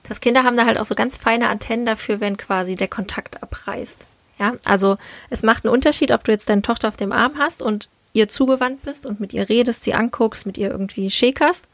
Das 0.02 0.20
Kinder 0.20 0.44
haben 0.44 0.56
da 0.56 0.66
halt 0.66 0.78
auch 0.78 0.84
so 0.84 0.94
ganz 0.94 1.16
feine 1.16 1.48
Antennen 1.48 1.86
dafür, 1.86 2.20
wenn 2.20 2.36
quasi 2.36 2.74
der 2.74 2.88
Kontakt 2.88 3.42
abreißt. 3.42 4.04
Ja, 4.38 4.54
also 4.66 4.98
es 5.30 5.42
macht 5.42 5.64
einen 5.64 5.72
Unterschied, 5.72 6.10
ob 6.10 6.24
du 6.24 6.32
jetzt 6.32 6.50
deine 6.50 6.62
Tochter 6.62 6.88
auf 6.88 6.98
dem 6.98 7.12
Arm 7.12 7.38
hast 7.38 7.62
und 7.62 7.88
ihr 8.12 8.28
zugewandt 8.28 8.82
bist 8.82 9.06
und 9.06 9.20
mit 9.20 9.32
ihr 9.32 9.48
redest, 9.48 9.84
sie 9.84 9.94
anguckst, 9.94 10.44
mit 10.44 10.58
ihr 10.58 10.70
irgendwie 10.70 11.10
schäkerst, 11.10 11.66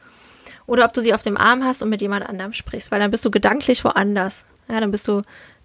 oder 0.70 0.84
ob 0.84 0.92
du 0.92 1.02
sie 1.02 1.14
auf 1.14 1.22
dem 1.22 1.36
Arm 1.36 1.64
hast 1.64 1.82
und 1.82 1.88
mit 1.88 2.00
jemand 2.00 2.24
anderem 2.28 2.52
sprichst, 2.52 2.92
weil 2.92 3.00
dann 3.00 3.10
bist 3.10 3.24
du 3.24 3.30
gedanklich 3.32 3.84
woanders. 3.84 4.46
Ja, 4.68 4.78
dann 4.78 4.92
bist 4.92 5.08
du 5.08 5.22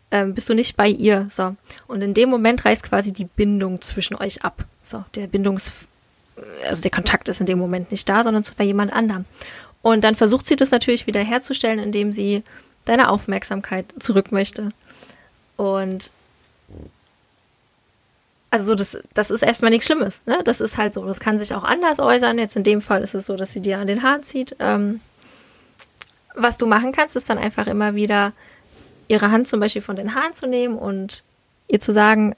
ähm, 0.10 0.34
bist 0.34 0.50
du 0.50 0.56
nicht 0.56 0.76
bei 0.76 0.88
ihr. 0.88 1.28
So. 1.30 1.56
Und 1.88 2.02
in 2.02 2.16
dem 2.16 2.30
Moment 2.30 2.66
reißt 2.66 2.84
quasi 2.84 3.14
die 3.14 3.26
Bindung 3.26 3.82
zwischen 3.82 4.16
euch 4.16 4.44
ab. 4.44 4.66
So, 4.82 5.06
der 5.14 5.28
Bindungs 5.28 5.74
also 6.68 6.82
der 6.82 6.92
Kontakt 6.92 7.30
ist 7.30 7.40
in 7.40 7.46
dem 7.46 7.60
Moment 7.60 7.92
nicht 7.92 8.10
da, 8.10 8.24
sondern 8.24 8.44
bei 8.58 8.64
jemand 8.64 8.92
anderem. 8.94 9.26
Und 9.84 10.04
dann 10.04 10.16
versucht 10.16 10.48
sie 10.48 10.56
das 10.56 10.72
natürlich 10.72 11.06
wieder 11.06 11.22
herzustellen, 11.22 11.80
indem 11.80 12.12
sie 12.12 12.44
deine 12.86 13.10
Aufmerksamkeit 13.10 13.86
zurück 14.00 14.32
möchte. 14.32 14.70
Und 15.56 16.12
also 18.52 18.66
so, 18.66 18.76
das, 18.76 18.98
das 19.14 19.32
ist 19.32 19.42
erstmal 19.42 19.72
nichts 19.72 19.86
Schlimmes. 19.88 20.22
Ne? 20.26 20.40
Das 20.46 20.62
ist 20.62 20.78
halt 20.78 20.94
so. 20.94 21.06
Das 21.06 21.20
kann 21.20 21.40
sich 21.40 21.54
auch 21.54 21.64
anders 21.64 22.00
äußern. 22.00 22.38
Jetzt 22.38 22.56
in 22.56 22.64
dem 22.64 22.82
Fall 22.82 23.02
ist 23.02 23.14
es 23.14 23.26
so, 23.26 23.36
dass 23.36 23.52
sie 23.52 23.62
dir 23.62 23.80
an 23.80 23.88
den 23.88 24.04
Haaren 24.04 24.24
zieht. 24.24 24.56
Ähm, 24.60 25.02
was 26.36 26.58
du 26.58 26.66
machen 26.66 26.92
kannst, 26.92 27.16
ist 27.16 27.30
dann 27.30 27.38
einfach 27.38 27.68
immer 27.68 27.96
wieder 27.96 28.34
ihre 29.08 29.32
Hand 29.32 29.48
zum 29.48 29.60
Beispiel 29.60 29.82
von 29.82 29.96
den 29.96 30.16
Haaren 30.16 30.34
zu 30.34 30.48
nehmen 30.48 30.78
und 30.78 31.24
ihr 31.68 31.80
zu 31.80 31.92
sagen, 31.92 32.36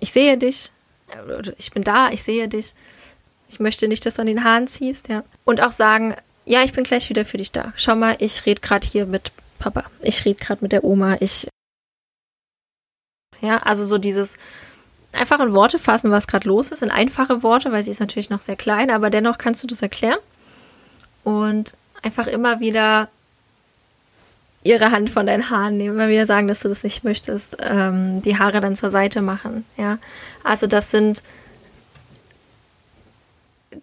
ich 0.00 0.12
sehe 0.12 0.36
dich, 0.36 0.72
ich 1.56 1.70
bin 1.70 1.82
da, 1.82 2.10
ich 2.10 2.22
sehe 2.22 2.48
dich. 2.48 2.74
Ich 3.48 3.60
möchte 3.60 3.88
nicht, 3.88 4.04
dass 4.04 4.14
du 4.14 4.22
an 4.22 4.26
den 4.26 4.44
Haaren 4.44 4.68
ziehst, 4.68 5.08
ja. 5.08 5.24
Und 5.44 5.62
auch 5.62 5.72
sagen, 5.72 6.14
ja, 6.44 6.62
ich 6.62 6.72
bin 6.72 6.84
gleich 6.84 7.08
wieder 7.08 7.24
für 7.24 7.38
dich 7.38 7.50
da. 7.50 7.72
Schau 7.76 7.94
mal, 7.94 8.16
ich 8.18 8.44
rede 8.46 8.60
gerade 8.60 8.86
hier 8.86 9.06
mit 9.06 9.32
Papa. 9.58 9.84
Ich 10.02 10.24
rede 10.24 10.38
gerade 10.38 10.62
mit 10.62 10.72
der 10.72 10.84
Oma. 10.84 11.16
Ich. 11.20 11.48
Ja, 13.40 13.58
also 13.58 13.86
so 13.86 13.98
dieses 13.98 14.36
einfach 15.18 15.40
in 15.40 15.52
Worte 15.52 15.78
fassen, 15.78 16.10
was 16.10 16.26
gerade 16.26 16.48
los 16.48 16.72
ist, 16.72 16.82
in 16.82 16.90
einfache 16.90 17.42
Worte, 17.42 17.72
weil 17.72 17.84
sie 17.84 17.90
ist 17.90 18.00
natürlich 18.00 18.30
noch 18.30 18.40
sehr 18.40 18.56
klein, 18.56 18.90
aber 18.90 19.10
dennoch 19.10 19.38
kannst 19.38 19.62
du 19.62 19.66
das 19.66 19.82
erklären. 19.82 20.18
Und 21.24 21.74
einfach 22.02 22.26
immer 22.26 22.60
wieder 22.60 23.08
ihre 24.64 24.90
Hand 24.90 25.10
von 25.10 25.26
deinen 25.26 25.50
Haaren 25.50 25.76
nehmen, 25.76 25.94
immer 25.94 26.08
wieder 26.08 26.26
sagen, 26.26 26.48
dass 26.48 26.60
du 26.60 26.68
das 26.68 26.82
nicht 26.82 27.04
möchtest, 27.04 27.58
ähm, 27.60 28.20
die 28.22 28.38
Haare 28.38 28.60
dann 28.60 28.76
zur 28.76 28.90
Seite 28.90 29.22
machen, 29.22 29.64
ja. 29.76 29.98
Also 30.42 30.66
das 30.66 30.90
sind 30.90 31.22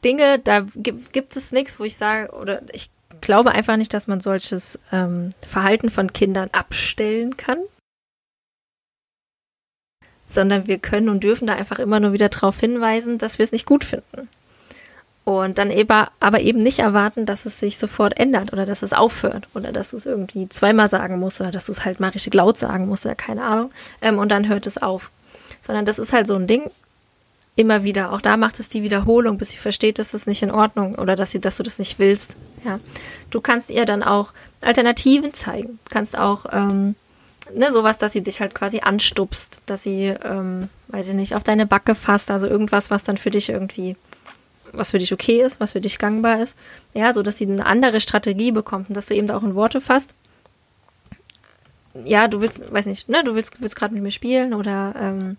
Dinge, 0.04 0.40
da 0.40 0.66
gibt, 0.76 1.36
es 1.36 1.52
nichts, 1.52 1.80
wo 1.80 1.84
ich 1.84 1.96
sage, 1.96 2.32
oder 2.34 2.62
ich 2.74 2.90
glaube 3.22 3.52
einfach 3.52 3.78
nicht, 3.78 3.94
dass 3.94 4.08
man 4.08 4.20
solches 4.20 4.80
ähm, 4.92 5.32
Verhalten 5.46 5.90
von 5.90 6.12
Kindern 6.12 6.50
abstellen 6.52 7.38
kann, 7.38 7.60
sondern 10.28 10.68
wir 10.68 10.80
können 10.80 11.10
und 11.10 11.24
dürfen 11.24 11.48
da 11.48 11.54
einfach 11.54 11.80
immer 11.80 12.00
nur 12.00 12.14
wieder 12.14 12.30
darauf 12.30 12.60
hinweisen, 12.60 13.18
dass 13.18 13.38
wir 13.38 13.44
es 13.44 13.52
nicht 13.52 13.66
gut 13.66 13.84
finden. 13.84 14.30
Und 15.24 15.58
dann 15.58 15.72
eben, 15.72 16.06
aber 16.20 16.42
eben 16.42 16.60
nicht 16.60 16.80
erwarten, 16.80 17.26
dass 17.26 17.48
es 17.48 17.60
sich 17.60 17.80
sofort 17.80 18.18
ändert 18.18 18.54
oder 18.54 18.66
dass 18.66 18.84
es 18.84 18.94
aufhört 18.94 19.48
oder 19.56 19.72
dass 19.72 19.90
du 19.90 19.98
es 19.98 20.06
irgendwie 20.06 20.48
zweimal 20.50 20.88
sagen 20.88 21.20
musst 21.20 21.42
oder 21.42 21.50
dass 21.50 21.66
du 21.66 21.72
es 21.72 21.84
halt 21.84 22.00
mal 22.00 22.10
richtig 22.10 22.36
laut 22.36 22.60
sagen 22.60 22.88
musst 22.88 23.08
oder 23.08 23.16
keine 23.16 23.44
Ahnung. 23.44 23.72
Ähm, 24.04 24.20
und 24.20 24.30
dann 24.30 24.48
hört 24.48 24.68
es 24.68 24.78
auf. 24.80 25.12
Sondern 25.64 25.86
das 25.86 25.98
ist 25.98 26.14
halt 26.14 26.28
so 26.28 26.36
ein 26.36 26.46
Ding, 26.46 26.70
immer 27.56 27.84
wieder. 27.84 28.12
Auch 28.12 28.22
da 28.22 28.38
macht 28.38 28.60
es 28.60 28.70
die 28.70 28.84
Wiederholung, 28.84 29.40
bis 29.40 29.50
sie 29.50 29.58
versteht, 29.58 29.98
dass 29.98 30.14
es 30.14 30.28
nicht 30.28 30.44
in 30.44 30.52
Ordnung 30.52 30.96
oder 30.96 31.16
dass 31.16 31.32
sie, 31.32 31.40
dass 31.40 31.58
du 31.58 31.64
das 31.64 31.80
nicht 31.80 31.98
willst. 31.98 32.38
Ja, 32.64 32.80
du 33.32 33.42
kannst 33.42 33.72
ihr 33.72 33.86
dann 33.86 34.04
auch 34.04 34.32
Alternativen 34.64 35.34
zeigen. 35.34 35.80
Du 35.86 35.90
kannst 35.90 36.18
auch 36.18 36.46
ähm, 36.52 36.96
ne, 37.54 37.72
sowas, 37.72 37.98
dass 37.98 38.14
sie 38.14 38.24
dich 38.24 38.42
halt 38.42 38.56
quasi 38.56 38.80
anstupst, 38.80 39.62
dass 39.66 39.84
sie, 39.84 40.14
ähm, 40.24 40.70
weiß 40.88 41.10
ich 41.10 41.16
nicht, 41.16 41.36
auf 41.36 41.44
deine 41.44 41.66
Backe 41.66 41.96
fasst, 41.96 42.32
also 42.32 42.48
irgendwas, 42.48 42.92
was 42.92 43.04
dann 43.04 43.18
für 43.18 43.32
dich 43.32 43.50
irgendwie, 43.50 43.96
was 44.72 44.92
für 44.92 45.00
dich 45.00 45.14
okay 45.14 45.42
ist, 45.42 45.60
was 45.60 45.74
für 45.74 45.82
dich 45.82 46.00
gangbar 46.00 46.42
ist. 46.42 46.58
Ja, 46.94 47.14
so 47.14 47.24
dass 47.24 47.38
sie 47.38 47.46
eine 47.46 47.66
andere 47.66 48.02
Strategie 48.02 48.52
bekommt 48.52 48.90
und 48.90 48.98
dass 48.98 49.08
du 49.08 49.16
eben 49.16 49.30
auch 49.32 49.44
in 49.44 49.56
Worte 49.56 49.82
fasst. 49.82 50.14
Ja, 52.04 52.28
du 52.28 52.42
willst, 52.42 52.72
weiß 52.72 52.88
nicht, 52.88 53.08
ne, 53.08 53.24
du 53.24 53.36
willst, 53.36 53.62
willst 53.62 53.76
gerade 53.76 53.94
mit 53.94 54.04
mir 54.04 54.12
spielen 54.12 54.54
oder 54.54 54.94
ähm, 55.00 55.38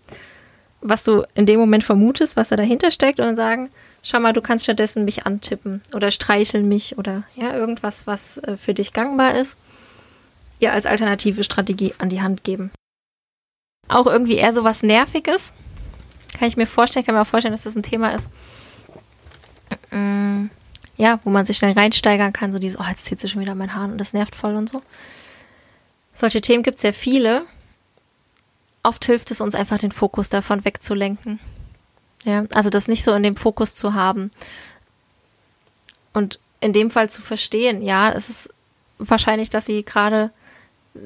was 0.81 1.03
du 1.03 1.23
in 1.35 1.45
dem 1.45 1.59
Moment 1.59 1.83
vermutest, 1.83 2.35
was 2.35 2.49
da 2.49 2.55
dahinter 2.55 2.91
steckt 2.91 3.19
und 3.19 3.25
dann 3.25 3.35
sagen, 3.35 3.69
schau 4.01 4.19
mal, 4.19 4.33
du 4.33 4.41
kannst 4.41 4.63
stattdessen 4.63 5.05
mich 5.05 5.25
antippen 5.25 5.81
oder 5.93 6.11
streicheln 6.11 6.67
mich 6.67 6.97
oder 6.97 7.23
ja, 7.35 7.53
irgendwas, 7.55 8.07
was 8.07 8.37
äh, 8.39 8.57
für 8.57 8.73
dich 8.73 8.93
gangbar 8.93 9.35
ist, 9.35 9.59
ihr 10.59 10.73
als 10.73 10.85
alternative 10.85 11.43
Strategie 11.43 11.93
an 11.97 12.09
die 12.09 12.21
Hand 12.21 12.43
geben. 12.43 12.71
Auch 13.87 14.07
irgendwie 14.07 14.35
eher 14.35 14.53
so 14.53 14.63
was 14.63 14.83
Nerviges. 14.83 15.53
Kann 16.37 16.47
ich 16.47 16.57
mir 16.57 16.67
vorstellen, 16.67 17.05
kann 17.05 17.15
mir 17.15 17.21
auch 17.21 17.27
vorstellen, 17.27 17.53
dass 17.53 17.63
das 17.63 17.75
ein 17.75 17.83
Thema 17.83 18.11
ist, 18.11 18.29
mm, 19.91 20.47
ja, 20.97 21.19
wo 21.23 21.29
man 21.29 21.45
sich 21.45 21.57
schnell 21.57 21.73
reinsteigern 21.73 22.33
kann, 22.33 22.51
so 22.51 22.59
dieses, 22.59 22.79
oh, 22.79 22.85
jetzt 22.87 23.05
zieht 23.05 23.19
sich 23.19 23.31
schon 23.31 23.41
wieder 23.41 23.55
mein 23.55 23.73
Haar 23.73 23.85
und 23.85 23.97
das 23.97 24.13
nervt 24.13 24.35
voll 24.35 24.55
und 24.55 24.69
so. 24.69 24.81
Solche 26.13 26.41
Themen 26.41 26.63
gibt 26.63 26.75
es 26.75 26.81
sehr 26.81 26.93
viele 26.93 27.45
oft 28.87 29.05
hilft 29.05 29.29
es 29.31 29.41
uns 29.41 29.53
einfach, 29.53 29.77
den 29.77 29.91
Fokus 29.91 30.29
davon 30.29 30.65
wegzulenken. 30.65 31.39
Ja, 32.23 32.45
also 32.53 32.69
das 32.69 32.87
nicht 32.87 33.03
so 33.03 33.13
in 33.13 33.23
dem 33.23 33.35
Fokus 33.35 33.75
zu 33.75 33.93
haben. 33.93 34.31
Und 36.13 36.39
in 36.61 36.73
dem 36.73 36.89
Fall 36.89 37.09
zu 37.09 37.21
verstehen, 37.21 37.81
ja, 37.81 38.11
es 38.11 38.29
ist 38.29 38.49
wahrscheinlich, 38.97 39.49
dass 39.49 39.65
sie 39.65 39.83
gerade 39.83 40.31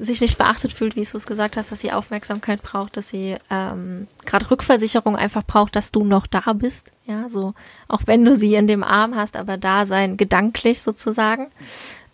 sich 0.00 0.20
nicht 0.20 0.38
beachtet 0.38 0.72
fühlt, 0.72 0.96
wie 0.96 1.04
du 1.04 1.16
es 1.16 1.26
gesagt 1.26 1.56
hast, 1.56 1.72
dass 1.72 1.80
sie 1.80 1.92
Aufmerksamkeit 1.92 2.62
braucht, 2.62 2.96
dass 2.96 3.08
sie 3.08 3.36
ähm, 3.50 4.06
gerade 4.24 4.50
Rückversicherung 4.50 5.16
einfach 5.16 5.44
braucht, 5.44 5.76
dass 5.76 5.92
du 5.92 6.04
noch 6.04 6.26
da 6.26 6.52
bist. 6.52 6.92
Ja, 7.06 7.28
so 7.28 7.54
auch 7.88 8.02
wenn 8.06 8.24
du 8.24 8.36
sie 8.36 8.54
in 8.54 8.66
dem 8.66 8.84
Arm 8.84 9.16
hast, 9.16 9.36
aber 9.36 9.56
da 9.56 9.86
sein, 9.86 10.16
gedanklich 10.16 10.80
sozusagen 10.82 11.50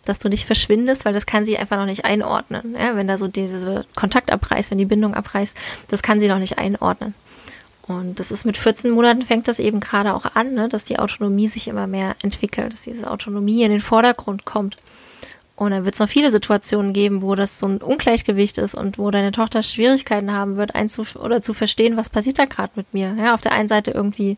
dass 0.05 0.17
du 0.17 0.29
nicht 0.29 0.45
verschwindest, 0.45 1.05
weil 1.05 1.13
das 1.13 1.27
kann 1.27 1.45
sie 1.45 1.57
einfach 1.57 1.77
noch 1.77 1.85
nicht 1.85 2.03
einordnen. 2.03 2.75
Ja, 2.79 2.95
wenn 2.95 3.07
da 3.07 3.17
so 3.17 3.27
diese 3.27 3.85
Kontakt 3.95 4.31
abreißt, 4.31 4.71
wenn 4.71 4.79
die 4.79 4.85
Bindung 4.85 5.13
abreißt, 5.13 5.55
das 5.87 6.01
kann 6.01 6.19
sie 6.19 6.27
noch 6.27 6.39
nicht 6.39 6.57
einordnen. 6.57 7.13
Und 7.83 8.19
das 8.19 8.31
ist 8.31 8.45
mit 8.45 8.57
14 8.57 8.91
Monaten 8.91 9.23
fängt 9.23 9.47
das 9.47 9.59
eben 9.59 9.79
gerade 9.79 10.13
auch 10.13 10.25
an, 10.35 10.53
ne, 10.53 10.69
dass 10.69 10.83
die 10.83 10.99
Autonomie 10.99 11.47
sich 11.47 11.67
immer 11.67 11.87
mehr 11.87 12.15
entwickelt, 12.21 12.71
dass 12.71 12.83
diese 12.83 13.09
Autonomie 13.09 13.63
in 13.63 13.71
den 13.71 13.81
Vordergrund 13.81 14.45
kommt. 14.45 14.77
Und 15.59 15.71
dann 15.71 15.83
wird 15.83 15.95
es 15.95 15.99
noch 15.99 16.07
viele 16.07 16.31
Situationen 16.31 16.93
geben, 16.93 17.21
wo 17.21 17.35
das 17.35 17.59
so 17.59 17.67
ein 17.67 17.81
Ungleichgewicht 17.81 18.57
ist 18.57 18.75
und 18.75 18.97
wo 18.97 19.11
deine 19.11 19.33
Tochter 19.33 19.61
Schwierigkeiten 19.61 20.31
haben 20.31 20.55
wird, 20.55 20.73
einzuf 20.73 21.17
oder 21.17 21.41
zu 21.41 21.53
verstehen, 21.53 21.97
was 21.97 22.07
passiert 22.07 22.39
da 22.39 22.45
gerade 22.45 22.71
mit 22.75 22.93
mir. 22.93 23.13
Ja, 23.19 23.33
auf 23.33 23.41
der 23.41 23.51
einen 23.51 23.67
Seite 23.67 23.91
irgendwie 23.91 24.37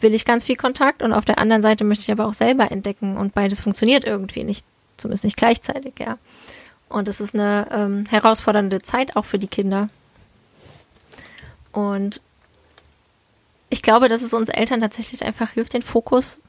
will 0.00 0.14
ich 0.14 0.24
ganz 0.24 0.44
viel 0.44 0.54
Kontakt 0.54 1.02
und 1.02 1.12
auf 1.12 1.24
der 1.24 1.38
anderen 1.38 1.60
Seite 1.60 1.82
möchte 1.82 2.02
ich 2.02 2.12
aber 2.12 2.24
auch 2.24 2.34
selber 2.34 2.70
entdecken 2.70 3.16
und 3.16 3.34
beides 3.34 3.60
funktioniert 3.60 4.04
irgendwie 4.04 4.44
nicht 4.44 4.64
zumindest 4.96 5.24
nicht 5.24 5.36
gleichzeitig, 5.36 5.94
ja. 5.98 6.18
Und 6.88 7.08
es 7.08 7.20
ist 7.20 7.34
eine 7.34 7.66
ähm, 7.72 8.04
herausfordernde 8.08 8.80
Zeit 8.80 9.16
auch 9.16 9.24
für 9.24 9.40
die 9.40 9.48
Kinder. 9.48 9.88
Und 11.72 12.20
ich 13.70 13.82
glaube, 13.82 14.06
dass 14.06 14.22
es 14.22 14.34
uns 14.34 14.50
Eltern 14.50 14.80
tatsächlich 14.80 15.24
einfach 15.24 15.50
hilft, 15.50 15.74
den 15.74 15.82
Fokus 15.82 16.40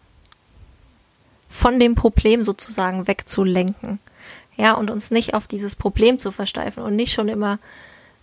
von 1.49 1.79
dem 1.79 1.95
Problem 1.95 2.43
sozusagen 2.43 3.07
wegzulenken. 3.07 3.99
Ja, 4.55 4.73
und 4.73 4.91
uns 4.91 5.09
nicht 5.09 5.33
auf 5.33 5.47
dieses 5.47 5.75
Problem 5.75 6.19
zu 6.19 6.31
versteifen 6.31 6.83
und 6.83 6.95
nicht 6.95 7.13
schon 7.13 7.27
immer 7.27 7.59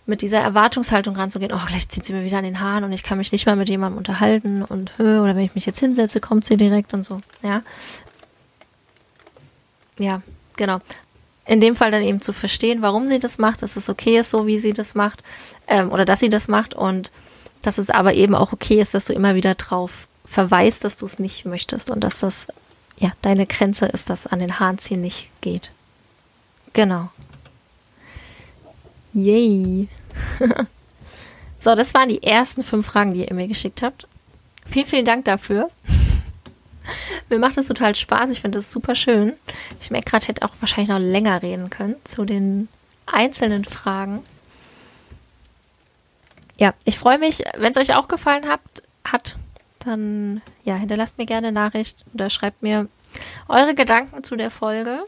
mit 0.05 0.21
dieser 0.21 0.39
Erwartungshaltung 0.39 1.15
ranzugehen, 1.15 1.51
oh, 1.51 1.65
gleich 1.67 1.89
zieht 1.89 2.05
sie 2.05 2.13
mir 2.13 2.23
wieder 2.23 2.37
an 2.37 2.45
den 2.45 2.61
Haaren 2.61 2.85
und 2.85 2.93
ich 2.93 3.03
kann 3.03 3.17
mich 3.17 3.33
nicht 3.33 3.45
mal 3.45 3.57
mit 3.57 3.67
jemandem 3.67 3.97
unterhalten 3.97 4.63
und 4.63 4.93
oder 4.99 5.35
wenn 5.35 5.43
ich 5.43 5.55
mich 5.55 5.65
jetzt 5.65 5.79
hinsetze, 5.79 6.21
kommt 6.21 6.45
sie 6.45 6.55
direkt 6.55 6.93
und 6.93 7.03
so. 7.03 7.21
Ja, 7.43 7.61
ja, 9.99 10.21
genau. 10.55 10.79
In 11.45 11.59
dem 11.61 11.75
Fall 11.75 11.91
dann 11.91 12.03
eben 12.03 12.21
zu 12.21 12.33
verstehen, 12.33 12.81
warum 12.81 13.07
sie 13.07 13.19
das 13.19 13.37
macht, 13.37 13.61
dass 13.61 13.75
es 13.75 13.89
okay 13.89 14.19
ist, 14.19 14.31
so 14.31 14.47
wie 14.47 14.57
sie 14.57 14.73
das 14.73 14.95
macht, 14.95 15.23
ähm, 15.67 15.91
oder 15.91 16.05
dass 16.05 16.19
sie 16.19 16.29
das 16.29 16.47
macht 16.47 16.73
und 16.73 17.11
dass 17.61 17.77
es 17.77 17.89
aber 17.89 18.13
eben 18.13 18.35
auch 18.35 18.53
okay 18.53 18.79
ist, 18.79 18.93
dass 18.93 19.05
du 19.05 19.13
immer 19.13 19.35
wieder 19.35 19.55
drauf 19.55 20.07
verweist, 20.25 20.83
dass 20.83 20.97
du 20.97 21.05
es 21.05 21.19
nicht 21.19 21.45
möchtest 21.45 21.89
und 21.89 22.03
dass 22.03 22.19
das 22.19 22.47
ja 22.97 23.09
deine 23.21 23.45
Grenze 23.45 23.85
ist, 23.85 24.09
dass 24.09 24.27
an 24.27 24.39
den 24.39 24.59
Haaren 24.59 24.79
ziehen 24.79 25.01
nicht 25.01 25.29
geht. 25.41 25.71
Genau. 26.73 27.09
Yay. 29.13 29.87
so, 31.59 31.75
das 31.75 31.93
waren 31.93 32.09
die 32.09 32.23
ersten 32.23 32.63
fünf 32.63 32.87
Fragen, 32.87 33.13
die 33.13 33.25
ihr 33.25 33.33
mir 33.33 33.47
geschickt 33.47 33.81
habt. 33.81 34.07
Vielen, 34.65 34.85
vielen 34.85 35.05
Dank 35.05 35.25
dafür. 35.25 35.69
Mir 37.29 37.39
macht 37.39 37.57
das 37.57 37.67
total 37.67 37.95
Spaß. 37.95 38.29
Ich 38.31 38.41
finde 38.41 38.59
das 38.59 38.71
super 38.71 38.95
schön. 38.95 39.33
Ich 39.81 39.91
merke 39.91 40.11
gerade, 40.11 40.23
ich 40.23 40.29
hätte 40.29 40.45
auch 40.45 40.53
wahrscheinlich 40.59 40.89
noch 40.89 40.99
länger 40.99 41.41
reden 41.41 41.69
können 41.69 41.95
zu 42.03 42.25
den 42.25 42.67
einzelnen 43.05 43.65
Fragen. 43.65 44.23
Ja, 46.57 46.73
ich 46.85 46.97
freue 46.97 47.19
mich, 47.19 47.43
wenn 47.57 47.71
es 47.71 47.77
euch 47.77 47.95
auch 47.95 48.07
gefallen 48.07 48.47
hat, 48.47 48.61
hat, 49.05 49.37
dann 49.87 50.41
ja, 50.63 50.75
hinterlasst 50.75 51.17
mir 51.17 51.25
gerne 51.25 51.51
Nachricht 51.51 52.05
oder 52.13 52.29
schreibt 52.29 52.61
mir 52.61 52.87
eure 53.47 53.73
Gedanken 53.75 54.23
zu 54.23 54.35
der 54.35 54.51
Folge. 54.51 54.99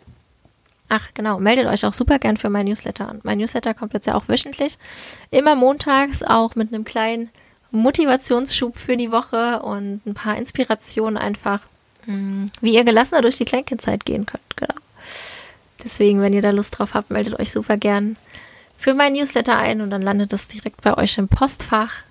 Ach, 0.89 1.09
genau, 1.13 1.39
meldet 1.39 1.67
euch 1.67 1.85
auch 1.85 1.93
super 1.93 2.17
gern 2.17 2.37
für 2.37 2.49
mein 2.49 2.65
Newsletter 2.65 3.07
an. 3.07 3.19
Mein 3.23 3.37
Newsletter 3.37 3.75
kommt 3.75 3.93
jetzt 3.93 4.07
ja 4.07 4.15
auch 4.15 4.27
wöchentlich. 4.27 4.79
Immer 5.29 5.55
montags, 5.55 6.23
auch 6.23 6.55
mit 6.55 6.73
einem 6.73 6.83
kleinen 6.83 7.29
Motivationsschub 7.71 8.75
für 8.75 8.97
die 8.97 9.11
Woche 9.11 9.61
und 9.61 10.01
ein 10.07 10.15
paar 10.15 10.37
Inspirationen 10.37 11.17
einfach, 11.17 11.61
hm, 12.05 12.47
wie 12.61 12.73
ihr 12.73 12.83
gelassener 12.83 13.21
durch 13.21 13.37
die 13.37 13.45
Kleinkindzeit 13.45 14.03
gehen 14.05 14.25
könnt. 14.25 14.57
Genau. 14.57 14.73
Deswegen, 15.83 16.21
wenn 16.21 16.33
ihr 16.33 16.41
da 16.41 16.49
Lust 16.49 16.77
drauf 16.77 16.95
habt, 16.95 17.11
meldet 17.11 17.39
euch 17.39 17.51
super 17.51 17.77
gern 17.77 18.17
für 18.75 18.93
mein 18.93 19.13
Newsletter 19.13 19.57
ein 19.57 19.81
und 19.81 19.89
dann 19.89 20.01
landet 20.01 20.31
es 20.31 20.47
direkt 20.47 20.81
bei 20.81 20.97
euch 20.97 21.17
im 21.17 21.27
Postfach. 21.27 22.03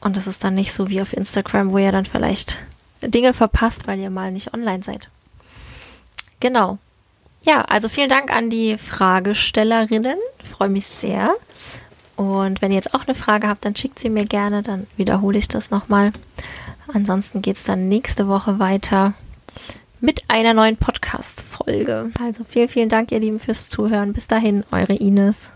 Und 0.00 0.16
das 0.16 0.26
ist 0.26 0.44
dann 0.44 0.54
nicht 0.54 0.72
so 0.72 0.88
wie 0.88 1.00
auf 1.00 1.12
Instagram, 1.12 1.70
wo 1.70 1.78
ihr 1.78 1.92
dann 1.92 2.04
vielleicht 2.06 2.58
Dinge 3.02 3.32
verpasst, 3.32 3.86
weil 3.86 3.98
ihr 3.98 4.10
mal 4.10 4.32
nicht 4.32 4.54
online 4.54 4.82
seid. 4.82 5.08
Genau. 6.40 6.78
Ja, 7.42 7.62
also 7.62 7.88
vielen 7.88 8.08
Dank 8.08 8.30
an 8.30 8.50
die 8.50 8.76
Fragestellerinnen. 8.76 10.18
Ich 10.42 10.48
freue 10.48 10.68
mich 10.68 10.86
sehr. 10.86 11.34
Und 12.16 12.62
wenn 12.62 12.72
ihr 12.72 12.76
jetzt 12.76 12.94
auch 12.94 13.06
eine 13.06 13.14
Frage 13.14 13.48
habt, 13.48 13.64
dann 13.64 13.76
schickt 13.76 13.98
sie 13.98 14.10
mir 14.10 14.24
gerne, 14.24 14.62
dann 14.62 14.86
wiederhole 14.96 15.38
ich 15.38 15.48
das 15.48 15.70
nochmal. 15.70 16.12
Ansonsten 16.92 17.42
geht 17.42 17.56
es 17.56 17.64
dann 17.64 17.88
nächste 17.88 18.26
Woche 18.26 18.58
weiter 18.58 19.14
mit 20.00 20.24
einer 20.28 20.54
neuen 20.54 20.76
Podcast-Folge. 20.76 22.10
Also 22.20 22.44
vielen, 22.44 22.68
vielen 22.68 22.88
Dank, 22.88 23.12
ihr 23.12 23.20
Lieben, 23.20 23.38
fürs 23.38 23.68
Zuhören. 23.68 24.12
Bis 24.12 24.26
dahin, 24.26 24.64
eure 24.70 24.94
Ines. 24.94 25.50